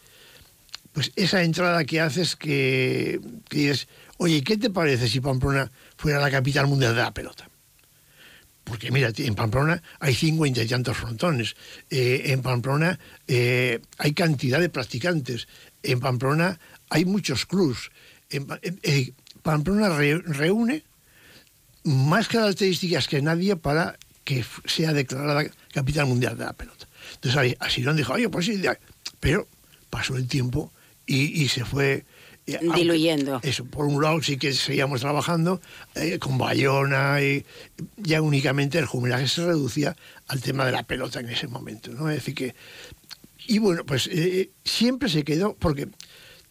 pues 0.97 1.11
esa 1.15 1.43
entrada 1.43 1.85
que 1.85 2.01
haces 2.01 2.35
que, 2.35 3.21
que 3.49 3.57
dices, 3.59 3.87
oye, 4.17 4.43
¿qué 4.43 4.57
te 4.57 4.71
parece 4.71 5.07
si 5.07 5.19
Pamplona 5.19 5.71
fuera 5.95 6.19
la 6.19 6.31
capital 6.31 6.65
mundial 6.65 6.95
de 6.95 7.03
la 7.03 7.13
pelota? 7.13 7.47
Porque 8.63 8.89
mira, 8.89 9.11
en 9.15 9.35
Pamplona 9.35 9.83
hay 9.99 10.15
cincuenta 10.15 10.63
y 10.63 10.67
tantos 10.67 10.97
frontones, 10.97 11.55
eh, 11.91 12.23
en 12.33 12.41
Pamplona 12.41 12.97
eh, 13.27 13.79
hay 13.99 14.13
cantidad 14.13 14.59
de 14.59 14.69
practicantes, 14.69 15.47
en 15.83 15.99
Pamplona 15.99 16.59
hay 16.89 17.05
muchos 17.05 17.45
clubs, 17.45 17.91
en, 18.31 18.47
eh, 18.81 19.13
Pamplona 19.43 19.89
re, 19.89 20.17
reúne 20.17 20.83
más 21.83 22.27
características 22.27 23.07
que 23.07 23.21
nadie 23.21 23.55
para 23.55 23.99
que 24.23 24.43
sea 24.65 24.93
declarada 24.93 25.47
capital 25.71 26.07
mundial 26.07 26.35
de 26.39 26.45
la 26.45 26.53
pelota. 26.53 26.87
Entonces 27.13 27.55
Asirón 27.59 27.97
dijo, 27.97 28.13
oye, 28.13 28.29
pues 28.29 28.47
sí, 28.47 28.59
pero 29.19 29.47
pasó 29.91 30.17
el 30.17 30.27
tiempo 30.27 30.73
y, 31.07 31.41
y 31.41 31.47
se 31.47 31.65
fue 31.65 32.05
eh, 32.47 32.59
diluyendo. 32.75 33.39
Eso, 33.43 33.65
por 33.65 33.85
un 33.85 34.01
lado 34.01 34.21
sí 34.21 34.37
que 34.37 34.53
seguíamos 34.53 35.01
trabajando 35.01 35.59
eh, 35.95 36.17
con 36.17 36.37
Bayona 36.37 37.21
y 37.21 37.45
ya 37.97 38.21
únicamente 38.21 38.77
el 38.77 38.85
jubilaje 38.85 39.27
se 39.27 39.45
reducía 39.45 39.97
al 40.27 40.41
tema 40.41 40.65
de 40.65 40.71
la 40.71 40.83
pelota 40.83 41.19
en 41.19 41.29
ese 41.29 41.47
momento, 41.47 41.91
¿no? 41.91 42.09
Es 42.09 42.17
decir 42.17 42.35
que 42.35 42.55
y 43.47 43.59
bueno, 43.59 43.85
pues 43.85 44.07
eh, 44.11 44.51
siempre 44.63 45.09
se 45.09 45.23
quedó 45.23 45.55
porque 45.55 45.89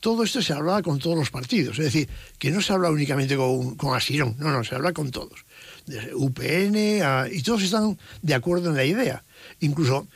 todo 0.01 0.23
esto 0.23 0.43
se 0.43 0.53
hablaba 0.53 0.83
con 0.83 0.99
todos 0.99 1.17
los 1.17 1.31
partidos, 1.31 1.79
es 1.79 1.87
decir, 1.87 2.09
que 2.39 2.51
no 2.51 2.61
se 2.61 2.73
habla 2.75 2.91
únicamente 2.91 3.37
con, 3.37 3.77
con 3.77 3.97
Asirón, 3.97 4.37
no, 4.39 4.51
no, 4.51 4.65
se 4.65 4.75
habla 4.75 4.93
con 4.93 5.11
todos, 5.11 5.45
desde 5.87 6.15
UPN 6.15 7.03
a, 7.03 7.27
y 7.31 7.43
todos 7.43 7.63
están 7.63 7.99
de 8.21 8.35
acuerdo 8.35 8.71
en 8.71 8.77
la 8.77 8.85
idea. 8.85 9.25
Incluso 9.61 10.07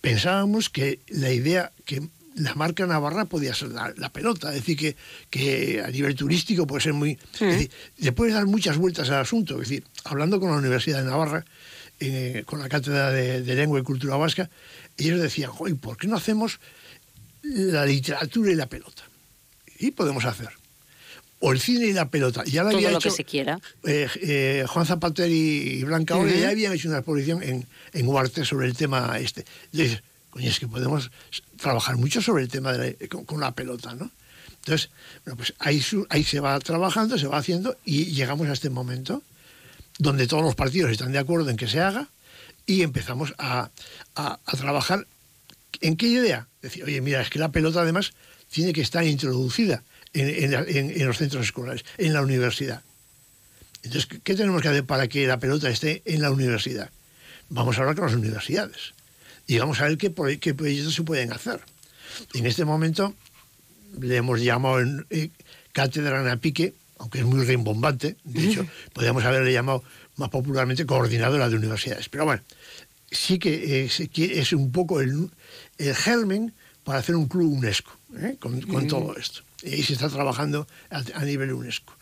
pensábamos 0.00 0.68
que 0.68 1.00
la 1.08 1.32
idea 1.32 1.72
que 1.84 2.08
la 2.38 2.54
marca 2.54 2.86
Navarra 2.86 3.24
podía 3.24 3.54
ser 3.54 3.68
la, 3.68 3.92
la, 3.96 4.10
pelota, 4.10 4.48
es 4.48 4.56
decir, 4.56 4.76
que, 4.76 4.96
que 5.30 5.82
a 5.82 5.88
nivel 5.88 6.14
turístico 6.14 6.66
puede 6.66 6.82
ser 6.82 6.92
muy... 6.92 7.18
Sí. 7.32 7.44
Es 7.44 7.52
decir, 7.52 7.70
le 7.98 8.12
puedes 8.12 8.34
dar 8.34 8.46
muchas 8.46 8.76
vueltas 8.76 9.10
al 9.10 9.20
asunto, 9.20 9.54
es 9.54 9.68
decir, 9.68 9.84
hablando 10.04 10.40
con 10.40 10.50
la 10.50 10.56
Universidad 10.56 10.98
de 10.98 11.04
Navarra, 11.04 11.44
eh, 12.00 12.44
con 12.46 12.60
la 12.60 12.68
Cátedra 12.68 13.10
de, 13.10 13.42
de, 13.42 13.54
Lengua 13.54 13.80
y 13.80 13.82
Cultura 13.82 14.16
Vasca, 14.16 14.48
ellos 14.96 15.20
decían, 15.20 15.50
Joder, 15.50 15.76
¿por 15.76 15.96
qué 15.96 16.06
no 16.06 16.16
hacemos 16.16 16.60
la 17.42 17.84
literatura 17.84 18.52
y 18.52 18.54
la 18.54 18.68
pelota? 18.68 19.02
Y 19.78 19.90
podemos 19.90 20.24
hacer. 20.24 20.50
O 21.40 21.52
el 21.52 21.60
cine 21.60 21.86
y 21.86 21.92
la 21.92 22.08
pelota. 22.08 22.42
Ya 22.44 22.62
lo 22.62 22.70
Todo 22.70 22.78
había 22.78 22.90
lo 22.90 22.98
hecho, 22.98 23.10
que 23.10 23.16
se 23.16 23.24
quiera. 23.24 23.60
Eh, 23.84 24.08
eh, 24.22 24.64
Juan 24.68 24.86
Zapater 24.86 25.30
y, 25.30 25.82
Blanca 25.84 26.16
uh 26.16 26.24
-huh. 26.24 26.40
ya 26.40 26.50
habían 26.50 26.72
hecho 26.72 26.88
una 26.88 26.98
exposición 26.98 27.42
en, 27.42 27.66
en 27.92 28.08
Huarte 28.08 28.44
sobre 28.44 28.66
el 28.66 28.76
tema 28.76 29.18
este. 29.18 29.44
Entonces, 29.72 30.02
coño, 30.30 30.48
es 30.48 30.60
que 30.60 30.68
podemos 30.68 31.10
trabajar 31.56 31.96
mucho 31.96 32.20
sobre 32.22 32.44
el 32.44 32.48
tema 32.48 32.72
de 32.72 33.08
con, 33.08 33.24
con, 33.24 33.40
la 33.40 33.52
pelota, 33.52 33.94
¿no? 33.94 34.10
Entonces, 34.60 34.90
bueno, 35.24 35.36
pues 35.36 35.54
ahí, 35.58 35.82
ahí 36.10 36.24
se 36.24 36.40
va 36.40 36.58
trabajando, 36.60 37.18
se 37.18 37.26
va 37.26 37.38
haciendo 37.38 37.76
y 37.84 38.06
llegamos 38.06 38.48
a 38.48 38.52
este 38.52 38.70
momento 38.70 39.22
donde 39.98 40.26
todos 40.26 40.42
los 40.42 40.54
partidos 40.54 40.90
están 40.90 41.12
de 41.12 41.18
acuerdo 41.18 41.50
en 41.50 41.56
que 41.56 41.68
se 41.68 41.80
haga 41.80 42.08
y 42.66 42.82
empezamos 42.82 43.34
a, 43.38 43.70
a, 44.14 44.38
trabajar. 44.56 45.06
¿En 45.80 45.96
qué 45.96 46.08
idea? 46.08 46.48
Decir, 46.60 46.84
oye, 46.84 47.00
mira, 47.00 47.22
es 47.22 47.30
que 47.30 47.38
la 47.38 47.50
pelota 47.50 47.80
además 47.80 48.12
tiene 48.50 48.72
que 48.72 48.82
estar 48.82 49.04
introducida 49.04 49.82
en, 50.12 50.52
en, 50.52 51.06
los 51.06 51.18
centros 51.18 51.46
escolares, 51.46 51.84
en 51.96 52.12
la 52.12 52.22
universidad. 52.22 52.82
Entonces, 53.82 54.06
¿qué 54.22 54.34
tenemos 54.34 54.60
que 54.60 54.68
hacer 54.68 54.84
para 54.84 55.08
que 55.08 55.26
la 55.26 55.38
pelota 55.38 55.70
esté 55.70 56.02
en 56.04 56.20
la 56.20 56.30
universidad? 56.30 56.90
Vamos 57.48 57.76
a 57.76 57.80
hablar 57.80 57.96
con 57.96 58.06
las 58.06 58.14
universidades 58.14 58.92
y 59.48 59.58
vamos 59.58 59.80
a 59.80 59.88
ver 59.88 59.96
qué, 59.98 60.14
qué 60.38 60.54
proyectos 60.54 60.94
se 60.94 61.02
pueden 61.02 61.32
hacer. 61.32 61.60
En 62.34 62.46
este 62.46 62.64
momento 62.64 63.14
le 63.98 64.16
hemos 64.16 64.40
llamado 64.40 64.78
en, 64.78 65.06
eh, 65.10 65.30
Cátedra 65.72 66.22
Napique, 66.22 66.74
aunque 66.98 67.20
es 67.20 67.24
muy 67.24 67.44
rimbombante, 67.44 68.16
de 68.24 68.44
hecho, 68.44 68.66
podríamos 68.92 69.24
haberle 69.24 69.52
llamado 69.52 69.82
más 70.16 70.28
popularmente 70.28 70.84
coordinadora 70.84 71.48
de 71.48 71.56
universidades. 71.56 72.08
Pero 72.10 72.26
bueno, 72.26 72.42
sí 73.10 73.38
que 73.38 73.84
es, 73.84 74.00
es 74.00 74.52
un 74.52 74.70
poco 74.70 75.00
el, 75.00 75.30
el, 75.78 75.94
germen 75.94 76.52
para 76.84 76.98
hacer 76.98 77.16
un 77.16 77.26
club 77.26 77.50
UNESCO, 77.54 77.92
¿eh? 78.18 78.36
con, 78.38 78.60
con 78.62 78.84
mm. 78.84 78.88
todo 78.88 79.16
esto. 79.16 79.40
Y 79.62 79.82
se 79.82 79.94
está 79.94 80.10
trabajando 80.10 80.66
a, 80.90 81.02
a 81.14 81.24
nivel 81.24 81.52
UNESCO. 81.52 81.94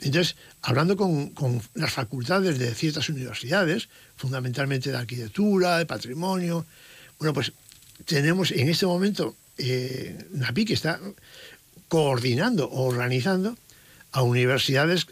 Entonces, 0.00 0.36
hablando 0.62 0.96
con, 0.96 1.30
con, 1.30 1.60
las 1.74 1.92
facultades 1.92 2.58
de 2.58 2.74
ciertas 2.74 3.08
universidades, 3.10 3.88
fundamentalmente 4.20 4.90
de 4.90 4.98
arquitectura, 4.98 5.78
de 5.78 5.86
patrimonio, 5.86 6.66
bueno, 7.18 7.32
pues 7.32 7.52
tenemos 8.04 8.50
en 8.50 8.68
este 8.68 8.84
momento, 8.84 9.34
eh, 9.56 10.26
NAPI 10.32 10.64
que 10.66 10.74
está 10.74 11.00
coordinando 11.88 12.66
o 12.68 12.84
organizando 12.84 13.56
a 14.12 14.22
universidades 14.22 15.06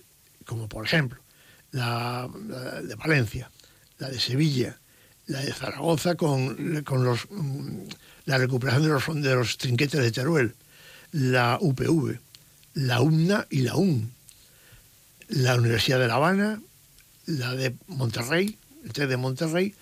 como, 0.44 0.68
por 0.68 0.84
ejemplo, 0.84 1.20
la, 1.72 2.28
de 2.82 2.94
Valencia, 2.96 3.50
la 3.98 4.11
de 4.11 4.20
Sevilla, 4.20 4.78
la 5.26 5.40
de 5.40 5.52
Zaragoza 5.52 6.14
con, 6.14 6.82
con 6.84 7.04
los, 7.04 7.28
la 8.26 8.38
recuperación 8.38 8.82
de 8.82 8.88
los, 8.88 9.22
de 9.22 9.34
los 9.34 9.59
trinquetes 9.59 10.00
de 10.00 10.12
Teruel, 10.12 10.54
la 11.12 11.59
UPV, 11.61 12.18
la 12.74 13.00
UNA 13.00 13.46
y 13.50 13.62
la 13.62 13.76
UN 13.76 14.18
la 15.28 15.56
Universidad 15.56 15.98
de 15.98 16.09
La 16.09 16.14
Habana, 16.14 16.61
la 17.26 17.54
de 17.54 17.74
Monterrey, 17.86 18.59
el 18.84 19.08
de 19.08 19.16
Monterrey 19.16 19.74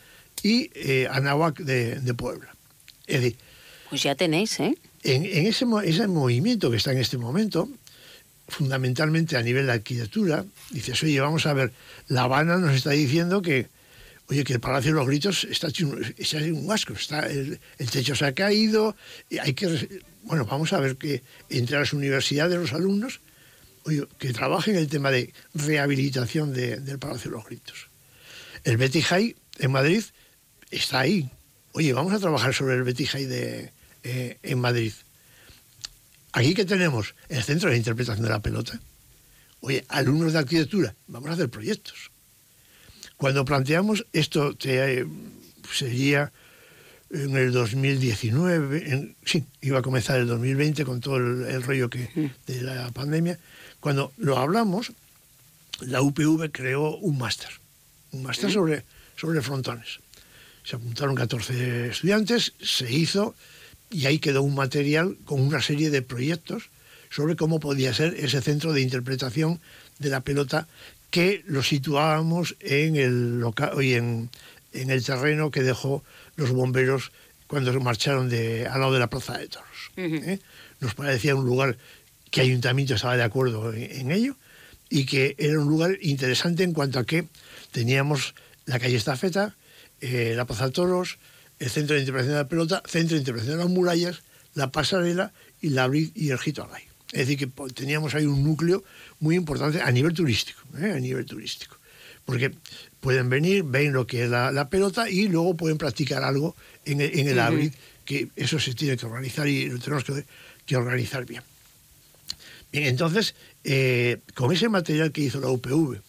y 0.43 0.71
eh, 0.75 1.09
Anáhuac 1.11 1.59
de, 1.59 2.01
de, 2.01 2.15
Puebla. 2.15 2.55
Es 3.07 3.21
decir, 3.21 3.39
pues 3.89 4.03
ya 4.03 4.15
tenéis, 4.15 4.59
¿eh? 4.61 4.77
En, 5.03 5.25
en 5.25 5.47
ese, 5.47 5.65
ese, 5.85 6.09
movimiento 6.09 6.71
que 6.71 6.77
está 6.77 6.93
en 6.93 6.99
este 6.99 7.19
momento, 7.19 7.69
fundamentalmente 8.49 9.37
a 9.37 9.43
nivel 9.43 9.67
de 9.67 9.73
arquitectura, 9.73 10.45
dices, 10.71 11.01
oye, 11.03 11.21
vamos 11.21 11.47
a 11.47 11.53
ver, 11.53 11.73
La 12.09 12.23
Habana 12.23 12.57
nos 12.57 12.75
está 12.75 12.91
diciendo 12.91 13.43
que, 13.43 13.69
oye, 14.29 14.43
que 14.43 14.55
el 14.55 14.61
Palacio 14.61 14.91
de 14.91 14.97
los 14.97 15.07
Gritos 15.07 15.45
está 15.45 15.69
está 15.69 16.39
un 16.39 16.71
asco, 16.73 16.95
está, 16.95 17.27
el, 17.27 17.61
el, 17.79 17.91
techo 17.91 18.17
se 18.17 18.27
ha 18.27 18.33
caído, 18.33 18.97
hay 19.41 19.55
que... 19.55 20.03
Bueno, 20.25 20.45
vamos 20.45 20.73
a 20.73 20.81
ver 20.81 20.97
que 20.97 21.23
entre 21.51 21.79
las 21.79 21.93
universidades, 21.93 22.59
los 22.59 22.73
alumnos, 22.73 23.21
oye, 23.85 24.05
que 24.19 24.33
trabaje 24.33 24.73
en 24.73 24.79
el 24.79 24.89
tema 24.89 25.13
de 25.13 25.33
rehabilitación 25.55 26.53
de, 26.53 26.79
del 26.79 26.99
Palacio 26.99 27.31
de 27.31 27.37
los 27.37 27.47
Gritos. 27.47 27.89
El 28.65 28.77
Betty 28.77 29.03
High 29.03 29.37
en 29.59 29.73
Madrid 29.73 30.03
está 30.71 31.01
ahí. 31.01 31.31
Oye, 31.73 31.93
vamos 31.93 32.13
a 32.13 32.19
trabajar 32.19 32.55
sobre 32.55 32.75
el 32.75 32.83
Betty 32.83 33.07
High 33.07 33.27
de, 33.27 33.73
eh, 34.03 34.39
en 34.43 34.59
Madrid. 34.61 34.93
Aquí 36.33 36.55
que 36.55 36.65
tenemos 36.65 37.15
el 37.29 37.43
Centro 37.43 37.71
de 37.71 37.77
Interpretación 37.77 38.25
de 38.25 38.31
la 38.31 38.41
Pelota. 38.41 38.81
Oye, 39.61 39.85
alumnos 39.89 40.33
de 40.33 40.39
arquitectura, 40.39 40.95
vamos 41.07 41.31
a 41.31 41.33
hacer 41.33 41.49
proyectos. 41.49 42.11
Cuando 43.17 43.45
planteamos 43.45 44.07
esto, 44.13 44.55
te, 44.55 45.01
eh, 45.01 45.07
sería 45.73 46.33
en 47.11 47.37
el 47.37 47.53
2019, 47.53 48.93
en, 48.93 49.17
sí, 49.25 49.45
iba 49.61 49.79
a 49.79 49.83
comenzar 49.83 50.19
el 50.19 50.27
2020 50.27 50.85
con 50.85 51.01
todo 51.01 51.17
el, 51.17 51.47
el 51.47 51.63
rollo 51.63 51.89
que, 51.89 52.33
de 52.47 52.63
la 52.63 52.91
pandemia, 52.91 53.39
cuando 53.81 54.13
lo 54.17 54.39
hablamos, 54.39 54.93
la 55.81 56.03
UPV 56.03 56.51
creó 56.51 56.97
un 56.97 57.19
máster, 57.19 57.51
un 58.13 58.23
máster 58.23 58.51
sobre, 58.51 58.85
sobre 59.17 59.43
frontones. 59.43 60.01
Se 60.65 60.77
apuntaron 60.77 61.15
14 61.15 61.89
estudiantes, 61.89 62.53
se 62.61 62.93
hizo 62.93 63.35
y 63.91 64.07
ahí 64.07 64.19
quedó 64.19 64.43
un 64.43 64.55
material 64.55 65.17
con 65.25 65.41
una 65.41 65.63
serie 65.63 65.91
de 65.91 66.03
proyectos 66.03 66.71
sobre 67.11 67.37
cómo 67.37 67.61
podía 67.61 67.95
ser 67.95 68.15
ese 68.15 68.43
centro 68.43 68.73
de 68.73 68.81
interpretación 68.81 69.61
de 69.99 70.11
la 70.11 70.21
pelota 70.21 70.67
que 71.11 71.43
lo 71.47 71.63
situábamos 71.63 72.57
en 72.61 72.97
el, 72.97 73.41
local, 73.41 73.83
y 73.83 73.95
en, 73.95 74.29
en 74.73 74.91
el 74.91 75.05
terreno 75.05 75.51
que 75.51 75.63
dejó 75.63 76.03
los 76.37 76.51
bomberos 76.51 77.13
cuando 77.47 77.73
marcharon 77.81 78.29
de, 78.29 78.67
al 78.67 78.81
lado 78.81 78.93
de 78.93 78.99
la 78.99 79.07
Plaza 79.07 79.39
de 79.39 79.49
Toros. 79.49 79.91
Uh 79.97 80.01
-huh. 80.01 80.29
¿eh? 80.29 80.41
Nos 80.81 80.95
parecía 80.95 81.35
un 81.35 81.47
lugar 81.47 81.79
que 82.31 82.41
Ayuntamiento 82.41 82.95
estaba 82.95 83.17
de 83.17 83.23
acuerdo 83.23 83.73
en, 83.73 83.91
en, 83.91 84.11
ello 84.11 84.37
y 84.91 85.07
que 85.07 85.37
era 85.39 85.59
un 85.59 85.69
lugar 85.69 85.97
interesante 86.03 86.65
en 86.65 86.73
cuanto 86.73 86.99
a 86.99 87.05
que 87.05 87.27
teníamos 87.73 88.35
la 88.65 88.79
calle 88.79 88.97
Estafeta, 88.97 89.57
eh, 90.01 90.35
la 90.37 90.45
Plaza 90.45 90.71
Toros, 90.71 91.19
el 91.59 91.71
Centro 91.71 91.95
de 91.95 92.01
Interpretación 92.01 92.35
de 92.35 92.43
la 92.43 92.49
Pelota, 92.49 92.83
Centro 92.87 93.15
de 93.15 93.21
Interpretación 93.21 93.59
de 93.59 93.65
las 93.65 93.73
Murallas, 93.73 94.23
la 94.55 94.71
Pasarela 94.71 95.33
y 95.61 95.71
la 95.71 95.85
Abril 95.85 96.13
y 96.15 96.31
el 96.31 96.39
Jito 96.39 96.65
Alay. 96.65 96.85
Es 97.13 97.29
decir, 97.29 97.39
que 97.39 97.73
teníamos 97.73 98.15
ahí 98.15 98.27
un 98.27 98.43
núcleo 98.43 98.85
muy 99.21 99.37
importante 99.37 99.81
a 99.81 99.91
nivel 99.91 100.13
turístico, 100.13 100.61
¿eh? 100.79 100.93
a 100.93 101.01
nivel 101.01 101.25
turístico. 101.25 101.79
Porque 102.25 102.53
pueden 103.01 103.31
venir, 103.31 103.63
ven 103.63 103.93
lo 103.93 104.07
que 104.07 104.25
es 104.25 104.31
la, 104.31 104.51
la 104.51 104.69
pelota 104.69 105.09
y 105.09 105.29
luego 105.29 105.57
pueden 105.57 105.79
practicar 105.79 106.25
algo 106.25 106.57
en 106.85 107.01
el, 107.01 107.19
en 107.19 107.29
el. 107.29 107.39
Abril, 107.39 107.73
que 108.05 108.29
eso 108.35 108.59
se 108.59 108.75
tiene 108.75 108.97
que 108.97 109.07
organizar 109.07 109.47
y 109.47 109.69
lo 109.69 109.79
tenemos 109.79 110.05
que, 110.05 110.25
que 110.65 110.77
organizar 110.77 111.25
bien. 111.25 111.43
Bien, 112.73 112.85
entonces, 112.85 113.35
eh, 113.65 114.19
con 114.35 114.53
ese 114.53 114.69
material 114.69 115.13
que 115.13 115.23
hizo 115.23 115.41
la 115.41 115.49
UPV, 115.49 116.01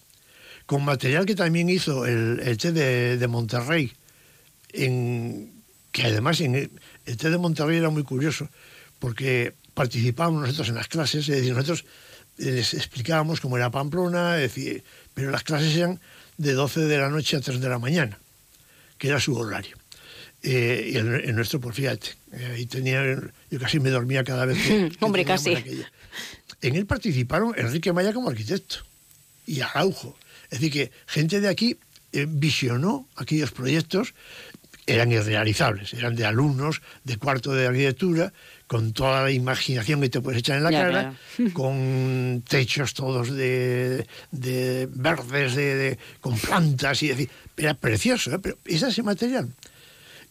con 0.67 0.85
material 0.85 1.25
que 1.25 1.33
también 1.33 1.69
hizo 1.69 2.05
el, 2.05 2.41
el 2.43 2.57
TED 2.57 2.73
de, 2.73 3.17
de 3.17 3.27
Monterrey, 3.27 3.93
en, 4.73 5.63
que 5.91 6.03
además 6.03 6.41
en 6.41 6.55
el, 6.55 6.71
el 7.05 7.17
TED 7.17 7.31
de 7.31 7.37
Monterrey 7.37 7.77
era 7.77 7.89
muy 7.89 8.03
curioso, 8.03 8.49
porque 8.99 9.53
participábamos 9.73 10.41
nosotros 10.41 10.69
en 10.69 10.75
las 10.75 10.89
clases, 10.89 11.27
es 11.29 11.37
decir, 11.37 11.53
nosotros 11.53 11.85
les 12.37 12.73
explicábamos 12.73 13.39
cómo 13.39 13.57
era 13.57 13.71
Pamplona, 13.71 14.35
es 14.35 14.53
decir, 14.53 14.83
pero 15.13 15.31
las 15.31 15.43
clases 15.43 15.75
eran 15.75 15.99
de 16.37 16.53
12 16.53 16.81
de 16.81 16.97
la 16.97 17.09
noche 17.09 17.37
a 17.37 17.41
3 17.41 17.61
de 17.61 17.69
la 17.69 17.79
mañana, 17.79 18.19
que 18.97 19.07
era 19.07 19.19
su 19.19 19.35
horario. 19.35 19.77
Eh, 20.43 20.91
y 20.93 20.97
el, 20.97 21.07
el 21.07 21.35
nuestro, 21.35 21.59
pues 21.59 21.75
fíjate, 21.75 22.09
eh, 22.33 22.53
ahí 22.55 22.65
tenía, 22.65 23.03
yo 23.49 23.59
casi 23.59 23.79
me 23.79 23.89
dormía 23.89 24.23
cada 24.23 24.45
vez 24.45 24.61
que, 24.61 24.89
que 24.99 25.05
Hombre, 25.05 25.25
casi. 25.25 25.55
En 26.61 26.75
él 26.75 26.85
participaron 26.85 27.53
Enrique 27.57 27.93
Maya 27.93 28.13
como 28.13 28.29
arquitecto 28.29 28.77
y 29.45 29.61
Araujo. 29.61 30.17
Es 30.49 30.59
decir, 30.59 30.71
que 30.71 30.91
gente 31.07 31.39
de 31.41 31.47
aquí 31.49 31.77
eh, 32.13 32.25
visionó 32.27 33.07
aquellos 33.15 33.51
proyectos, 33.51 34.13
eran 34.85 35.11
irrealizables, 35.11 35.93
eran 35.93 36.15
de 36.15 36.25
alumnos 36.25 36.81
de 37.03 37.17
cuarto 37.17 37.51
de 37.53 37.67
arquitectura, 37.67 38.31
con 38.67 38.93
toda 38.93 39.23
la 39.23 39.31
imaginación 39.31 39.99
que 39.99 40.07
te 40.09 40.21
puedes 40.21 40.39
echar 40.39 40.57
en 40.57 40.63
la 40.63 40.71
Ya, 40.71 40.81
cara, 40.83 41.13
con 41.53 42.43
techos 42.47 42.93
todos 42.93 43.29
de, 43.35 44.07
de 44.31 44.87
verdes, 44.91 45.55
de, 45.55 45.75
de- 45.75 45.97
con 46.21 46.37
plantas, 46.37 47.03
y 47.03 47.09
decir, 47.09 47.29
era 47.57 47.73
precioso, 47.73 48.33
¿eh? 48.33 48.39
pero 48.41 48.57
es 48.63 48.81
ese 48.81 49.03
material. 49.03 49.53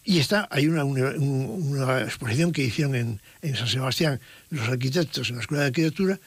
Y 0.05 0.21
está, 0.21 0.49
hay 0.51 0.69
una, 0.69 0.85
una- 0.85 1.11
un- 1.11 1.73
una 1.79 2.01
exposición 2.03 2.53
que 2.53 2.63
hicieron 2.63 2.95
en, 2.95 3.21
en 3.43 3.57
San 3.57 3.69
Sebastián 3.69 4.21
los 4.51 4.67
arquitectos 4.69 5.29
en 5.29 5.37
la 5.37 5.43
Escuela 5.43 5.65
de 5.65 5.69
Arquitectura 5.69 6.19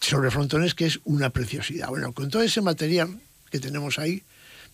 sobre 0.00 0.30
frontones 0.30 0.74
que 0.74 0.86
es 0.86 1.00
una 1.04 1.30
preciosidad. 1.30 1.88
Bueno, 1.88 2.12
con 2.12 2.30
todo 2.30 2.42
ese 2.42 2.60
material 2.60 3.20
que 3.50 3.58
tenemos 3.60 3.98
ahí, 3.98 4.22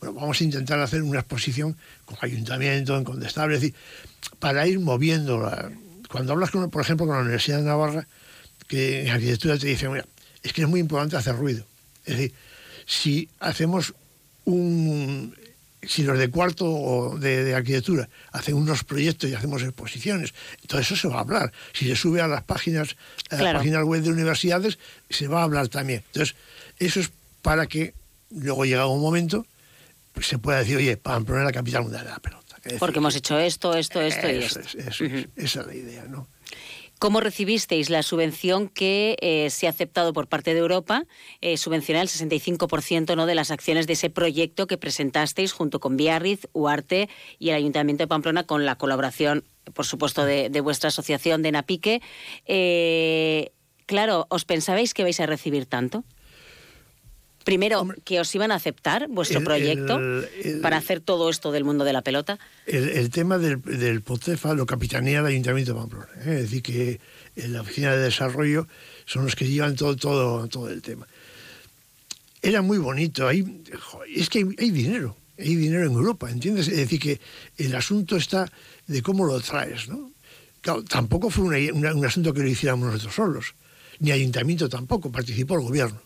bueno, 0.00 0.14
vamos 0.14 0.40
a 0.40 0.44
intentar 0.44 0.80
hacer 0.80 1.02
una 1.02 1.20
exposición 1.20 1.76
con 2.04 2.16
ayuntamiento, 2.20 2.96
en 2.96 3.04
Condestable, 3.04 3.56
es 3.56 3.62
decir, 3.62 3.76
para 4.38 4.66
ir 4.66 4.80
moviendo. 4.80 5.40
la- 5.40 5.70
Cuando 6.10 6.32
hablas, 6.32 6.50
con, 6.50 6.68
por 6.70 6.82
ejemplo, 6.82 7.06
con 7.06 7.16
la 7.16 7.22
Universidad 7.22 7.58
de 7.58 7.64
Navarra, 7.64 8.06
que 8.68 9.02
en 9.02 9.08
arquitectura 9.10 9.58
te 9.58 9.66
dicen, 9.66 9.92
mira, 9.92 10.06
es 10.42 10.52
que 10.52 10.62
es 10.62 10.68
muy 10.68 10.80
importante 10.80 11.16
hacer 11.16 11.36
ruido. 11.36 11.64
Es 12.04 12.16
decir, 12.16 12.32
si 12.86 13.28
hacemos 13.40 13.94
un... 14.44 15.34
Si 15.88 16.02
los 16.02 16.18
de 16.18 16.28
cuarto 16.30 16.66
o 16.66 17.18
de, 17.18 17.44
de 17.44 17.54
arquitectura 17.54 18.08
hacen 18.32 18.54
unos 18.54 18.84
proyectos 18.84 19.30
y 19.30 19.34
hacemos 19.34 19.62
exposiciones, 19.62 20.34
todo 20.66 20.80
eso 20.80 20.96
se 20.96 21.08
va 21.08 21.16
a 21.16 21.20
hablar. 21.20 21.52
Si 21.72 21.86
se 21.86 21.96
sube 21.96 22.20
a 22.20 22.28
las 22.28 22.42
páginas, 22.44 22.96
a 23.30 23.36
Claro. 23.36 23.44
las 23.44 23.54
páginas 23.60 23.84
web 23.84 24.02
de 24.02 24.10
universidades, 24.10 24.78
se 25.10 25.28
va 25.28 25.40
a 25.40 25.44
hablar 25.44 25.68
también. 25.68 26.02
Entonces, 26.12 26.34
eso 26.78 27.00
es 27.00 27.10
para 27.42 27.66
que 27.66 27.94
luego 28.30 28.64
llega 28.64 28.86
un 28.86 29.00
momento, 29.00 29.46
pues 30.12 30.26
se 30.26 30.38
pueda 30.38 30.58
decir, 30.60 30.76
oye, 30.76 30.96
Pamplona 30.96 31.42
es 31.42 31.46
la 31.46 31.52
capital 31.52 31.82
mundial 31.82 32.04
de 32.04 32.10
la 32.10 32.18
pelota. 32.18 32.56
Decir, 32.62 32.78
Porque 32.78 32.98
hemos 32.98 33.14
hecho 33.14 33.38
esto, 33.38 33.74
esto, 33.74 34.00
esto 34.00 34.26
y 34.28 34.36
esto. 34.36 34.60
es, 34.60 34.74
eso 34.74 35.04
es, 35.04 35.26
esa 35.36 35.60
es 35.60 35.66
la 35.66 35.74
idea, 35.74 36.04
¿no? 36.08 36.28
¿Cómo 37.04 37.20
recibisteis 37.20 37.90
la 37.90 38.02
subvención 38.02 38.70
que 38.70 39.18
eh, 39.20 39.50
se 39.50 39.66
ha 39.66 39.70
aceptado 39.70 40.14
por 40.14 40.26
parte 40.26 40.54
de 40.54 40.60
Europa? 40.60 41.04
Eh, 41.42 41.58
subvencionar 41.58 42.00
el 42.00 42.08
65% 42.08 43.14
¿no? 43.14 43.26
de 43.26 43.34
las 43.34 43.50
acciones 43.50 43.86
de 43.86 43.92
ese 43.92 44.08
proyecto 44.08 44.66
que 44.66 44.78
presentasteis 44.78 45.52
junto 45.52 45.80
con 45.80 45.98
Biarritz, 45.98 46.48
Uarte 46.54 47.10
y 47.38 47.50
el 47.50 47.56
Ayuntamiento 47.56 48.04
de 48.04 48.08
Pamplona 48.08 48.44
con 48.44 48.64
la 48.64 48.76
colaboración, 48.76 49.44
por 49.74 49.84
supuesto, 49.84 50.24
de, 50.24 50.48
vuestra 50.62 50.88
asociación 50.88 51.42
de 51.42 51.52
Napique. 51.52 52.00
Eh, 52.46 53.52
claro, 53.84 54.26
¿os 54.30 54.46
pensabais 54.46 54.94
que 54.94 55.02
vais 55.02 55.20
a 55.20 55.26
recibir 55.26 55.66
tanto? 55.66 56.04
Primero, 57.44 57.86
que 58.04 58.20
os 58.20 58.34
iban 58.34 58.50
a 58.52 58.56
aceptar 58.56 59.06
vuestro 59.08 59.38
el- 59.38 59.44
proyecto 59.44 59.96
el- 59.98 60.26
el- 60.42 60.60
para 60.60 60.78
hacer 60.78 61.00
todo 61.00 61.28
esto 61.30 61.52
del 61.52 61.64
mundo 61.64 61.84
de 61.84 61.92
la 61.92 62.02
pelota. 62.02 62.38
El, 62.66 63.10
tema 63.10 63.38
del, 63.38 63.60
del 63.62 64.00
POTEFA 64.00 64.54
lo 64.54 64.64
capitanea 64.66 65.20
el 65.20 65.26
Ayuntamiento 65.26 65.74
de 65.74 65.78
Pamplona. 65.80 66.08
¿eh? 66.24 66.36
Es 66.36 66.42
decir, 66.50 66.62
que 66.62 67.00
en 67.36 67.52
la 67.52 67.60
Oficina 67.60 67.92
de 67.94 68.02
Desarrollo 68.02 68.66
son 69.04 69.24
los 69.24 69.36
que 69.36 69.46
llevan 69.46 69.76
todo, 69.76 69.94
todo, 69.96 70.48
todo 70.48 70.68
el 70.70 70.80
tema. 70.82 71.06
Era 72.42 72.62
muy 72.62 72.78
bonito. 72.78 73.26
Hay, 73.28 73.62
es 74.14 74.28
que 74.28 74.38
hay, 74.40 74.44
hay 74.58 74.70
dinero. 74.70 75.16
Hay 75.38 75.54
dinero 75.56 75.84
en 75.86 75.92
Europa, 75.92 76.30
¿entiendes? 76.30 76.68
Es 76.68 76.76
decir, 76.76 77.00
que 77.00 77.20
el 77.58 77.74
asunto 77.74 78.16
está 78.16 78.50
de 78.86 79.02
cómo 79.02 79.24
lo 79.26 79.40
traes, 79.40 79.88
¿no? 79.88 80.10
Claro, 80.60 80.82
tampoco 80.84 81.28
fue 81.28 81.44
una- 81.44 81.72
una- 81.74 81.94
un 81.94 82.06
asunto 82.06 82.32
que 82.32 82.40
lo 82.40 82.48
hiciéramos 82.48 82.86
nosotros 82.86 83.14
solos. 83.14 83.54
Ni 83.98 84.12
Ayuntamiento 84.12 84.68
tampoco, 84.68 85.10
participó 85.10 85.54
el 85.54 85.62
gobierno. 85.62 86.00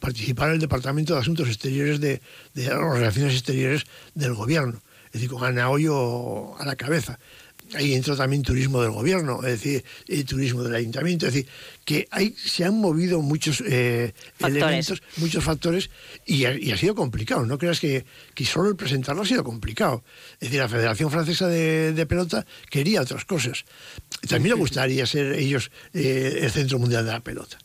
Participaron 0.00 0.54
el 0.54 0.60
Departamento 0.60 1.14
de 1.14 1.20
Asuntos 1.20 1.48
Exteriores 1.48 2.00
de, 2.00 2.20
de 2.54 2.66
las 2.66 2.78
Relaciones 2.78 3.34
Exteriores 3.34 3.84
del 4.14 4.34
Gobierno, 4.34 4.80
es 5.06 5.12
decir, 5.12 5.28
con 5.28 5.42
Ana 5.42 5.68
Hoyo 5.68 6.56
a 6.58 6.64
la 6.64 6.76
cabeza. 6.76 7.18
Ahí 7.72 7.94
entró 7.94 8.14
también 8.14 8.42
turismo 8.42 8.82
del 8.82 8.90
gobierno, 8.90 9.38
es 9.38 9.62
decir, 9.62 9.84
el 10.06 10.24
turismo 10.26 10.62
del 10.62 10.74
ayuntamiento, 10.74 11.26
es 11.26 11.32
decir, 11.32 11.48
que 11.84 12.06
ahí 12.10 12.34
se 12.36 12.62
han 12.62 12.78
movido 12.78 13.22
muchos 13.22 13.62
eh, 13.66 14.12
elementos, 14.38 15.02
muchos 15.16 15.42
factores, 15.42 15.88
y 16.26 16.44
ha, 16.44 16.52
y 16.56 16.72
ha 16.72 16.76
sido 16.76 16.94
complicado. 16.94 17.46
No 17.46 17.56
creas 17.56 17.80
que, 17.80 18.04
que 18.34 18.44
solo 18.44 18.68
el 18.68 18.76
presentarlo 18.76 19.22
ha 19.22 19.26
sido 19.26 19.42
complicado. 19.42 20.04
Es 20.34 20.50
decir, 20.50 20.60
la 20.60 20.68
Federación 20.68 21.10
Francesa 21.10 21.48
de, 21.48 21.94
de 21.94 22.06
Pelota 22.06 22.46
quería 22.68 23.00
otras 23.00 23.24
cosas. 23.24 23.64
También 24.28 24.54
le 24.54 24.60
gustaría 24.60 25.06
ser 25.06 25.32
ellos 25.32 25.70
eh, 25.94 26.40
el 26.42 26.50
Centro 26.50 26.78
Mundial 26.78 27.06
de 27.06 27.12
la 27.12 27.20
Pelota. 27.20 27.58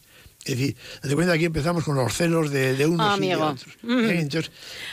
Es 0.51 0.57
decir, 0.57 0.75
de 1.03 1.15
cuenta 1.15 1.33
aquí 1.33 1.45
empezamos 1.45 1.83
con 1.83 1.95
los 1.95 2.13
celos 2.13 2.51
de, 2.51 2.75
de 2.75 2.85
unos 2.85 3.17
y 3.17 3.21
de 3.27 3.35
otros. 3.53 3.75
¿eh? 4.09 4.19
Entonces, 4.19 4.51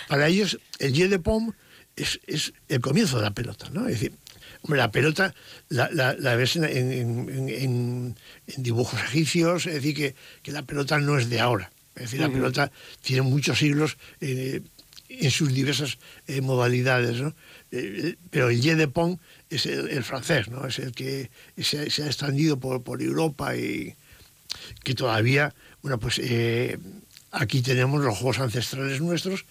para 0.09 0.29
ellos, 0.29 0.59
el 0.79 0.93
Jet 0.93 1.11
de 1.11 1.19
Pom 1.19 1.53
es, 1.97 2.21
es 2.27 2.53
el 2.69 2.81
comienzo 2.81 3.17
de 3.17 3.23
la 3.23 3.31
pelota, 3.33 3.69
¿no? 3.73 3.87
Es 3.89 3.95
decir, 4.01 4.13
hombre, 4.63 4.79
la 4.79 4.91
pelota 4.91 5.35
la, 5.69 5.89
la- 5.93 6.15
la 6.15 6.37
ves 6.37 6.57
en, 6.57 6.65
en- 6.65 6.93
en- 6.93 7.49
en- 7.49 8.17
en 8.47 8.63
dibujos 8.63 9.01
egipcios, 9.03 9.67
es 9.67 9.75
decir, 9.75 9.95
que, 9.95 10.15
que 10.43 10.53
la 10.53 10.63
pelota 10.63 10.99
no 10.99 11.19
es 11.19 11.29
de 11.31 11.41
ahora. 11.41 11.71
Es 11.95 12.03
decir, 12.03 12.21
la 12.21 12.29
pelota 12.31 12.71
tiene 13.01 13.23
muchos 13.23 13.59
siglos 13.59 13.97
eh, 14.21 14.61
en 15.09 15.31
sus 15.31 15.55
diversas 15.55 15.97
eh, 16.27 16.41
modalidades, 16.43 17.21
¿no? 17.21 17.35
Eh, 17.73 18.17
pero 18.31 18.51
el 18.51 18.61
Jet 18.61 18.77
de 18.77 18.89
Pom 18.89 19.17
es 19.49 19.65
el, 19.67 19.89
el 19.89 20.05
francés, 20.05 20.49
¿no? 20.49 20.67
Es 20.67 20.79
el 20.79 20.93
que 20.93 21.31
se, 21.57 21.89
se 21.91 22.03
ha 22.03 22.07
extendido 22.07 22.59
por, 22.61 22.83
por 22.83 23.01
Europa 23.01 23.57
y 23.57 23.95
que 24.83 24.95
todavía, 24.95 25.55
bueno, 25.83 25.99
pues 25.99 26.19
eh, 26.23 26.79
aquí 27.31 27.63
tenemos 27.63 28.03
los 28.05 28.17
juegos 28.17 28.39
ancestrales 28.39 29.01
nuestros, 29.01 29.45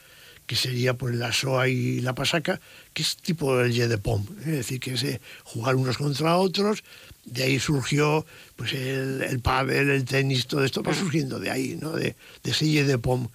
que 0.45 0.55
sería 0.55 0.93
pues 0.93 1.15
la 1.15 1.33
SOA 1.33 1.69
y 1.69 2.01
la 2.01 2.13
Pasaca, 2.13 2.59
que 2.93 3.01
es 3.01 3.17
tipo 3.17 3.59
el 3.59 3.73
Jet 3.73 3.89
de 3.89 3.97
Pom, 3.97 4.25
¿eh? 4.39 4.51
es 4.51 4.57
decir, 4.57 4.79
que 4.79 4.93
es 4.93 5.03
eh, 5.03 5.21
jugar 5.43 5.75
unos 5.75 5.97
contra 5.97 6.37
otros, 6.37 6.83
de 7.25 7.43
ahí 7.43 7.59
surgió 7.59 8.25
pues 8.55 8.73
el, 8.73 9.23
el 9.23 9.39
pádel, 9.39 9.89
el 9.89 10.05
tenis, 10.05 10.45
todo 10.45 10.63
esto 10.63 10.83
va 10.83 10.93
surgiendo 10.93 11.39
de 11.39 11.49
ahí, 11.49 11.77
¿no? 11.81 11.91
De, 11.91 12.15
de 12.43 12.51
ese 12.51 12.65
de 12.83 12.97
Pom. 12.99 13.27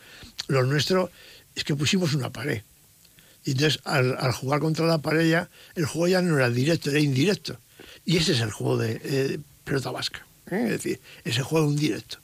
Lo 0.47 0.65
nuestro 0.65 1.11
es 1.55 1.65
que 1.65 1.75
pusimos 1.75 2.15
una 2.15 2.31
pared. 2.31 2.63
Y 3.45 3.53
entonces, 3.53 3.81
al, 3.85 4.17
al 4.19 4.33
jugar 4.33 4.61
contra 4.61 4.87
la 4.87 4.99
pared 4.99 5.29
ya, 5.29 5.49
el 5.75 5.87
juego 5.87 6.09
ya 6.09 6.23
no 6.23 6.37
era 6.37 6.51
directo, 6.51 6.91
era 6.91 7.01
indirecto. 7.01 7.59
Y 8.05 8.19
ese 8.19 8.33
es 8.33 8.41
el 8.41 8.51
juego 8.51 8.77
de 8.77 9.01
eh, 9.03 9.39
pelota 9.65 9.91
vasca. 9.91 10.25
¿Eh? 10.51 10.65
Es 10.65 10.71
decir, 10.71 11.01
ese 11.25 11.43
juego 11.43 11.69
indirecto. 11.69 12.19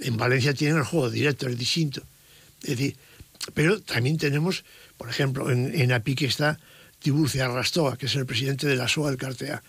En 0.00 0.16
Valencia 0.16 0.54
tienen 0.54 0.78
el 0.78 0.84
juego 0.84 1.10
directo, 1.10 1.48
es 1.48 1.58
distinto. 1.58 2.02
Es 2.62 2.70
decir, 2.70 2.96
pero 3.54 3.80
también 3.80 4.18
tenemos, 4.18 4.64
por 4.96 5.08
ejemplo, 5.08 5.50
en, 5.50 5.92
Apique 5.92 6.26
está 6.26 6.58
Tiburcia 7.00 7.46
Arrastoa, 7.46 7.96
que 7.96 8.06
es 8.06 8.14
el 8.16 8.26
presidente 8.26 8.66
de 8.66 8.76
la 8.76 8.88
SOA 8.88 9.10
del 9.10 9.18
Cartea. 9.18 9.62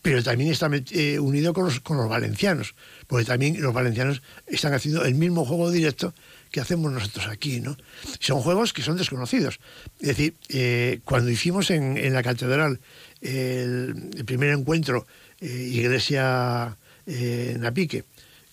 Pero 0.00 0.22
también 0.22 0.50
está 0.50 0.68
eh, 0.90 1.18
unido 1.20 1.52
con 1.52 1.66
los, 1.66 1.80
con 1.80 1.96
los 1.96 2.08
valencianos, 2.08 2.74
porque 3.06 3.24
también 3.24 3.60
los 3.62 3.72
valencianos 3.72 4.22
están 4.46 4.74
haciendo 4.74 5.04
el 5.04 5.14
mismo 5.14 5.44
juego 5.44 5.70
directo 5.70 6.12
que 6.50 6.60
hacemos 6.60 6.92
nosotros 6.92 7.26
aquí, 7.28 7.60
¿no? 7.60 7.76
Son 8.18 8.40
juegos 8.40 8.72
que 8.72 8.82
son 8.82 8.96
desconocidos. 8.96 9.60
Es 10.00 10.08
decir, 10.08 10.34
eh, 10.48 11.00
cuando 11.04 11.30
hicimos 11.30 11.70
en, 11.70 12.12
la 12.12 12.22
catedral 12.22 12.80
el, 13.20 14.10
primer 14.26 14.50
encuentro 14.50 15.06
Iglesia 15.40 16.76
eh, 17.06 17.52
en 17.56 17.64
Apique, 17.64 18.04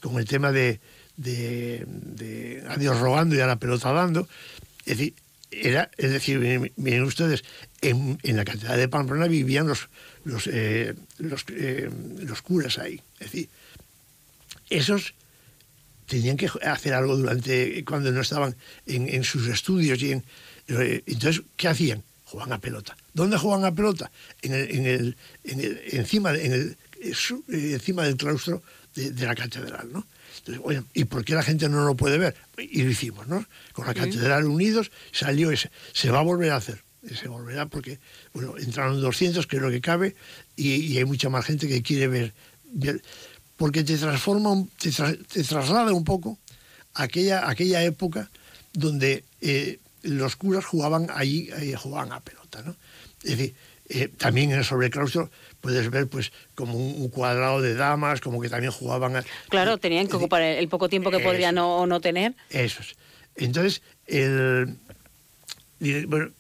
con 0.02 0.18
el 0.18 0.26
tema 0.26 0.52
de, 0.52 0.80
de, 1.18 1.86
de 1.88 2.64
a 2.68 2.78
Dios 2.78 3.00
rogando 3.00 3.36
y 3.36 3.39
a 3.39 3.47
la 3.47 3.58
pelota 3.58 3.91
dando, 3.91 4.28
es 4.86 4.97
decir, 4.97 5.14
era, 5.52 5.89
es 5.97 6.12
decir, 6.12 6.39
miren, 6.76 7.04
ustedes, 7.04 7.43
en, 7.82 8.20
la 8.24 8.45
catedral 8.45 8.78
de 8.78 8.88
Pamplona 8.88 9.28
vivían 9.28 9.68
los, 9.68 9.89
los, 10.24 10.47
eh, 10.47 10.93
los, 11.18 11.45
eh, 11.50 11.89
los 12.20 12.41
curas 12.41 12.78
ahí, 12.78 13.02
es 13.20 13.32
decir, 13.32 13.50
esos 14.70 15.14
tenían 16.06 16.38
que 16.38 16.50
hacer 16.64 16.93
algo 16.93 17.16
durante 17.16 17.84
cuando 17.86 18.12
no 18.12 18.22
estaban 18.22 18.56
en, 18.86 19.24
sus 19.24 19.47
estudios 19.47 20.02
y 20.02 20.14
en, 20.14 20.24
eh, 20.68 21.04
entonces 21.06 21.43
qué 21.56 21.68
hacían 21.68 22.04
jugaban 22.26 22.54
a 22.54 22.60
pelota. 22.60 22.95
Dónde 23.14 23.38
jugaban 23.38 23.66
a 23.66 23.74
pelota 23.74 24.12
en 24.41 24.54
el, 24.54 24.70
en 24.72 24.86
el, 24.86 25.18
en 25.43 25.60
el 25.60 25.82
encima 25.91 26.34
en 26.34 26.54
el, 26.54 26.78
su- 27.14 27.43
eh, 27.50 27.72
encima 27.74 28.04
del 28.04 28.18
claustro 28.18 28.62
de, 28.95 29.12
de 29.12 29.26
la 29.26 29.36
catedral 29.36 29.89
no 29.91 30.06
entonces, 30.45 30.84
¿y 30.93 31.04
por 31.06 31.26
qué 31.26 31.34
la 31.36 31.43
gente 31.43 31.68
no 31.68 31.84
lo 31.86 31.95
puede 31.95 32.18
ver? 32.18 32.36
Y 32.58 32.82
lo 32.84 32.89
hicimos, 32.91 33.28
¿no? 33.28 33.45
Con 33.74 33.86
la 33.86 33.93
catedral 33.93 34.45
unidos 34.45 34.89
salió 35.12 35.52
ese. 35.52 35.70
Se 35.91 36.12
va 36.12 36.20
a 36.20 36.24
volver 36.24 36.52
a 36.52 36.56
hacer. 36.58 36.82
Se 37.20 37.28
volverá 37.28 37.66
porque, 37.66 38.00
bueno, 38.34 38.56
entraron 38.58 39.02
200, 39.02 39.47
que 39.47 39.58
es 39.58 39.62
lo 39.62 39.70
que 39.70 39.82
cabe, 39.82 40.16
y, 40.56 40.76
y 40.76 40.97
hay 40.97 41.04
mucha 41.06 41.30
más 41.30 41.45
gente 41.45 41.68
que 41.68 41.82
quiere 41.82 42.08
ver. 42.08 42.34
ver- 42.72 43.02
porque 43.58 43.84
te 43.84 43.97
transforma, 43.97 44.64
te, 44.80 44.91
tra- 44.91 45.20
te 45.28 45.43
traslada 45.43 45.91
un 45.93 46.06
poco 46.06 46.39
a 46.93 47.04
aquella, 47.04 47.50
aquella 47.50 47.84
época 47.84 48.30
donde 48.72 49.26
eh, 49.41 49.80
los 50.04 50.36
curas 50.38 50.64
jugaban 50.64 51.08
allí, 51.14 51.50
eh, 51.58 51.76
jugaban 51.76 52.14
a 52.14 52.22
pelota, 52.22 52.62
¿no? 52.62 52.76
Es 53.24 53.32
decir, 53.38 53.56
eh, 53.89 54.08
también 54.18 54.52
en 54.52 54.60
el 54.60 54.66
sobreclaustro 54.66 55.30
puedes 55.62 55.89
ver 55.89 56.07
pues 56.07 56.32
como 56.55 56.76
un, 56.76 57.10
cuadrado 57.10 57.62
de 57.62 57.76
damas, 57.76 58.22
como 58.22 58.41
que 58.41 58.49
también 58.49 58.72
jugaban 58.72 59.16
a, 59.16 59.24
Claro, 59.49 59.78
tenían 59.78 60.07
que 60.07 60.16
ocupar 60.16 60.41
el, 60.41 60.68
poco 60.68 60.89
tiempo 60.89 61.12
que 61.12 61.20
podrían 61.20 61.57
o 61.57 61.86
no 61.86 61.99
tener. 62.01 62.34
eso 62.49 62.82
es. 62.82 62.95
Entonces, 63.36 63.82
el, 64.07 64.78
bueno, 66.07 66.32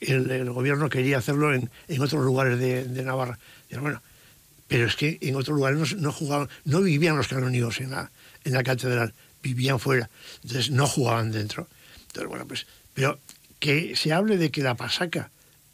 el, 0.00 0.30
el 0.30 0.50
gobierno 0.50 0.88
quería 0.88 1.18
hacerlo 1.18 1.52
en, 1.54 1.70
en 1.88 2.00
otros 2.02 2.24
lugares 2.24 2.58
de, 2.58 2.84
de 2.84 3.02
Navarra. 3.02 3.38
Dijeron, 3.64 3.84
bueno, 3.84 4.02
pero 4.68 4.86
es 4.86 4.94
que 4.94 5.18
en 5.20 5.34
otros 5.34 5.56
lugares 5.56 5.78
no, 5.78 6.00
no 6.00 6.12
jugaban, 6.12 6.48
no 6.64 6.80
vivían 6.80 7.16
los 7.16 7.28
canónigos 7.28 7.80
en 7.80 7.90
la, 7.90 8.10
en 8.44 8.52
la 8.52 8.62
catedral, 8.62 9.14
vivían 9.42 9.80
fuera. 9.80 10.08
Entonces 10.42 10.70
no 10.70 10.86
jugaban 10.86 11.32
dentro. 11.32 11.68
Entonces, 12.06 12.28
bueno, 12.28 12.46
pues, 12.46 12.66
pero 12.94 13.18
que 13.58 13.96
se 13.96 14.12
hable 14.12 14.36
de 14.36 14.50
que 14.50 14.62
la 14.62 14.76
pasaca 14.76 15.30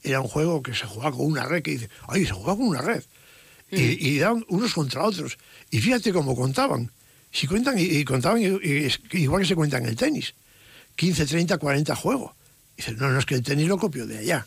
era 0.07 0.21
un 0.21 0.29
juego 0.29 0.63
que 0.63 0.75
se 0.75 0.87
jugaba 0.87 1.17
con 1.17 1.27
una 1.27 1.45
red, 1.45 1.63
que 1.63 1.73
dice, 1.73 1.91
ay, 2.09 2.25
se 2.27 2.33
jugaba 2.33 2.57
con 2.57 2.69
una 2.69 2.81
red. 2.83 3.03
Y, 3.71 4.09
y 4.11 4.19
daban 4.19 4.45
unos 4.49 4.73
contra 4.75 5.03
otros. 5.03 5.39
Y 5.71 5.81
fíjate 5.81 6.13
cómo 6.13 6.37
contaban. 6.37 6.91
Si 7.33 7.47
cuentan, 7.47 7.79
y, 7.79 7.83
y 7.83 8.05
contaban 8.05 8.41
y- 8.41 8.89
igual 9.19 9.43
que 9.43 9.49
se 9.49 9.55
cuenta 9.57 9.79
en 9.79 9.87
el 9.87 9.97
tenis. 9.97 10.35
15, 10.95 11.27
30, 11.27 11.59
40 11.59 11.95
juegos. 11.97 12.33
Dicen, 12.77 12.97
no, 12.97 13.11
no, 13.11 13.19
es 13.19 13.27
que 13.27 13.35
el 13.35 13.43
tenis 13.43 13.67
lo 13.67 13.77
copió 13.79 14.07
de 14.07 14.19
allá. 14.19 14.47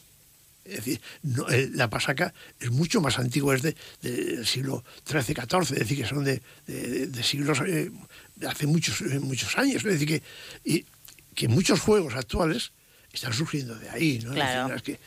Es 0.63 0.75
decir, 0.77 1.01
no, 1.23 1.49
eh, 1.49 1.69
la 1.73 1.89
pasaca 1.89 2.33
es 2.59 2.69
mucho 2.71 3.01
más 3.01 3.17
antigua, 3.19 3.55
es 3.55 3.61
de, 3.63 3.75
del 4.01 4.45
siglo 4.45 4.83
XIII, 5.07 5.35
XIV, 5.35 5.61
es 5.61 5.69
decir, 5.79 5.97
que 5.97 6.05
son 6.07 6.23
de, 6.23 6.41
de- 6.67 7.23
siglos, 7.23 7.59
eh, 7.65 7.91
de 8.35 8.47
hace 8.47 8.67
muchos, 8.67 9.01
eh, 9.01 9.19
muchos 9.19 9.57
años. 9.57 9.77
Es 9.83 9.99
decir, 9.99 10.07
que, 10.07 10.23
y, 10.63 10.85
que 11.35 11.47
muchos 11.47 11.79
juegos 11.81 12.13
actuales 12.15 12.71
están 13.11 13.33
surgiendo 13.33 13.75
de 13.75 13.89
ahí. 13.89 14.19
¿no? 14.23 14.29
Es 14.29 14.35
Claro. 14.35 14.69
decir, 14.69 14.75
es 14.77 14.83
que, 14.83 14.99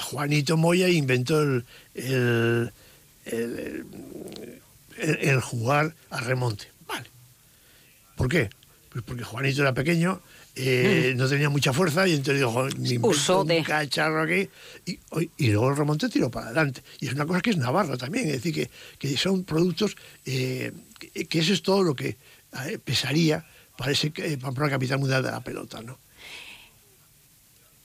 Juanito 0.00 0.56
Moya 0.56 0.88
inventó 0.88 1.42
el, 1.42 1.64
el, 1.94 2.72
el- 3.24 3.86
el- 4.98 5.18
el 5.20 5.40
jugar 5.40 5.94
a 6.10 6.20
remonte. 6.20 6.66
Vale. 6.86 7.06
¿Por 8.16 8.28
qué? 8.28 8.48
Pues 8.90 9.04
porque 9.04 9.24
Juanito 9.24 9.60
era 9.60 9.74
pequeño, 9.74 10.22
eh, 10.54 11.12
no 11.16 11.28
tenía 11.28 11.50
mucha 11.50 11.72
fuerza 11.74 12.08
y 12.08 12.14
entonces 12.14 12.36
dijo, 12.40 12.66
me 12.78 13.08
Usó 13.08 13.42
un 13.42 13.48
de- 13.48 13.62
cacharro 13.62 14.22
aquí 14.22 14.48
y, 14.86 14.98
luego 15.50 15.68
el 15.70 15.76
remonte 15.76 16.08
tiró 16.08 16.30
para 16.30 16.46
adelante. 16.46 16.82
Y 17.00 17.08
es 17.08 17.12
una 17.12 17.26
cosa 17.26 17.42
que 17.42 17.50
es 17.50 17.58
Navarra 17.58 17.96
también, 17.98 18.26
es 18.28 18.42
decir, 18.42 18.54
que, 18.54 18.70
que 18.98 19.16
son 19.18 19.44
productos, 19.44 19.96
eh, 20.24 20.72
que, 20.98 21.26
que 21.26 21.38
eso 21.40 21.52
es 21.52 21.62
todo 21.62 21.82
lo 21.82 21.94
que 21.94 22.16
eh, 22.66 22.78
pesaría 22.82 23.44
para 23.76 23.92
ese 23.92 24.10
eh, 24.16 24.38
Pamplona 24.38 24.70
Capital 24.70 24.98
Mundial 24.98 25.22
de 25.22 25.30
la 25.30 25.40
pelota, 25.42 25.82
¿no? 25.82 25.98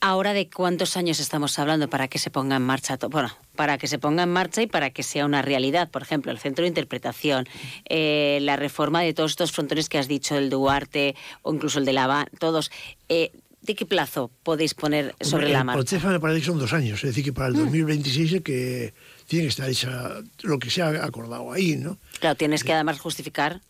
Ahora 0.03 0.33
de 0.33 0.49
cuántos 0.49 0.97
años 0.97 1.19
estamos 1.19 1.59
hablando 1.59 1.87
para 1.87 2.07
que 2.07 2.17
se 2.17 2.31
ponga 2.31 2.55
en 2.55 2.63
marcha 2.63 2.97
todo, 2.97 3.11
bueno, 3.11 3.29
para 3.55 3.77
que 3.77 3.85
se 3.85 3.99
ponga 3.99 4.23
en 4.23 4.33
marcha 4.33 4.63
y 4.63 4.67
para 4.67 4.89
que 4.89 5.03
sea 5.03 5.27
una 5.27 5.43
realidad. 5.43 5.91
Por 5.91 6.01
ejemplo, 6.01 6.31
el 6.31 6.39
centro 6.39 6.63
de 6.63 6.69
interpretación, 6.69 7.47
eh, 7.87 8.39
la 8.41 8.55
reforma 8.55 9.01
de 9.01 9.13
todos 9.13 9.33
estos 9.33 9.51
frontones 9.51 9.89
que 9.89 9.99
has 9.99 10.07
dicho, 10.07 10.35
el 10.35 10.49
Duarte 10.49 11.15
o 11.43 11.53
incluso 11.53 11.77
el 11.77 11.85
de 11.85 11.93
La 11.93 12.05
Habana, 12.05 12.31
todos. 12.39 12.71
Eh, 13.09 13.31
¿De 13.61 13.75
qué 13.75 13.85
plazo 13.85 14.31
podéis 14.41 14.73
poner 14.73 15.13
sobre 15.21 15.43
Hombre, 15.43 15.53
la 15.53 15.59
el 15.59 15.65
marcha? 15.65 15.77
Protefa 15.77 16.09
me 16.09 16.19
parece 16.19 16.39
que 16.39 16.45
son 16.47 16.57
dos 16.57 16.73
años, 16.73 16.97
es 17.03 17.11
decir, 17.11 17.23
que 17.23 17.31
para 17.31 17.49
el 17.49 17.53
2026 17.53 18.33
es 18.33 18.41
que 18.41 18.95
tiene 19.27 19.43
que 19.43 19.49
estar 19.49 19.69
hecha 19.69 20.23
lo 20.41 20.57
que 20.57 20.71
se 20.71 20.81
ha 20.81 21.05
acordado 21.05 21.51
ahí, 21.51 21.75
¿no? 21.75 21.99
Claro, 22.19 22.35
tienes 22.35 22.63
que 22.63 22.73
además 22.73 22.99
justificar. 22.99 23.61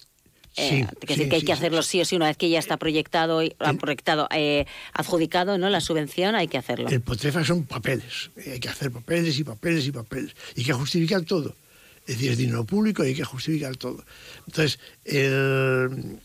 Eh, 0.57 0.85
Sí, 0.85 1.07
decir 1.07 1.29
que 1.29 1.35
hay 1.37 1.41
que 1.43 1.53
hacerlo 1.53 1.81
sí 1.81 2.01
o 2.01 2.05
sí 2.05 2.15
una 2.15 2.27
vez 2.27 2.37
que 2.37 2.49
ya 2.49 2.59
está 2.59 2.77
proyectado 2.77 3.43
y 3.43 3.55
ah, 3.59 3.73
proyectado 3.73 4.27
eh, 4.31 4.65
adjudicado 4.93 5.57
no 5.57 5.69
la 5.69 5.81
subvención 5.81 6.35
hay 6.35 6.47
que 6.47 6.57
hacerlo 6.57 6.89
El 6.89 7.01
Protefa 7.01 7.43
son 7.43 7.63
papeles, 7.63 8.31
hay 8.45 8.59
que 8.59 8.69
hacer 8.69 8.91
papeles 8.91 9.37
y 9.39 9.43
papeles 9.43 9.85
y 9.85 9.91
papeles, 9.91 10.35
y 10.55 10.61
hay 10.61 10.65
que 10.65 10.73
justificar 10.73 11.21
todo. 11.23 11.55
Es 12.07 12.15
decir, 12.15 12.31
es 12.31 12.37
dinero 12.37 12.63
público 12.65 13.03
y 13.03 13.09
hay 13.09 13.15
que 13.15 13.23
justificar 13.23 13.75
todo. 13.77 14.03
Entonces, 14.47 14.79
el, 15.05 16.19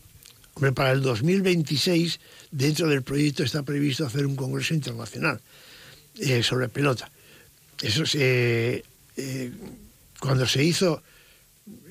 hombre, 0.55 0.73
para 0.73 0.93
el 0.93 1.03
2026, 1.03 2.19
dentro 2.51 2.89
del 2.89 3.03
proyecto 3.03 3.45
está 3.45 3.63
previsto 3.63 4.07
hacer 4.07 4.27
un 4.27 4.37
congreso 4.37 4.75
internacional 4.75 5.41
eh, 6.19 6.43
sobre 6.43 6.69
pelota. 6.69 7.11
Eso 7.83 8.07
se, 8.07 8.83
eh, 9.17 9.51
cuando 10.19 10.47
se 10.47 10.65
hizo 10.65 11.03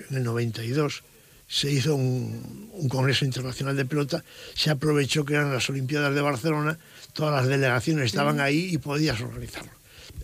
en 0.10 0.18
el 0.18 0.24
92, 0.24 1.04
se 1.48 1.72
hizo 1.72 1.96
un, 1.96 2.70
un 2.74 2.90
congreso 2.90 3.26
internacional 3.26 3.76
de 3.76 3.86
pelota, 3.86 4.24
se 4.54 4.70
aprovechó 4.70 5.26
que 5.26 5.36
eran 5.36 5.54
las 5.54 5.70
Olimpiadas 5.70 6.14
de 6.14 6.22
Barcelona, 6.22 6.78
todas 7.14 7.34
las 7.34 7.48
delegaciones 7.48 8.06
estaban 8.06 8.40
ahí 8.40 8.70
y 8.74 8.78
podías 8.78 9.22
organizarlo. 9.22 9.72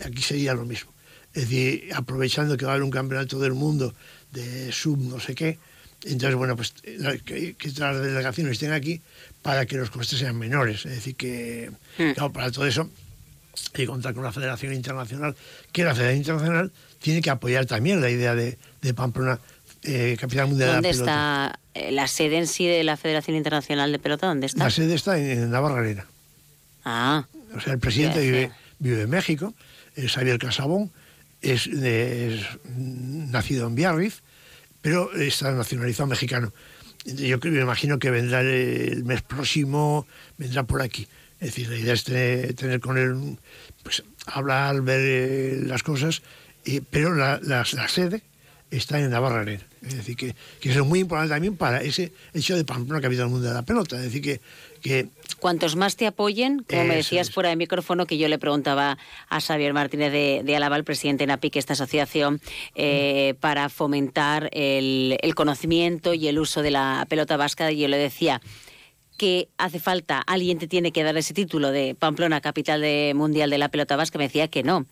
Aquí 0.03 0.21
sería 0.21 0.53
lo 0.53 0.65
mismo. 0.65 0.91
Es 1.33 1.43
decir, 1.43 1.89
aprovechando 1.93 2.57
que 2.57 2.65
va 2.65 2.71
a 2.71 2.73
haber 2.75 2.83
un 2.83 2.91
campeonato 2.91 3.39
del 3.39 3.53
mundo 3.53 3.93
de 4.31 4.71
sub 4.71 4.97
no 4.99 5.19
sé 5.19 5.35
qué, 5.35 5.59
entonces, 6.03 6.35
bueno, 6.35 6.55
pues 6.55 6.73
que, 7.25 7.53
que 7.53 7.71
todas 7.71 7.95
las 7.95 8.03
delegaciones 8.03 8.53
estén 8.53 8.71
aquí 8.71 9.01
para 9.41 9.65
que 9.65 9.77
los 9.77 9.91
costes 9.91 10.19
sean 10.19 10.37
menores. 10.37 10.85
Es 10.85 10.95
decir, 10.95 11.15
que 11.15 11.71
claro, 11.95 12.31
para 12.33 12.51
todo 12.51 12.65
eso 12.65 12.89
hay 13.73 13.81
que 13.81 13.85
contar 13.85 14.13
con 14.13 14.23
la 14.23 14.31
Federación 14.31 14.73
Internacional, 14.73 15.35
que 15.71 15.83
la 15.83 15.93
Federación 15.93 16.17
Internacional 16.17 16.71
tiene 16.99 17.21
que 17.21 17.29
apoyar 17.29 17.65
también 17.65 18.01
la 18.01 18.09
idea 18.09 18.33
de, 18.33 18.57
de 18.81 18.93
Pamplona, 18.93 19.39
eh, 19.83 20.17
capital 20.19 20.47
mundial 20.47 20.67
de 20.67 20.73
la 20.73 20.73
¿Dónde 20.81 20.89
pelota. 20.91 21.11
está 21.11 21.59
eh, 21.73 21.91
la 21.91 22.07
sede 22.07 22.37
en 22.37 22.47
sí 22.47 22.67
de 22.67 22.83
la 22.83 22.97
Federación 22.97 23.35
Internacional 23.37 23.91
de 23.91 23.99
Pelota? 23.99 24.27
¿Dónde 24.27 24.47
está? 24.47 24.63
La 24.65 24.69
sede 24.69 24.93
está 24.95 25.17
en, 25.17 25.25
en 25.31 25.51
Navarra 25.51 25.79
Arena. 25.79 26.05
Ah, 26.85 27.27
O 27.55 27.59
sea, 27.59 27.73
el 27.73 27.79
presidente 27.79 28.19
vive, 28.21 28.51
vive 28.79 29.01
en 29.03 29.09
México, 29.09 29.53
es 29.95 30.11
Xavier 30.13 30.37
Casabón, 30.39 30.91
es, 31.41 31.69
nacido 32.65 33.67
en 33.67 33.75
Biarritz, 33.75 34.21
pero 34.81 35.11
está 35.13 35.51
nacionalizado 35.51 36.07
mexicano. 36.07 36.53
Yo 37.05 37.39
me 37.43 37.61
imagino 37.61 37.97
que 37.99 38.11
vendrá 38.11 38.41
el, 38.41 39.03
mes 39.05 39.21
próximo, 39.21 40.05
vendrá 40.37 40.63
por 40.63 40.81
aquí. 40.81 41.07
Es 41.39 41.47
decir, 41.55 41.69
la 41.69 41.77
idea 41.77 41.93
es 41.93 42.03
tener, 42.03 42.53
tener 42.53 42.79
con 42.79 42.97
él, 42.97 43.37
pues, 43.83 44.03
hablar, 44.27 44.81
ver 44.81 44.99
eh, 45.01 45.59
las 45.65 45.81
cosas, 45.81 46.21
eh, 46.65 46.81
pero 46.87 47.15
la, 47.15 47.39
la- 47.41 47.65
la 47.73 47.87
sede 47.87 48.21
está 48.71 48.99
en 48.99 49.09
Navarra 49.11 49.41
Arena. 49.41 49.63
Es 49.85 49.97
decir, 49.97 50.15
que, 50.15 50.35
que 50.59 50.69
eso 50.71 50.81
es 50.81 50.85
muy 50.87 50.99
importante 50.99 51.33
también 51.33 51.57
para 51.57 51.81
ese 51.81 52.11
hecho 52.33 52.55
de 52.55 52.63
Pamplona, 52.65 53.01
capital 53.01 53.29
mundial 53.29 53.53
de 53.53 53.59
la 53.59 53.65
pelota. 53.65 53.97
Es 53.97 54.03
decir, 54.03 54.21
que, 54.21 54.41
que 54.81 55.09
cuantos 55.39 55.75
más 55.75 55.95
te 55.95 56.07
apoyen, 56.07 56.63
como 56.69 56.85
me 56.85 56.95
decías 56.95 57.27
es. 57.29 57.33
fuera 57.33 57.49
de 57.49 57.55
micrófono, 57.55 58.05
que 58.05 58.17
yo 58.17 58.27
le 58.27 58.39
preguntaba 58.39 58.97
a 59.27 59.41
Xavier 59.41 59.73
Martínez 59.73 60.11
de, 60.11 60.41
de 60.43 60.55
el 60.55 60.83
presidente 60.83 61.23
de 61.23 61.27
NAPIC, 61.27 61.55
esta 61.57 61.73
asociación, 61.73 62.39
eh, 62.75 63.33
para 63.39 63.69
fomentar 63.69 64.49
el, 64.53 65.17
el 65.21 65.35
conocimiento 65.35 66.13
y 66.13 66.27
el 66.27 66.39
uso 66.39 66.61
de 66.61 66.71
la 66.71 67.05
pelota 67.09 67.37
vasca, 67.37 67.71
y 67.71 67.79
yo 67.79 67.87
le 67.87 67.97
decía 67.97 68.41
que 69.17 69.49
hace 69.57 69.79
falta, 69.79 70.19
alguien 70.19 70.57
te 70.57 70.67
tiene 70.67 70.91
que 70.91 71.03
dar 71.03 71.15
ese 71.17 71.33
título 71.33 71.71
de 71.71 71.93
Pamplona, 71.93 72.41
capital 72.41 72.81
de- 72.81 73.13
mundial 73.15 73.49
de 73.49 73.57
la 73.57 73.69
pelota 73.69 73.95
vasca, 73.95 74.17
me 74.17 74.25
decía 74.25 74.47
que 74.47 74.63
no. 74.63 74.85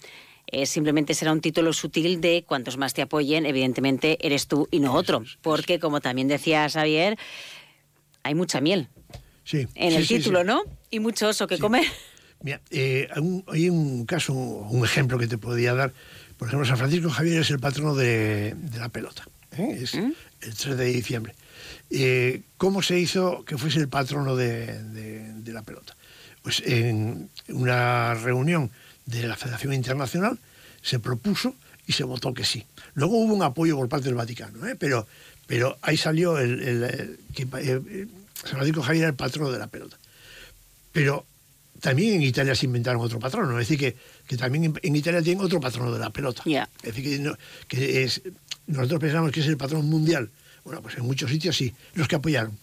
Eh, 0.51 0.65
simplemente 0.65 1.13
será 1.13 1.31
un 1.31 1.41
título 1.41 1.73
sutil 1.73 2.21
de 2.21 2.43
cuantos 2.47 2.77
más 2.77 2.93
te 2.93 3.01
apoyen, 3.01 3.45
evidentemente 3.45 4.17
eres 4.25 4.47
tú 4.47 4.67
y 4.71 4.79
no 4.79 4.93
otro. 4.93 5.23
Porque, 5.41 5.79
como 5.79 6.01
también 6.01 6.27
decía 6.27 6.67
Xavier, 6.69 7.17
hay 8.23 8.35
mucha 8.35 8.61
miel 8.61 8.87
sí, 9.43 9.67
en 9.75 9.91
sí, 9.91 9.97
el 9.97 10.05
sí, 10.07 10.15
título. 10.17 10.43
¿no? 10.43 10.63
Y 10.89 10.99
mucho 10.99 11.27
oso 11.29 11.47
que 11.47 11.57
comer. 11.59 11.85
Mira, 12.41 12.61
eh, 12.71 13.07
hay 13.13 13.21
un- 13.21 13.43
hay 13.47 13.69
un 13.69 14.05
caso, 14.05 14.33
un 14.33 14.83
ejemplo 14.85 15.17
que 15.19 15.27
te 15.27 15.37
podría 15.37 15.73
dar. 15.73 15.93
Por 16.37 16.47
ejemplo, 16.47 16.65
San 16.65 16.77
Francisco 16.77 17.09
Javier 17.09 17.41
es 17.41 17.49
el 17.51 17.59
patrono 17.59 17.95
de, 17.95 18.53
de 18.55 18.79
la 18.79 18.89
pelota. 18.89 19.27
¿eh? 19.57 19.79
Es 19.81 19.93
el 19.93 20.15
3 20.57 20.77
de 20.77 20.85
diciembre. 20.85 21.35
Eh, 21.89 22.43
¿Cómo 22.57 22.81
se 22.81 22.97
hizo 22.97 23.43
que 23.43 23.57
fuese 23.57 23.79
el 23.79 23.89
patrono 23.89 24.35
de, 24.37 24.81
de- 24.83 25.33
de 25.33 25.51
la 25.53 25.63
pelota? 25.63 25.97
Pues 26.41 26.63
en 26.65 27.29
una 27.49 28.13
reunión 28.13 28.71
de 29.10 29.28
la 29.28 29.36
Federación 29.36 29.74
Internacional 29.74 30.38
se 30.82 30.99
propuso 30.99 31.55
y 31.88 31.93
se 31.93 32.03
votó 32.03 32.34
que 32.34 32.45
sí. 32.45 32.66
Luego 32.93 33.18
hubo 33.18 33.34
un 33.34 33.43
apoyo 33.43 33.76
por 33.76 33.89
parte 33.89 34.05
del 34.05 34.16
Vaticano, 34.16 34.66
¿eh? 34.68 34.76
pero, 34.78 35.07
pero 35.47 35.78
ahí 35.82 35.97
salió 35.97 36.38
el, 36.38 36.62
el- 36.62 36.84
el- 36.84 37.20
eh, 37.36 37.82
eh, 37.89 38.07
San 38.36 38.51
Francisco 38.51 38.82
Javier 38.82 39.03
era 39.03 39.10
el 39.10 39.16
patrono 39.16 39.51
de 39.51 39.60
la 39.60 39.68
pelota. 39.68 39.97
Pero 40.91 41.26
también 41.82 42.16
en 42.16 42.22
Italia 42.24 42.55
se 42.55 42.66
inventaron 42.66 43.01
otro 43.01 43.20
patrono, 43.20 43.60
es 43.60 43.68
decir, 43.68 43.80
que, 43.80 43.97
que 44.28 44.38
también 44.38 44.74
en, 44.82 44.95
Italia 44.95 45.22
tienen 45.22 45.43
otro 45.43 45.60
patrono 45.60 45.91
de 45.91 45.99
la 45.99 46.10
pelota. 46.12 46.41
Es 46.84 46.95
decir, 46.95 47.03
que, 47.03 47.20
no- 47.20 47.38
que 47.68 48.03
es, 48.03 48.22
nosotros 48.68 48.99
pensamos 48.99 49.32
que 49.32 49.39
es 49.41 49.47
el 49.47 49.57
patrón 49.57 49.86
mundial. 49.89 50.30
Bueno, 50.64 50.82
pues 50.82 50.95
en 50.97 51.03
muchos 51.05 51.30
sitios 51.32 51.55
sí, 51.57 51.74
los 51.95 52.07
que 52.07 52.16
apoyaron. 52.16 52.57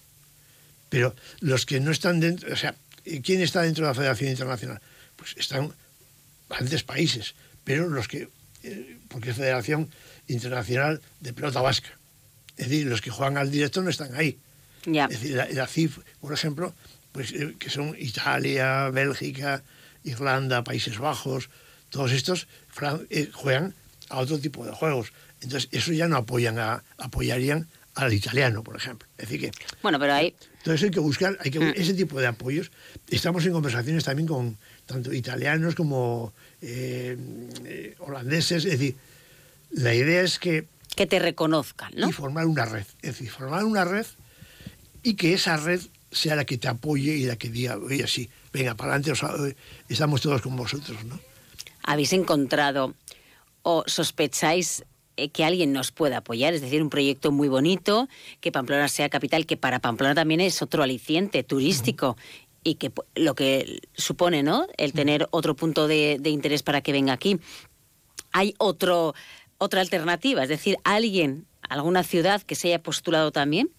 Pero 0.89 1.15
los 1.41 1.67
que 1.67 1.81
no 1.81 1.91
están 1.91 2.21
dentro, 2.21 2.53
o 2.53 2.57
sea, 2.57 2.75
¿quién 3.25 3.41
está 3.41 3.63
dentro 3.63 3.85
de 3.85 3.91
la 3.91 3.95
Federación 3.95 4.31
Internacional? 4.31 4.81
Pues 5.17 5.35
están 5.37 5.73
bastantes 6.49 6.83
países, 6.83 7.35
pero 7.65 7.89
los 7.89 8.09
que, 8.09 8.29
eh, 8.63 8.97
porque 9.09 9.31
es 9.31 9.37
Federación 9.37 9.91
Internacional 10.29 11.01
de 11.21 11.33
Pelota 11.33 11.61
Vasca. 11.61 11.91
Es 12.57 12.69
decir, 12.69 12.87
los 12.87 13.01
que 13.01 13.11
juegan 13.11 13.37
al 13.39 13.51
directo 13.51 13.83
no 13.83 13.91
están 13.91 14.15
ahí. 14.15 14.39
Ya. 14.87 15.05
Es 15.07 15.21
decir, 15.21 15.37
la, 15.37 15.49
la 15.49 15.67
CIF, 15.67 15.99
por 16.21 16.33
ejemplo, 16.33 16.75
pues 17.13 17.33
eh, 17.33 17.55
que 17.59 17.71
son 17.71 17.95
Italia, 17.99 18.89
Bélgica, 18.91 19.63
Irlanda, 20.05 20.63
Países 20.65 20.99
Bajos, 20.99 21.51
todos 21.91 22.13
estos 22.13 22.47
Fran- 22.75 23.07
eh, 23.11 23.29
juegan 23.33 23.75
a 24.09 24.19
otro 24.19 24.39
tipo 24.39 24.65
de 24.65 24.73
juegos. 24.73 25.13
Entonces, 25.41 25.69
eso 25.73 25.93
ya 25.93 26.09
no 26.09 26.17
apoyan 26.17 26.59
a, 26.59 26.83
apoyarían 26.99 27.69
al 27.95 28.13
italiano, 28.13 28.63
por 28.63 28.77
ejemplo. 28.77 29.09
Es 29.19 29.29
decir, 29.29 29.41
que 29.41 29.53
Bueno, 29.83 29.99
pero 29.99 30.15
ahí 30.15 30.35
entonces 30.59 30.83
hay 30.85 30.91
que 30.91 31.01
buscar 31.01 31.37
hay 31.41 31.51
que, 31.51 31.73
ese 31.77 31.95
tipo 31.95 32.21
de 32.21 32.27
apoyos. 32.27 32.71
Estamos 33.09 33.45
en 33.47 33.53
conversaciones 33.53 34.05
también 34.05 34.27
con 34.29 34.59
tanto 34.87 35.13
italianos 35.13 35.75
como 35.75 36.33
eh, 36.63 37.17
eh, 37.65 37.95
holandeses. 37.99 38.65
Es 38.65 38.79
decir, 38.79 38.97
la 39.71 39.95
idea 39.95 40.23
es 40.23 40.39
que... 40.39 40.67
Que 40.95 41.07
te 41.07 41.19
reconozcan, 41.19 41.93
¿no? 41.95 42.09
Y 42.09 42.13
formar 42.13 42.47
una 42.47 42.65
red. 42.65 42.87
Es 43.03 43.19
decir, 43.19 43.31
formar 43.31 43.65
una 43.65 43.85
red 43.85 44.07
y 45.03 45.15
que 45.15 45.35
esa 45.35 45.57
red 45.57 45.81
sea 46.11 46.37
la 46.37 46.45
que 46.45 46.57
te 46.57 46.69
apoye 46.69 47.15
y 47.15 47.27
la 47.27 47.37
que 47.37 47.51
diga, 47.51 47.77
oye, 47.77 48.07
sí, 48.07 48.31
venga, 48.53 48.75
para 48.75 48.93
adelante, 48.93 49.13
o 49.13 49.17
sea, 49.17 49.35
eh, 49.47 49.55
estamos 49.89 50.23
todos 50.23 50.41
con 50.41 50.57
vosotros, 50.57 51.05
¿no? 51.05 51.21
habéis 51.87 52.13
encontrado 52.13 52.95
o 53.63 53.85
sospecháis 53.87 54.85
eh, 55.17 55.31
que 55.31 55.45
alguien 55.45 55.73
nos 55.73 55.93
pueda 55.93 56.19
apoyar, 56.19 56.53
es 56.53 56.61
decir, 56.61 56.83
un 56.83 56.91
proyecto 56.91 57.33
muy 57.33 57.49
bonito, 57.49 58.09
que 58.41 58.53
Pamplona 58.53 58.89
sea 58.89 59.09
capital, 59.09 59.47
que 59.47 59.57
para 59.57 59.79
Pamplona 59.79 60.15
también 60.15 60.41
es 60.41 60.61
otro 60.61 60.83
aliciente 60.83 61.43
turístico 61.43 62.19
y 62.67 62.75
que 62.75 62.93
pu- 62.93 63.05
lo 63.15 63.35
que 63.35 63.81
supone, 63.95 64.43
¿no? 64.43 64.67
El 64.77 64.93
tener 64.93 65.29
otro 65.31 65.55
punto 65.55 65.87
de, 65.87 66.19
de 66.21 66.31
interés 66.31 66.63
para 66.63 66.81
que 66.81 66.93
venga 66.93 67.13
aquí. 67.13 67.39
Hay 68.33 68.55
otro 68.59 69.15
otra 69.59 69.81
alternativa, 69.81 70.43
es 70.43 70.49
decir, 70.51 70.77
alguien, 70.85 71.47
alguna 71.63 72.03
ciudad 72.03 72.43
que 72.43 72.55
se 72.57 72.69
haya 72.69 72.83
postulado 72.83 73.31
también 73.33 73.71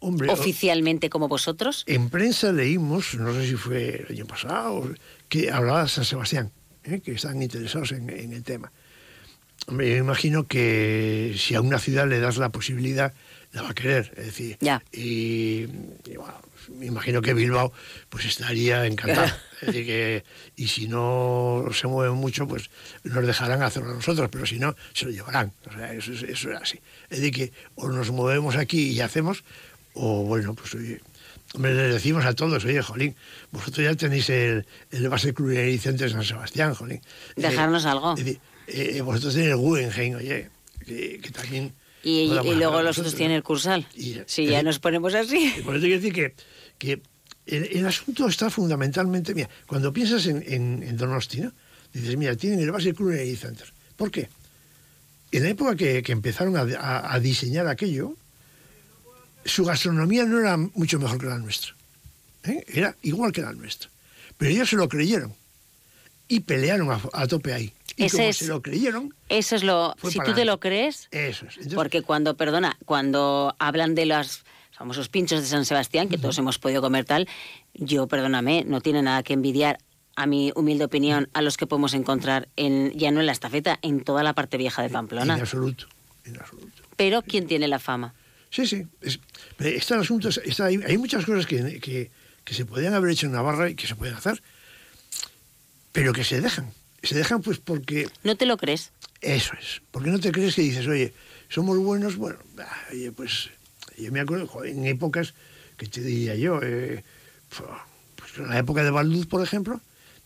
Hombre, 0.00 0.30
oficialmente 0.30 1.10
como 1.10 1.28
vosotros. 1.28 1.84
En 1.86 2.08
prensa 2.08 2.52
leímos, 2.52 3.14
no 3.16 3.34
sé 3.34 3.46
si 3.48 3.56
fue 3.56 4.04
el 4.08 4.16
año 4.16 4.26
pasado, 4.26 4.88
que 5.28 5.50
hablaba 5.50 5.86
San 5.88 6.04
Sebastián, 6.04 6.52
¿eh? 6.84 7.00
que 7.00 7.12
están 7.12 7.42
interesados 7.42 7.92
en, 7.92 8.08
en 8.10 8.32
el 8.32 8.42
tema. 8.42 8.72
Yo 9.68 9.96
imagino 9.96 10.46
que 10.46 11.34
si 11.38 11.54
a 11.54 11.60
una 11.60 11.78
ciudad 11.78 12.06
le 12.08 12.20
das 12.20 12.36
la 12.36 12.48
posibilidad, 12.50 13.12
la 13.52 13.62
va 13.62 13.70
a 13.70 13.74
querer. 13.74 14.12
Es 14.16 14.26
decir, 14.26 14.56
y, 14.92 15.66
y, 16.04 16.16
bueno, 16.16 16.34
me 16.78 16.86
imagino 16.86 17.22
que 17.22 17.34
Bilbao 17.34 17.72
pues 18.08 18.24
estaría 18.24 18.86
encantado. 18.86 19.26
es 19.60 19.66
decir, 19.68 19.86
que, 19.86 20.24
y 20.56 20.68
si 20.68 20.88
no 20.88 21.64
se 21.72 21.86
mueven 21.86 22.14
mucho, 22.16 22.46
pues 22.48 22.70
nos 23.04 23.26
dejarán 23.26 23.62
hacerlo 23.62 23.94
nosotros, 23.94 24.28
pero 24.32 24.46
si 24.46 24.58
no, 24.58 24.74
se 24.94 25.04
lo 25.06 25.10
llevarán. 25.12 25.52
O 25.68 25.72
sea, 25.72 25.92
eso, 25.92 26.12
es- 26.12 26.22
eso 26.24 26.50
es 26.50 26.60
así. 26.60 26.80
Es 27.10 27.18
decir, 27.20 27.32
que 27.34 27.52
o 27.76 27.88
nos 27.88 28.10
movemos 28.10 28.56
aquí 28.56 28.90
y 28.90 29.00
hacemos, 29.00 29.44
o 29.94 30.24
bueno, 30.24 30.54
pues 30.54 30.74
oye, 30.74 31.00
hombre, 31.54 31.74
les 31.74 31.92
decimos 31.94 32.24
a 32.24 32.34
todos, 32.34 32.64
oye, 32.64 32.82
Jolín, 32.82 33.14
vosotros 33.50 33.84
ya 33.84 33.94
tenéis 33.94 34.28
el, 34.30 34.66
el 34.90 35.08
base 35.08 35.34
Club 35.34 35.50
de 35.50 35.78
San 35.78 36.24
Sebastián, 36.24 36.74
Jolín. 36.74 37.00
Eh, 37.36 37.42
Dejarnos 37.42 37.84
algo. 37.86 38.14
es 38.16 38.24
decir, 38.24 38.40
eh, 38.72 39.00
vosotros 39.02 39.34
tenéis 39.34 39.50
el 39.52 39.56
Guggenheim, 39.56 40.16
oye, 40.16 40.48
que, 40.84 41.20
que 41.22 41.30
también... 41.30 41.72
Y, 42.04 42.22
y- 42.22 42.28
podamos 42.28 42.52
y 42.52 42.56
luego 42.58 42.82
los 42.82 42.98
otros 42.98 43.14
tienen 43.14 43.36
el 43.36 43.42
cursal. 43.42 43.86
Y- 43.94 44.18
si 44.26 44.46
ya 44.46 44.62
nos 44.62 44.78
ponemos 44.80 45.14
así. 45.14 45.52
por 45.64 45.76
eso 45.76 45.84
quiero 45.86 46.00
decir 46.00 46.12
que, 46.12 46.34
que 46.78 47.00
el, 47.46 47.64
el 47.76 47.86
asunto 47.86 48.26
está 48.28 48.50
fundamentalmente. 48.50 49.34
Mira, 49.34 49.48
cuando 49.66 49.92
piensas 49.92 50.26
en, 50.26 50.42
en, 50.46 50.82
en 50.82 50.96
Donosti, 50.96 51.40
¿no? 51.40 51.52
dices, 51.92 52.16
mira, 52.16 52.34
tienen 52.36 52.58
el 52.60 52.70
base 52.72 52.92
Club 52.94 53.10
Energy 53.12 53.36
Center. 53.36 53.72
¿Por 53.96 54.10
qué? 54.10 54.28
En 55.30 55.44
la 55.44 55.50
época 55.50 55.76
que, 55.76 56.02
que 56.02 56.12
empezaron 56.12 56.56
a, 56.56 56.62
a- 56.78 57.14
a 57.14 57.20
diseñar 57.20 57.66
aquello, 57.68 58.16
su 59.44 59.64
gastronomía 59.64 60.24
no 60.24 60.38
era 60.40 60.56
mucho 60.56 60.98
mejor 60.98 61.18
que 61.18 61.26
la 61.26 61.38
nuestra. 61.38 61.74
¿eh? 62.44 62.64
Era 62.68 62.96
igual 63.02 63.32
que 63.32 63.42
la 63.42 63.52
nuestra. 63.52 63.88
Pero 64.38 64.50
ellos 64.50 64.68
se 64.70 64.76
lo 64.76 64.88
creyeron 64.88 65.34
y 66.28 66.40
pelearon 66.40 66.90
a, 66.90 67.00
a 67.12 67.26
tope 67.26 67.52
ahí. 67.52 67.72
Y 67.96 68.04
Ese 68.04 68.16
como 68.16 68.28
es- 68.30 68.36
se 68.38 68.46
lo 68.46 68.62
creyeron, 68.62 69.14
Eso 69.28 69.56
es 69.56 69.62
lo. 69.64 69.94
Si 70.08 70.18
tú 70.18 70.32
te 70.34 70.44
lo 70.44 70.60
crees. 70.60 71.08
eso 71.10 71.46
es. 71.46 71.56
Entonces, 71.56 71.74
Porque 71.74 72.02
cuando, 72.02 72.36
perdona, 72.36 72.76
cuando 72.84 73.54
hablan 73.58 73.94
de 73.94 74.06
los 74.06 74.44
famosos 74.70 75.08
pinchos 75.08 75.40
de 75.42 75.46
San 75.46 75.64
Sebastián, 75.64 76.08
que 76.08 76.18
todos 76.18 76.38
hemos 76.38 76.58
podido 76.58 76.80
comer 76.82 77.04
tal, 77.04 77.28
yo, 77.74 78.06
perdóname, 78.08 78.64
no 78.66 78.80
tiene 78.80 79.02
nada 79.02 79.22
que 79.22 79.32
envidiar, 79.34 79.78
a 80.16 80.26
mi 80.26 80.52
humilde 80.56 80.84
opinión, 80.84 81.28
a 81.32 81.40
los 81.40 81.56
que 81.56 81.66
podemos 81.66 81.94
encontrar 81.94 82.48
en, 82.56 82.92
ya 82.98 83.10
no 83.10 83.20
en 83.20 83.26
la 83.26 83.32
estafeta, 83.32 83.78
en 83.82 84.04
toda 84.04 84.22
la 84.22 84.34
parte 84.34 84.58
vieja 84.58 84.82
de 84.82 84.90
Pamplona. 84.90 85.34
en 85.36 85.40
absoluto, 85.40 85.86
en 86.24 86.38
absoluto. 86.38 86.82
Pero 86.96 87.22
¿quién 87.22 87.46
tiene 87.46 87.66
la 87.68 87.78
fama? 87.78 88.14
Sí, 88.50 88.66
sí. 88.66 88.86
Es, 89.00 89.18
está 89.58 89.94
el 89.94 90.00
asunto, 90.02 90.28
está 90.28 90.66
ahí. 90.66 90.78
hay 90.86 90.98
muchas 90.98 91.24
cosas 91.24 91.46
que, 91.46 91.80
que, 91.80 92.10
que 92.44 92.54
se 92.54 92.66
podían 92.66 92.92
haber 92.92 93.10
hecho 93.12 93.24
en 93.26 93.32
Navarra 93.32 93.70
y 93.70 93.74
que 93.74 93.86
se 93.86 93.94
pueden 93.94 94.14
hacer, 94.14 94.42
pero 95.92 96.12
que 96.12 96.24
se 96.24 96.40
dejan. 96.40 96.70
Se 97.02 97.14
dejan 97.14 97.42
pues 97.42 97.58
porque 97.58 98.08
¿No 98.24 98.36
te 98.36 98.46
lo 98.46 98.56
crees? 98.56 98.90
eso 99.20 99.52
es. 99.60 99.82
Porque 99.90 100.10
no 100.10 100.20
te 100.20 100.30
crees 100.32 100.54
que 100.54 100.62
dices, 100.62 100.86
oye, 100.86 101.12
somos 101.48 101.76
buenos, 101.78 102.16
bueno, 102.16 102.38
ah, 102.58 102.82
oye, 102.92 103.12
pues 103.12 103.50
yo 103.98 104.10
me 104.12 104.20
acuerdo 104.20 104.46
joder, 104.46 104.70
en 104.70 104.86
épocas 104.86 105.34
que 105.76 105.86
te 105.86 106.00
diría 106.00 106.34
yo, 106.36 106.60
eh, 106.62 107.02
pues 108.16 108.38
en 108.38 108.48
la 108.48 108.58
época 108.58 108.82
de 108.84 108.90
Valduz, 108.90 109.26
por 109.26 109.42
ejemplo, 109.42 109.80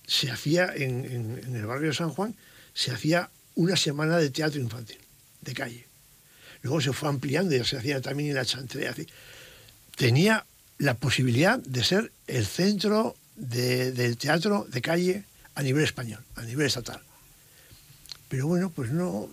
se 0.07 0.31
hacía 0.31 0.67
en, 0.75 1.05
en- 1.05 1.41
en 1.47 1.57
el 1.57 1.67
barrio 1.67 1.89
de 1.89 1.95
San 1.95 2.11
Juan, 2.11 2.35
se 2.75 2.91
hacía 2.93 3.31
una 3.55 3.77
semana 3.77 4.19
de 4.19 4.31
teatro 4.31 4.61
infantil, 4.61 4.99
de 5.41 5.53
calle. 5.55 5.87
Luego 6.63 6.81
se 6.81 6.93
fue 6.93 7.09
ampliando, 7.09 7.57
ya 7.57 7.65
se 7.65 7.77
hacía 7.79 8.01
también 8.01 8.31
en 8.31 8.35
la 8.37 8.45
Chantrea. 8.45 8.95
Tenía 9.97 10.45
la 10.79 10.95
posibilidad 10.95 11.59
de 11.59 11.83
ser 11.85 12.13
el 12.27 12.45
centro 12.47 13.17
de- 13.35 13.93
del 13.93 14.17
teatro 14.19 14.67
de 14.71 14.81
calle 14.83 15.25
a 15.57 15.63
nivel 15.63 15.83
español, 15.83 16.23
a 16.37 16.43
nivel 16.43 16.67
estatal. 16.67 17.01
Pero 18.29 18.47
bueno, 18.47 18.71
pues 18.71 18.93
no. 18.93 19.29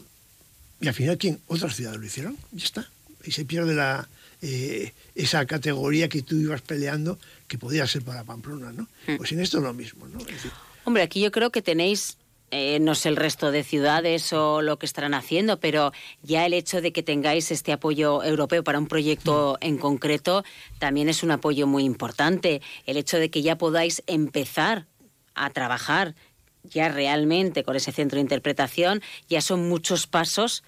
Y 0.81 0.87
al 0.87 0.93
final, 0.93 1.17
¿quién? 1.17 1.39
Otras 1.47 1.75
ciudades 1.75 1.99
lo 1.99 2.05
hicieron, 2.05 2.37
ya 2.51 2.65
está. 2.65 2.89
Y 3.23 3.31
se 3.31 3.45
pierde 3.45 3.75
la, 3.75 4.07
eh, 4.41 4.93
esa 5.15 5.45
categoría 5.45 6.09
que 6.09 6.21
tú 6.21 6.35
ibas 6.35 6.61
peleando 6.61 7.19
que 7.47 7.57
podía 7.57 7.85
ser 7.87 8.03
para 8.03 8.23
Pamplona, 8.23 8.71
¿no? 8.71 8.87
Pues 9.17 9.31
en 9.31 9.39
esto 9.39 9.57
es 9.57 9.63
lo 9.63 9.73
mismo, 9.73 10.07
¿no? 10.07 10.19
Es 10.19 10.27
decir, 10.27 10.51
Hombre, 10.85 11.03
aquí 11.03 11.21
yo 11.21 11.31
creo 11.31 11.49
que 11.49 11.61
tenéis, 11.61 12.17
eh, 12.51 12.79
no 12.81 12.93
sé 12.93 13.07
el 13.07 13.15
resto 13.15 13.51
de 13.51 13.63
ciudades 13.63 14.33
o 14.33 14.61
lo 14.61 14.77
que 14.77 14.85
estarán 14.85 15.13
haciendo, 15.13 15.59
pero 15.59 15.93
ya 16.23 16.45
el 16.45 16.53
hecho 16.53 16.81
de 16.81 16.91
que 16.91 17.03
tengáis 17.03 17.51
este 17.51 17.71
apoyo 17.71 18.21
europeo 18.21 18.65
para 18.65 18.79
un 18.79 18.87
proyecto 18.87 19.57
en 19.61 19.77
concreto 19.77 20.43
también 20.79 21.07
es 21.07 21.23
un 21.23 21.31
apoyo 21.31 21.67
muy 21.67 21.85
importante. 21.85 22.61
El 22.85 22.97
hecho 22.97 23.17
de 23.17 23.29
que 23.29 23.41
ya 23.41 23.57
podáis 23.57 24.03
empezar 24.07 24.87
a 25.35 25.49
trabajar 25.49 26.15
ya 26.63 26.89
realmente 26.89 27.63
con 27.63 27.75
ese 27.75 27.91
centro 27.91 28.17
de 28.17 28.21
interpretación, 28.21 29.01
ya 29.27 29.41
son 29.41 29.67
muchos 29.67 30.07
pasos 30.07 30.63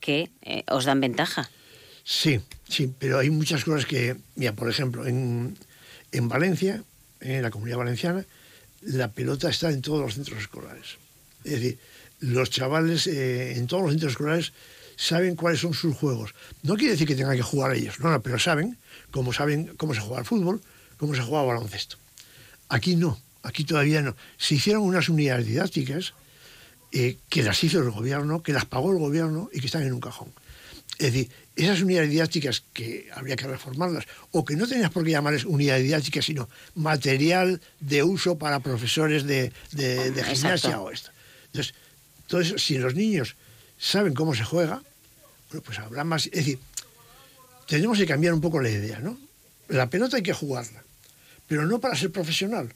que 0.00 0.30
eh, 0.42 0.64
os 0.68 0.84
dan 0.84 1.00
ventaja. 1.00 1.50
Sí, 2.04 2.40
sí, 2.68 2.92
pero 2.98 3.18
hay 3.18 3.30
muchas 3.30 3.64
cosas 3.64 3.86
que, 3.86 4.16
mira, 4.36 4.52
por 4.52 4.70
ejemplo, 4.70 5.06
en, 5.06 5.58
en 6.12 6.28
Valencia, 6.28 6.82
en 7.20 7.42
la 7.42 7.50
comunidad 7.50 7.78
valenciana, 7.78 8.24
la 8.82 9.08
pelota 9.08 9.50
está 9.50 9.70
en 9.70 9.82
todos 9.82 10.00
los 10.00 10.14
centros 10.14 10.38
escolares. 10.38 10.96
Es 11.44 11.52
decir, 11.52 11.78
los 12.20 12.50
chavales 12.50 13.06
eh, 13.06 13.56
en 13.56 13.66
todos 13.66 13.82
los 13.82 13.92
centros 13.92 14.12
escolares 14.12 14.52
saben 14.96 15.36
cuáles 15.36 15.60
son 15.60 15.74
sus 15.74 15.94
juegos. 15.94 16.34
No 16.62 16.76
quiere 16.76 16.92
decir 16.92 17.06
que 17.06 17.16
tengan 17.16 17.36
que 17.36 17.42
jugar 17.42 17.74
ellos, 17.74 18.00
no, 18.00 18.10
no, 18.10 18.22
pero 18.22 18.38
saben 18.38 18.78
cómo 19.10 19.32
saben 19.32 19.74
cómo 19.76 19.94
se 19.94 20.00
juega 20.00 20.18
al 20.18 20.24
fútbol, 20.24 20.62
cómo 20.96 21.14
se 21.14 21.22
juega 21.22 21.40
al 21.40 21.48
baloncesto. 21.48 21.96
Aquí 22.68 22.96
no, 22.96 23.20
aquí 23.46 23.64
todavía 23.64 24.02
no. 24.02 24.16
Se 24.36 24.54
hicieron 24.56 24.82
unas 24.82 25.08
unidades 25.08 25.46
didácticas 25.46 26.14
eh, 26.92 27.16
que 27.28 27.42
las 27.42 27.62
hizo 27.64 27.78
el 27.80 27.90
gobierno, 27.90 28.42
que 28.42 28.52
las 28.52 28.64
pagó 28.64 28.92
el 28.92 28.98
gobierno 28.98 29.48
y 29.52 29.60
que 29.60 29.66
están 29.66 29.82
en 29.82 29.92
un 29.92 30.00
cajón. 30.00 30.32
Es 30.98 31.12
decir, 31.12 31.30
esas 31.56 31.80
unidades 31.82 32.10
didácticas 32.10 32.62
que 32.72 33.08
habría 33.14 33.36
que 33.36 33.46
reformarlas, 33.46 34.04
o 34.30 34.44
que 34.44 34.56
no 34.56 34.66
tenías 34.66 34.90
por 34.90 35.04
qué 35.04 35.10
llamarles 35.10 35.44
unidades 35.44 35.84
didácticas, 35.84 36.24
sino 36.24 36.48
material 36.74 37.60
de 37.80 38.02
uso 38.02 38.38
para 38.38 38.60
profesores 38.60 39.24
de, 39.24 39.52
de- 39.72 40.10
de 40.10 40.20
Exacto. 40.20 40.34
gimnasia 40.34 40.80
o 40.80 40.90
esto. 40.90 41.10
Entonces, 41.46 41.74
Entonces, 42.22 42.62
si 42.62 42.78
los 42.78 42.94
niños 42.94 43.36
saben 43.78 44.14
cómo 44.14 44.34
se 44.34 44.44
juega, 44.44 44.82
bueno, 45.50 45.62
pues 45.64 45.78
habrá 45.78 46.02
más. 46.04 46.26
Es 46.26 46.32
decir, 46.32 46.58
tenemos 47.66 47.98
que 47.98 48.06
cambiar 48.06 48.32
un 48.34 48.40
poco 48.40 48.60
la 48.60 48.70
idea, 48.70 48.98
¿no? 49.00 49.18
La 49.68 49.88
pelota 49.90 50.16
hay 50.16 50.22
que 50.22 50.32
jugarla, 50.32 50.82
pero 51.46 51.66
no 51.66 51.78
para 51.80 51.96
ser 51.96 52.10
profesional. 52.10 52.72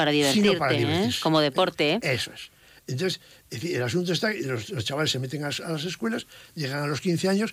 Para 0.00 0.12
divertirte, 0.12 0.56
¿eh? 0.82 1.10
como 1.22 1.40
deporte. 1.40 1.92
¿eh? 1.92 2.00
Eso 2.00 2.32
es. 2.32 2.50
Entonces, 2.86 3.20
el 3.50 3.82
asunto 3.82 4.14
está, 4.14 4.32
los, 4.32 4.70
los 4.70 4.82
chavales 4.82 5.10
se 5.10 5.18
meten 5.18 5.44
a, 5.44 5.48
a, 5.48 5.72
las 5.72 5.84
escuelas, 5.84 6.26
llegan 6.54 6.82
a 6.82 6.86
los 6.86 7.02
15 7.02 7.28
años, 7.28 7.52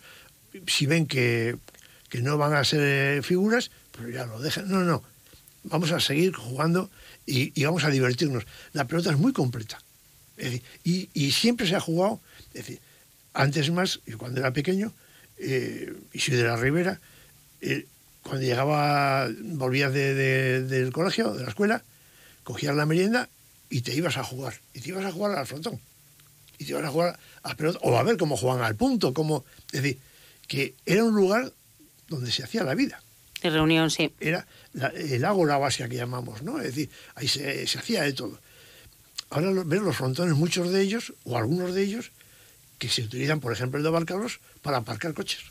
si 0.65 0.85
ven 0.85 1.07
que, 1.07 1.57
que 2.09 2.21
no 2.21 2.37
van 2.37 2.53
a 2.53 2.63
ser 2.63 2.79
eh, 3.17 3.21
figuras, 3.21 3.69
pues 3.91 4.13
ya 4.13 4.25
lo 4.25 4.39
dejan. 4.39 4.69
No, 4.69 4.79
no, 4.79 5.03
vamos 5.65 5.91
a 5.91 5.99
seguir 5.99 6.33
jugando 6.33 6.89
y, 7.25 7.51
y 7.59 7.65
vamos 7.65 7.83
a 7.83 7.89
divertirnos. 7.89 8.45
La 8.71 8.87
pelota 8.87 9.11
es 9.11 9.17
muy 9.17 9.33
completa. 9.33 9.77
Es 10.37 10.45
decir, 10.45 10.63
y, 10.85 11.09
y, 11.13 11.31
siempre 11.31 11.67
se 11.67 11.75
ha 11.75 11.81
jugado, 11.81 12.21
es 12.53 12.65
decir, 12.65 12.79
antes 13.33 13.69
más, 13.71 13.99
cuando 14.17 14.39
era 14.39 14.53
pequeño, 14.53 14.93
eh, 15.37 15.93
y 16.13 16.19
soy 16.19 16.35
de 16.37 16.43
la 16.43 16.55
Ribera, 16.55 17.01
eh, 17.59 17.85
cuando 18.23 18.45
llegaba, 18.45 19.27
de, 19.27 19.89
de, 19.91 20.61
del 20.63 20.93
colegio, 20.93 21.33
de 21.33 21.43
la 21.43 21.49
escuela, 21.49 21.83
cogías 22.47 22.73
la 22.73 22.85
merienda 22.85 23.27
y 23.69 23.81
te 23.81 23.93
ibas 23.93 24.15
a 24.15 24.23
jugar. 24.23 24.53
Y 24.73 24.79
te 24.79 24.89
ibas 24.89 25.03
a 25.03 25.11
jugar 25.11 25.37
al 25.37 25.45
frontón. 25.45 25.81
Y 26.57 26.63
te 26.63 26.71
ibas 26.71 26.85
a 26.85 26.91
jugar 26.91 27.19
a 27.43 27.55
pelota, 27.57 27.77
o 27.81 27.97
a 27.97 28.03
ver 28.03 28.15
cómo 28.15 28.37
juegan 28.37 28.63
al 28.63 28.77
punto, 28.77 29.13
cómo, 29.13 29.43
es 29.73 29.83
decir, 29.83 29.99
que 30.47 30.73
era 30.85 31.03
un 31.03 31.13
lugar 31.13 31.51
donde 32.07 32.31
se 32.31 32.43
hacía 32.43 32.63
la 32.63 32.73
vida. 32.73 33.03
De 33.41 33.49
reunión, 33.49 33.91
sí. 33.91 34.13
Era 34.21 34.47
la, 34.71 34.87
el 34.87 35.25
ágora 35.25 35.57
básica 35.57 35.89
que 35.89 35.97
llamamos, 35.97 36.41
¿no? 36.41 36.57
Es 36.59 36.67
decir, 36.67 36.89
ahí 37.15 37.27
se, 37.27 37.67
se 37.67 37.79
hacía 37.79 38.03
de 38.03 38.13
todo. 38.13 38.39
Ahora 39.29 39.51
ver 39.65 39.81
los 39.81 39.97
frontones, 39.97 40.37
muchos 40.37 40.71
de 40.71 40.81
ellos, 40.81 41.13
o 41.25 41.37
algunos 41.37 41.75
de 41.75 41.83
ellos, 41.83 42.11
que 42.79 42.87
se 42.87 43.01
utilizan, 43.01 43.41
por 43.41 43.51
ejemplo, 43.51 43.77
el 43.77 43.83
de 43.83 43.89
Barcarlos, 43.89 44.39
para 44.61 44.77
aparcar 44.77 45.13
coches. 45.13 45.41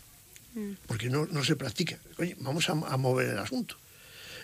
Mm. 0.55 0.73
Porque 0.87 1.11
no, 1.11 1.27
no, 1.27 1.45
se 1.45 1.57
practica. 1.57 1.99
Oye, 2.17 2.37
vamos 2.41 2.71
a, 2.71 2.73
a, 2.73 2.97
mover 2.97 3.29
el 3.29 3.39
asunto. 3.39 3.77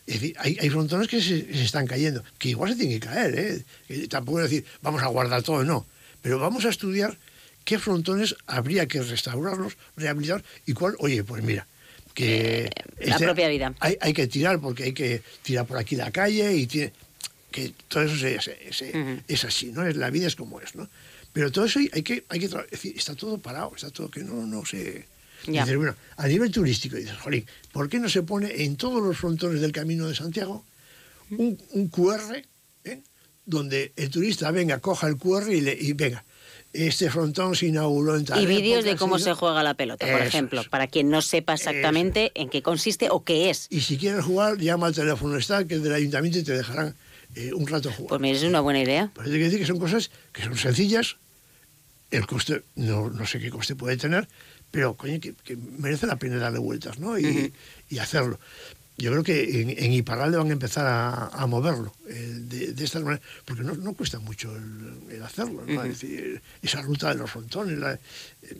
Es 0.06 0.14
decir, 0.20 0.36
hay, 0.38 0.56
hay 0.60 0.70
frontones 0.70 1.08
que 1.08 1.20
se, 1.20 1.52
se, 1.52 1.62
están 1.62 1.86
cayendo, 1.86 2.24
que 2.38 2.48
igual 2.48 2.72
se 2.72 2.76
tienen 2.76 2.98
que 2.98 3.06
caer, 3.06 3.38
¿eh? 3.38 3.64
Que 3.86 4.08
tampoco 4.08 4.40
es 4.40 4.50
decir, 4.50 4.64
vamos 4.82 5.02
a 5.02 5.06
guardar 5.06 5.42
todo, 5.42 5.64
no. 5.64 5.86
Pero 6.22 6.38
vamos 6.38 6.64
a 6.64 6.70
estudiar 6.70 7.16
qué 7.64 7.78
frontones 7.78 8.34
habría 8.46 8.86
que 8.86 9.00
restaurarlos, 9.02 9.76
rehabilitar 9.96 10.42
y 10.66 10.72
cuál, 10.72 10.96
oye, 10.98 11.22
pues 11.22 11.42
mira, 11.42 11.66
que... 12.14 12.64
Eh, 12.64 12.70
la 13.00 13.14
este, 13.14 13.24
propia 13.24 13.48
vida. 13.48 13.74
Hay, 13.80 13.96
hay, 14.00 14.12
que 14.12 14.26
tirar 14.26 14.60
porque 14.60 14.84
hay 14.84 14.92
que 14.92 15.22
tirar 15.42 15.66
por 15.66 15.78
aquí 15.78 15.96
la 15.96 16.10
calle 16.10 16.54
y 16.54 16.66
tiene, 16.66 16.92
que 17.52 17.72
todo 17.88 18.02
eso 18.02 18.16
se, 18.16 18.40
se, 18.40 18.90
uh 18.90 19.00
-huh. 19.00 19.22
es 19.28 19.44
así, 19.44 19.70
¿no? 19.72 19.84
La 19.84 20.10
vida 20.10 20.26
es 20.26 20.34
como 20.34 20.60
es, 20.60 20.74
¿no? 20.74 20.88
Pero 21.32 21.52
todo 21.52 21.64
eso 21.66 21.78
hay 21.78 22.02
que, 22.02 22.24
hay 22.28 22.40
que 22.40 22.46
es 22.46 22.70
decir, 22.70 22.94
está 22.96 23.14
todo 23.14 23.38
parado, 23.38 23.72
está 23.74 23.90
todo 23.90 24.10
que 24.10 24.24
no, 24.24 24.46
no 24.46 24.64
se... 24.66 25.06
Ya. 25.46 25.62
Dices, 25.62 25.76
bueno, 25.76 25.94
a 26.16 26.26
nivel 26.28 26.50
turístico, 26.50 26.96
dices, 26.96 27.16
jolín, 27.18 27.46
¿por 27.72 27.88
qué 27.88 27.98
no 27.98 28.08
se 28.08 28.22
pone 28.22 28.64
en 28.64 28.76
todos 28.76 29.02
los 29.02 29.16
frontones 29.16 29.60
del 29.60 29.72
Camino 29.72 30.06
de 30.08 30.14
Santiago 30.14 30.64
un, 31.30 31.58
un 31.70 31.88
QR 31.88 32.42
¿eh? 32.84 33.00
donde 33.44 33.92
el 33.96 34.10
turista 34.10 34.50
venga, 34.50 34.78
coja 34.78 35.08
el 35.08 35.16
QR 35.16 35.50
y, 35.50 35.60
le, 35.60 35.76
y 35.78 35.92
venga, 35.94 36.24
este 36.72 37.10
frontón 37.10 37.54
se 37.54 37.66
inauguró 37.66 38.16
en 38.16 38.24
tal 38.24 38.42
Y 38.42 38.46
vídeos 38.46 38.84
de 38.84 38.96
cómo 38.96 39.18
se 39.18 39.34
juega 39.34 39.62
la 39.62 39.74
pelota, 39.74 40.06
por 40.06 40.16
Eso 40.20 40.24
ejemplo, 40.28 40.60
es. 40.62 40.68
para 40.68 40.86
quien 40.86 41.10
no 41.10 41.20
sepa 41.20 41.54
exactamente 41.54 42.32
en 42.34 42.48
qué 42.48 42.62
consiste 42.62 43.08
o 43.10 43.24
qué 43.24 43.50
es. 43.50 43.66
Y 43.68 43.80
si 43.80 43.98
quieres 43.98 44.24
jugar, 44.24 44.58
llama 44.58 44.86
al 44.86 44.94
teléfono 44.94 45.36
está, 45.36 45.66
que 45.66 45.74
es 45.74 45.82
del 45.82 45.92
ayuntamiento 45.92 46.38
y 46.38 46.42
te 46.44 46.52
dejarán 46.52 46.94
eh, 47.34 47.52
un 47.52 47.66
rato 47.66 47.90
jugar. 47.90 48.08
Pues 48.08 48.20
mira, 48.20 48.36
es 48.36 48.44
una 48.44 48.60
buena 48.60 48.80
idea. 48.82 49.10
Pues 49.14 49.26
hay 49.26 49.34
que 49.34 49.44
decir 49.44 49.58
que 49.58 49.66
son 49.66 49.78
cosas 49.78 50.10
que 50.32 50.42
son 50.42 50.56
sencillas, 50.56 51.16
el 52.10 52.26
coste, 52.26 52.62
no, 52.76 53.10
no 53.10 53.26
sé 53.26 53.38
qué 53.40 53.50
coste 53.50 53.74
puede 53.74 53.96
tener, 53.96 54.28
pero 54.72 54.96
coño, 54.96 55.20
que, 55.20 55.34
que 55.34 55.56
merece 55.56 56.08
la 56.08 56.16
pena 56.16 56.36
darle 56.38 56.58
vueltas, 56.58 56.98
¿no? 56.98 57.16
Y, 57.16 57.24
uh 57.24 57.28
-huh. 57.28 57.52
y 57.90 57.98
hacerlo. 57.98 58.40
Yo 58.98 59.10
creo 59.10 59.22
que 59.22 59.62
en, 59.62 59.70
en, 59.70 59.92
Iparralde 59.92 60.36
van 60.36 60.50
a 60.50 60.52
empezar 60.52 60.86
a, 60.86 61.28
a 61.28 61.46
moverlo 61.46 61.94
eh, 62.08 62.12
de, 62.50 62.72
de, 62.72 62.84
esta 62.84 63.00
manera, 63.00 63.22
porque 63.46 63.62
no, 63.62 63.74
no 63.74 63.94
cuesta 63.94 64.18
mucho 64.18 64.54
el, 64.54 65.14
el 65.16 65.22
hacerlo, 65.22 65.62
¿no? 65.66 65.74
Uh 65.74 65.84
-huh. 65.84 65.90
es 65.90 66.00
decir, 66.00 66.42
esa 66.62 66.82
ruta 66.82 67.08
de 67.08 67.16
los 67.16 67.30
frontones, 67.30 67.78
la, 67.78 67.94
eh, 67.94 68.56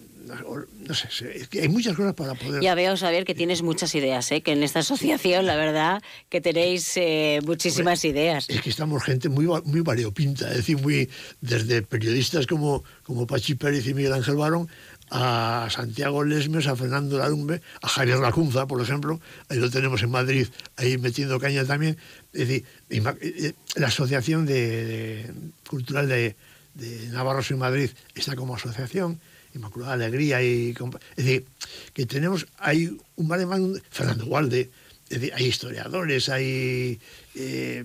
no 0.88 0.94
sé, 0.94 1.08
es 1.34 1.48
que 1.48 1.60
hay 1.60 1.68
muchas 1.68 1.96
cosas 1.96 2.14
para 2.14 2.34
poder... 2.34 2.62
Ya 2.62 2.74
veo, 2.74 2.96
Xavier, 2.96 3.24
que 3.24 3.34
tienes 3.34 3.62
muchas 3.62 3.94
ideas, 3.94 4.30
¿eh? 4.32 4.40
que 4.40 4.52
en 4.52 4.62
esta 4.62 4.80
asociación, 4.80 5.46
la 5.46 5.56
verdad, 5.56 6.02
que 6.28 6.40
tenéis 6.40 6.92
eh, 6.96 7.40
muchísimas 7.44 8.04
Hombre, 8.04 8.20
ideas. 8.20 8.48
Es 8.48 8.62
que 8.62 8.70
estamos 8.70 9.02
gente 9.02 9.28
muy, 9.28 9.46
muy 9.64 9.80
variopinta, 9.80 10.50
es 10.50 10.58
decir, 10.58 10.78
muy, 10.78 11.08
desde 11.40 11.82
periodistas 11.82 12.46
como, 12.46 12.84
como 13.02 13.26
Pachi 13.26 13.54
Pérez 13.54 13.86
y 13.86 13.94
Miguel 13.94 14.12
Ángel 14.12 14.36
Barón, 14.36 14.68
a 15.14 15.68
Santiago 15.68 16.24
Lesmes, 16.24 16.66
a 16.66 16.74
Fernando 16.74 17.18
Larumbe, 17.18 17.60
a 17.82 17.88
Javier 17.88 18.18
Lacunza, 18.18 18.66
por 18.66 18.80
ejemplo, 18.80 19.20
ahí 19.50 19.58
lo 19.58 19.70
tenemos 19.70 20.02
en 20.02 20.10
Madrid, 20.10 20.48
ahí 20.76 20.96
metiendo 20.96 21.38
caña 21.38 21.66
también. 21.66 21.98
Es 22.32 22.48
decir, 22.48 22.64
eh, 22.88 23.52
la 23.76 23.88
Asociación 23.88 24.46
de, 24.46 25.26
de 25.26 25.34
Cultural 25.68 26.08
de, 26.08 26.34
de 26.74 27.08
Navarros 27.08 27.50
en 27.50 27.58
Madrid 27.58 27.90
está 28.14 28.34
como 28.36 28.56
asociación, 28.56 29.20
Inmaculada 29.54 29.92
Alegría, 29.92 30.42
y, 30.42 30.70
es 30.70 31.24
decir, 31.24 31.44
que 31.92 32.06
tenemos, 32.06 32.46
hay 32.56 32.96
un 33.16 33.28
baremán, 33.28 33.82
Fernando 33.90 34.24
Gualde, 34.24 34.70
es 35.10 35.20
decir, 35.20 35.34
hay 35.34 35.44
historiadores, 35.44 36.30
hay 36.30 36.98
eh, 37.34 37.84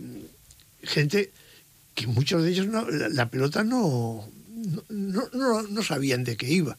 gente 0.82 1.32
que 1.94 2.08
muchos 2.08 2.42
de 2.42 2.52
ellos, 2.52 2.68
la, 2.68 3.30
pelota 3.30 3.66
no, 3.66 4.30
no, 4.88 5.62
no 5.64 5.84
sabían 5.84 6.24
de 6.24 6.38
qué 6.38 6.50
iba. 6.50 6.78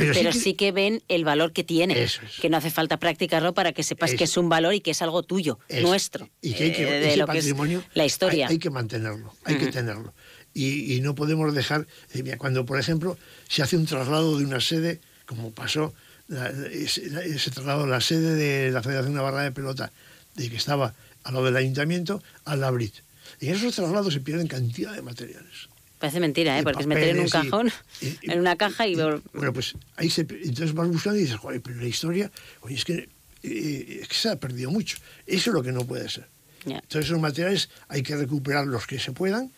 Pero, 0.00 0.14
pero 0.14 0.32
sí, 0.32 0.38
que, 0.38 0.44
sí, 0.44 0.54
que, 0.54 0.72
ven 0.72 1.02
el 1.08 1.24
valor 1.24 1.52
que 1.52 1.64
tiene. 1.64 2.02
Es. 2.02 2.20
Que 2.40 2.48
no 2.48 2.56
hace 2.56 2.70
falta 2.70 2.98
practicarlo 2.98 3.52
para 3.54 3.72
que 3.72 3.82
sepas 3.82 4.10
eso. 4.10 4.18
que 4.18 4.24
es 4.24 4.36
un 4.36 4.48
valor 4.48 4.74
y 4.74 4.80
que 4.80 4.92
es 4.92 5.02
algo 5.02 5.22
tuyo, 5.22 5.58
eso. 5.68 5.86
nuestro. 5.86 6.28
Y 6.40 6.54
que, 6.54 6.64
hay 6.64 6.72
que 6.72 6.82
eh, 6.82 7.00
de 7.00 7.16
lo 7.16 7.26
patrimonio, 7.26 7.80
que 7.80 7.86
es 7.86 7.96
la 7.96 8.04
historia. 8.06 8.46
Hay, 8.48 8.54
hay 8.54 8.58
que 8.58 8.70
mantenerlo, 8.70 9.34
hay 9.44 9.54
uh 9.54 9.58
-huh. 9.58 9.60
que 9.60 9.72
tenerlo. 9.72 10.14
Y, 10.54 10.94
y, 10.94 11.00
no 11.00 11.14
podemos 11.14 11.54
dejar. 11.54 11.86
Cuando, 12.38 12.66
por 12.66 12.78
ejemplo, 12.78 13.16
se 13.48 13.62
hace 13.62 13.76
un 13.76 13.86
traslado 13.86 14.38
de 14.38 14.44
una 14.44 14.60
sede, 14.60 15.00
como 15.26 15.52
pasó 15.52 15.94
la, 16.26 16.48
ese, 16.72 17.06
ese, 17.24 17.50
traslado, 17.50 17.86
la 17.86 18.00
sede 18.00 18.34
de 18.34 18.70
la 18.72 18.82
Federación 18.82 19.14
Navarra 19.14 19.42
de 19.42 19.52
Pelota, 19.52 19.92
de 20.34 20.50
que 20.50 20.56
estaba 20.56 20.94
a 21.22 21.30
lo 21.32 21.44
del 21.44 21.56
ayuntamiento, 21.56 22.22
al 22.44 22.60
Labrit. 22.60 22.94
En 23.40 23.54
esos 23.54 23.74
traslados 23.74 24.12
se 24.12 24.20
pierden 24.20 24.48
cantidad 24.48 24.92
de 24.92 25.02
materiales. 25.02 25.69
Parece 26.00 26.18
mentira, 26.18 26.58
¿eh? 26.58 26.62
porque 26.62 26.80
es 26.80 26.86
meter 26.86 27.10
en 27.10 27.20
un 27.20 27.28
cajón, 27.28 27.70
y, 28.00 28.06
y, 28.06 28.32
en 28.32 28.40
una 28.40 28.56
caja 28.56 28.86
y... 28.86 28.92
y... 28.92 28.96
Bueno, 29.34 29.52
pues 29.52 29.74
ahí 29.96 30.08
se... 30.08 30.22
Entonces 30.22 30.72
vas 30.72 30.88
buscando 30.88 31.18
y 31.18 31.24
dices, 31.24 31.36
joder, 31.36 31.60
pero 31.60 31.78
la 31.78 31.86
historia, 31.86 32.32
oye, 32.62 32.74
es 32.74 32.86
que, 32.86 33.10
eh, 33.42 33.98
es 34.00 34.08
que 34.08 34.14
se 34.14 34.30
ha 34.30 34.36
perdido 34.36 34.70
mucho. 34.70 34.96
Eso 35.26 35.50
es 35.50 35.54
lo 35.54 35.62
que 35.62 35.72
no 35.72 35.84
puede 35.84 36.08
ser. 36.08 36.26
Yeah. 36.64 36.78
Entonces 36.78 37.04
esos 37.04 37.20
materiales 37.20 37.68
hay 37.88 38.02
que 38.02 38.16
recuperar 38.16 38.66
los 38.66 38.86
que 38.86 38.98
se 38.98 39.12
puedan 39.12 39.52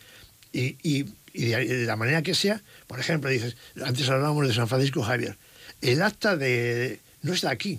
y, 0.53 0.76
y, 0.82 1.07
y 1.32 1.45
de, 1.45 1.64
de, 1.64 1.86
la 1.86 1.95
manera 1.95 2.22
que 2.22 2.34
sea. 2.34 2.61
Por 2.88 2.99
ejemplo, 2.99 3.30
dices, 3.30 3.57
antes 3.80 4.09
hablábamos 4.09 4.49
de 4.49 4.53
San 4.53 4.66
Francisco 4.66 5.01
Javier. 5.05 5.36
El 5.80 6.03
acta 6.03 6.36
de... 6.36 6.99
no 7.22 7.34
está 7.34 7.51
aquí. 7.51 7.78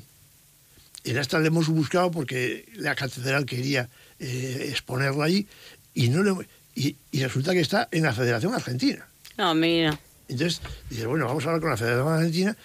El 1.03 1.19
acta 1.19 1.37
lo 1.37 1.47
hemos 1.47 1.67
buscado 1.67 2.11
porque 2.11 2.65
la 2.75 2.95
catedral 2.95 3.45
quería 3.45 3.89
eh, 4.19 4.67
exponerlo 4.69 5.21
ahí 5.21 5.47
y 5.93 6.07
no 6.07 6.23
le 6.23 6.47
y, 6.75 6.95
y, 7.11 7.23
resulta 7.23 7.53
que 7.53 7.59
está 7.59 7.87
en 7.91 8.03
la 8.03 8.13
Federación 8.13 8.53
Argentina. 8.53 9.07
No, 9.37 9.53
mira. 9.53 9.99
Entonces, 10.27 10.61
dices, 10.89 11.05
bueno, 11.05 11.25
vamos 11.25 11.45
a 11.45 11.47
hablar 11.49 11.61
con 11.61 11.69
la 11.69 11.77
Federación 11.77 12.13
Argentina 12.13 12.57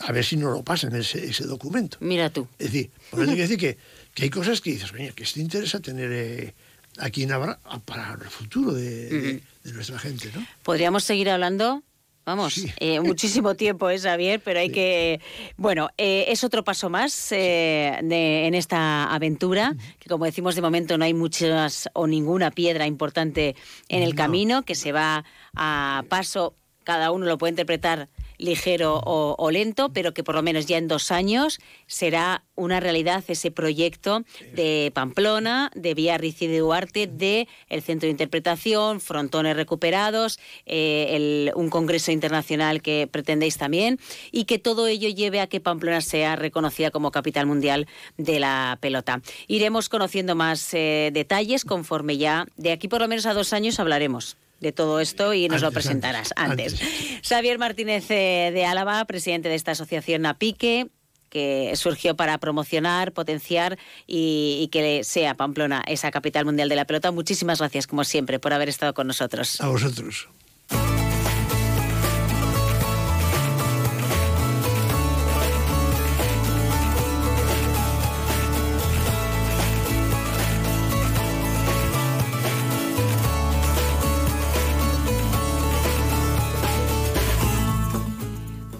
a 0.00 0.12
ver 0.12 0.24
si 0.24 0.36
nos 0.36 0.52
lo 0.52 0.62
pasan 0.62 0.94
ese, 0.94 1.24
ese 1.24 1.44
documento. 1.44 1.96
Mira 2.00 2.30
tú. 2.30 2.46
Es 2.58 2.72
decir, 2.72 2.90
por 3.10 3.22
eso 3.22 3.30
hay 3.30 3.36
que 3.36 3.42
decir 3.42 3.58
que, 3.58 3.78
que, 4.14 4.24
hay 4.24 4.30
cosas 4.30 4.60
que 4.60 4.70
dices, 4.70 4.92
oye, 4.92 5.12
que 5.14 5.24
esto 5.24 5.40
interesa 5.40 5.80
tener 5.80 6.10
eh, 6.12 6.54
aquí 6.98 7.22
en 7.22 7.30
Navarra 7.30 7.58
para 7.84 8.14
el 8.14 8.30
futuro 8.30 8.72
de, 8.72 8.82
uh 8.82 9.14
-huh. 9.14 9.22
de, 9.22 9.42
de, 9.64 9.72
nuestra 9.72 9.98
gente, 9.98 10.30
¿no? 10.34 10.46
Podríamos 10.62 11.04
seguir 11.04 11.30
hablando 11.30 11.82
Vamos, 12.26 12.54
sí. 12.54 12.72
eh, 12.78 13.00
muchísimo 13.00 13.54
tiempo, 13.54 13.88
¿eh, 13.88 13.98
Xavier? 13.98 14.40
Pero 14.40 14.58
hay 14.58 14.66
sí. 14.66 14.74
que... 14.74 15.20
Bueno, 15.56 15.88
eh, 15.96 16.24
es 16.28 16.42
otro 16.42 16.64
paso 16.64 16.90
más 16.90 17.30
eh, 17.30 18.00
de, 18.02 18.46
en 18.48 18.54
esta 18.54 19.04
aventura, 19.14 19.76
que 20.00 20.08
como 20.08 20.24
decimos 20.24 20.56
de 20.56 20.62
momento 20.62 20.98
no 20.98 21.04
hay 21.04 21.14
muchas 21.14 21.88
o 21.94 22.08
ninguna 22.08 22.50
piedra 22.50 22.86
importante 22.86 23.54
en 23.88 24.02
el 24.02 24.10
no. 24.10 24.16
camino, 24.16 24.62
que 24.62 24.74
se 24.74 24.90
va 24.90 25.24
a 25.54 26.04
paso, 26.08 26.56
cada 26.82 27.12
uno 27.12 27.26
lo 27.26 27.38
puede 27.38 27.52
interpretar 27.52 28.08
ligero 28.38 29.00
o, 29.04 29.50
lento, 29.50 29.90
pero 29.92 30.12
que 30.14 30.24
por 30.24 30.34
lo 30.34 30.42
menos 30.42 30.66
ya 30.66 30.78
en 30.78 30.88
dos 30.88 31.10
años 31.10 31.58
será 31.86 32.44
una 32.54 32.80
realidad 32.80 33.24
ese 33.28 33.50
proyecto 33.50 34.24
de 34.54 34.90
Pamplona, 34.94 35.70
de 35.74 35.94
Biarritz 35.94 36.42
y 36.42 36.46
de 36.46 36.58
Duarte, 36.58 37.06
de 37.06 37.48
el 37.68 37.82
Centro 37.82 38.06
de 38.06 38.12
Interpretación, 38.12 39.00
frontones 39.00 39.56
recuperados, 39.56 40.38
eh, 40.64 41.08
el, 41.10 41.52
un 41.54 41.70
congreso 41.70 42.12
internacional 42.12 42.82
que 42.82 43.08
pretendéis 43.10 43.58
también, 43.58 43.98
y 44.32 44.44
que 44.44 44.58
todo 44.58 44.86
ello 44.86 45.08
lleve 45.08 45.40
a 45.40 45.46
que 45.46 45.60
Pamplona 45.60 46.00
sea 46.00 46.36
reconocida 46.36 46.90
como 46.90 47.10
capital 47.10 47.46
mundial 47.46 47.86
de 48.16 48.40
la 48.40 48.78
pelota. 48.80 49.20
Iremos 49.46 49.88
conociendo 49.88 50.34
más 50.34 50.72
eh, 50.74 51.10
detalles 51.12 51.64
conforme 51.64 52.16
ya, 52.16 52.46
de 52.56 52.72
aquí 52.72 52.88
por 52.88 53.00
lo 53.00 53.08
menos 53.08 53.26
a 53.26 53.34
dos 53.34 53.52
años 53.52 53.78
hablaremos. 53.80 54.36
De 54.60 54.72
todo 54.72 55.00
esto 55.00 55.34
y 55.34 55.48
nos 55.48 55.62
lo 55.62 55.70
presentarás 55.72 56.32
antes, 56.36 56.74
antes. 56.74 56.82
antes. 56.82 57.28
Xavier 57.28 57.58
Martínez 57.58 58.10
eh, 58.10 58.50
de 58.52 58.64
Álava, 58.64 59.04
presidente 59.04 59.48
de 59.48 59.54
esta 59.54 59.72
asociación 59.72 60.26
APIQUE 60.26 60.88
que 61.28 61.72
surgió 61.76 62.16
para 62.16 62.38
promocionar, 62.38 63.12
potenciar 63.12 63.78
y, 64.06 64.60
y 64.62 64.68
que 64.68 65.04
sea 65.04 65.34
Pamplona 65.34 65.82
esa 65.86 66.10
capital 66.10 66.44
mundial 66.44 66.68
de 66.68 66.76
la 66.76 66.84
pelota. 66.84 67.10
Muchísimas 67.10 67.58
gracias, 67.58 67.86
como 67.86 68.04
siempre, 68.04 68.38
por 68.38 68.52
haber 68.52 68.68
estado 68.68 68.94
con 68.94 69.06
nosotros. 69.06 69.60
A 69.60 69.68
vosotros. 69.68 70.28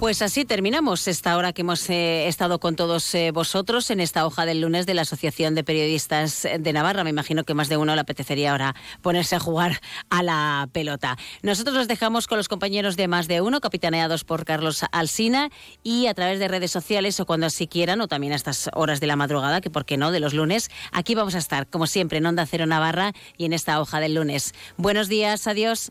Pues 0.07 0.23
así 0.23 0.45
terminamos 0.45 1.09
esta 1.09 1.37
hora 1.37 1.53
que 1.53 1.63
hemos 1.63 1.91
eh, 1.91 2.29
estado 2.29 2.61
con 2.61 2.77
todos 2.77 3.13
eh, 3.17 3.33
vosotros 3.33 3.91
en 3.91 3.99
esta 3.99 4.25
hoja 4.25 4.47
del 4.47 4.61
lunes 4.61 4.87
de 4.87 4.95
la 4.95 5.03
Asociación 5.03 5.57
de 5.57 5.65
Periodistas 5.65 6.47
de 6.61 6.73
Navarra. 6.73 7.03
Me 7.03 7.11
imagino 7.11 7.43
que 7.43 7.55
más 7.55 7.69
de 7.69 7.77
uno 7.77 7.93
le 7.93 8.03
apetecería 8.03 8.53
ahora 8.53 8.77
ponerse 9.03 9.35
a 9.35 9.41
jugar 9.41 9.81
a 10.09 10.23
la 10.23 10.69
pelota. 10.71 11.19
Nosotros 11.43 11.75
los 11.75 11.89
dejamos 11.89 12.29
con 12.29 12.39
los 12.39 12.47
compañeros 12.47 12.97
de 12.97 13.09
más 13.09 13.27
de 13.27 13.41
uno, 13.41 13.61
capitaneados 13.61 14.23
por 14.23 14.45
Carlos 14.45 14.85
Alsina, 14.93 15.51
y 15.83 16.07
a 16.07 16.15
través 16.15 16.39
de 16.39 16.47
redes 16.47 16.71
sociales 16.71 17.19
o 17.19 17.27
cuando 17.27 17.49
así 17.49 17.67
quieran, 17.67 18.01
o 18.01 18.07
también 18.07 18.33
a 18.33 18.37
estas 18.37 18.71
horas 18.75 19.01
de 19.01 19.09
la 19.09 19.17
madrugada, 19.17 19.61
que 19.61 19.71
por 19.71 19.87
qué 19.87 19.97
no, 19.97 20.13
de 20.13 20.21
los 20.21 20.35
lunes. 20.35 20.71
Aquí 20.93 21.17
vamos 21.17 21.35
a 21.35 21.39
estar, 21.39 21.67
como 21.67 21.89
siempre, 21.89 22.19
en 22.19 22.27
Onda 22.27 22.47
Cero 22.47 22.67
Navarra 22.67 23.13
y 23.37 23.47
en 23.47 23.53
esta 23.53 23.81
hoja 23.81 23.99
del 23.99 24.15
lunes. 24.15 24.55
Buenos 24.77 25.09
días, 25.09 25.49
adiós. 25.49 25.91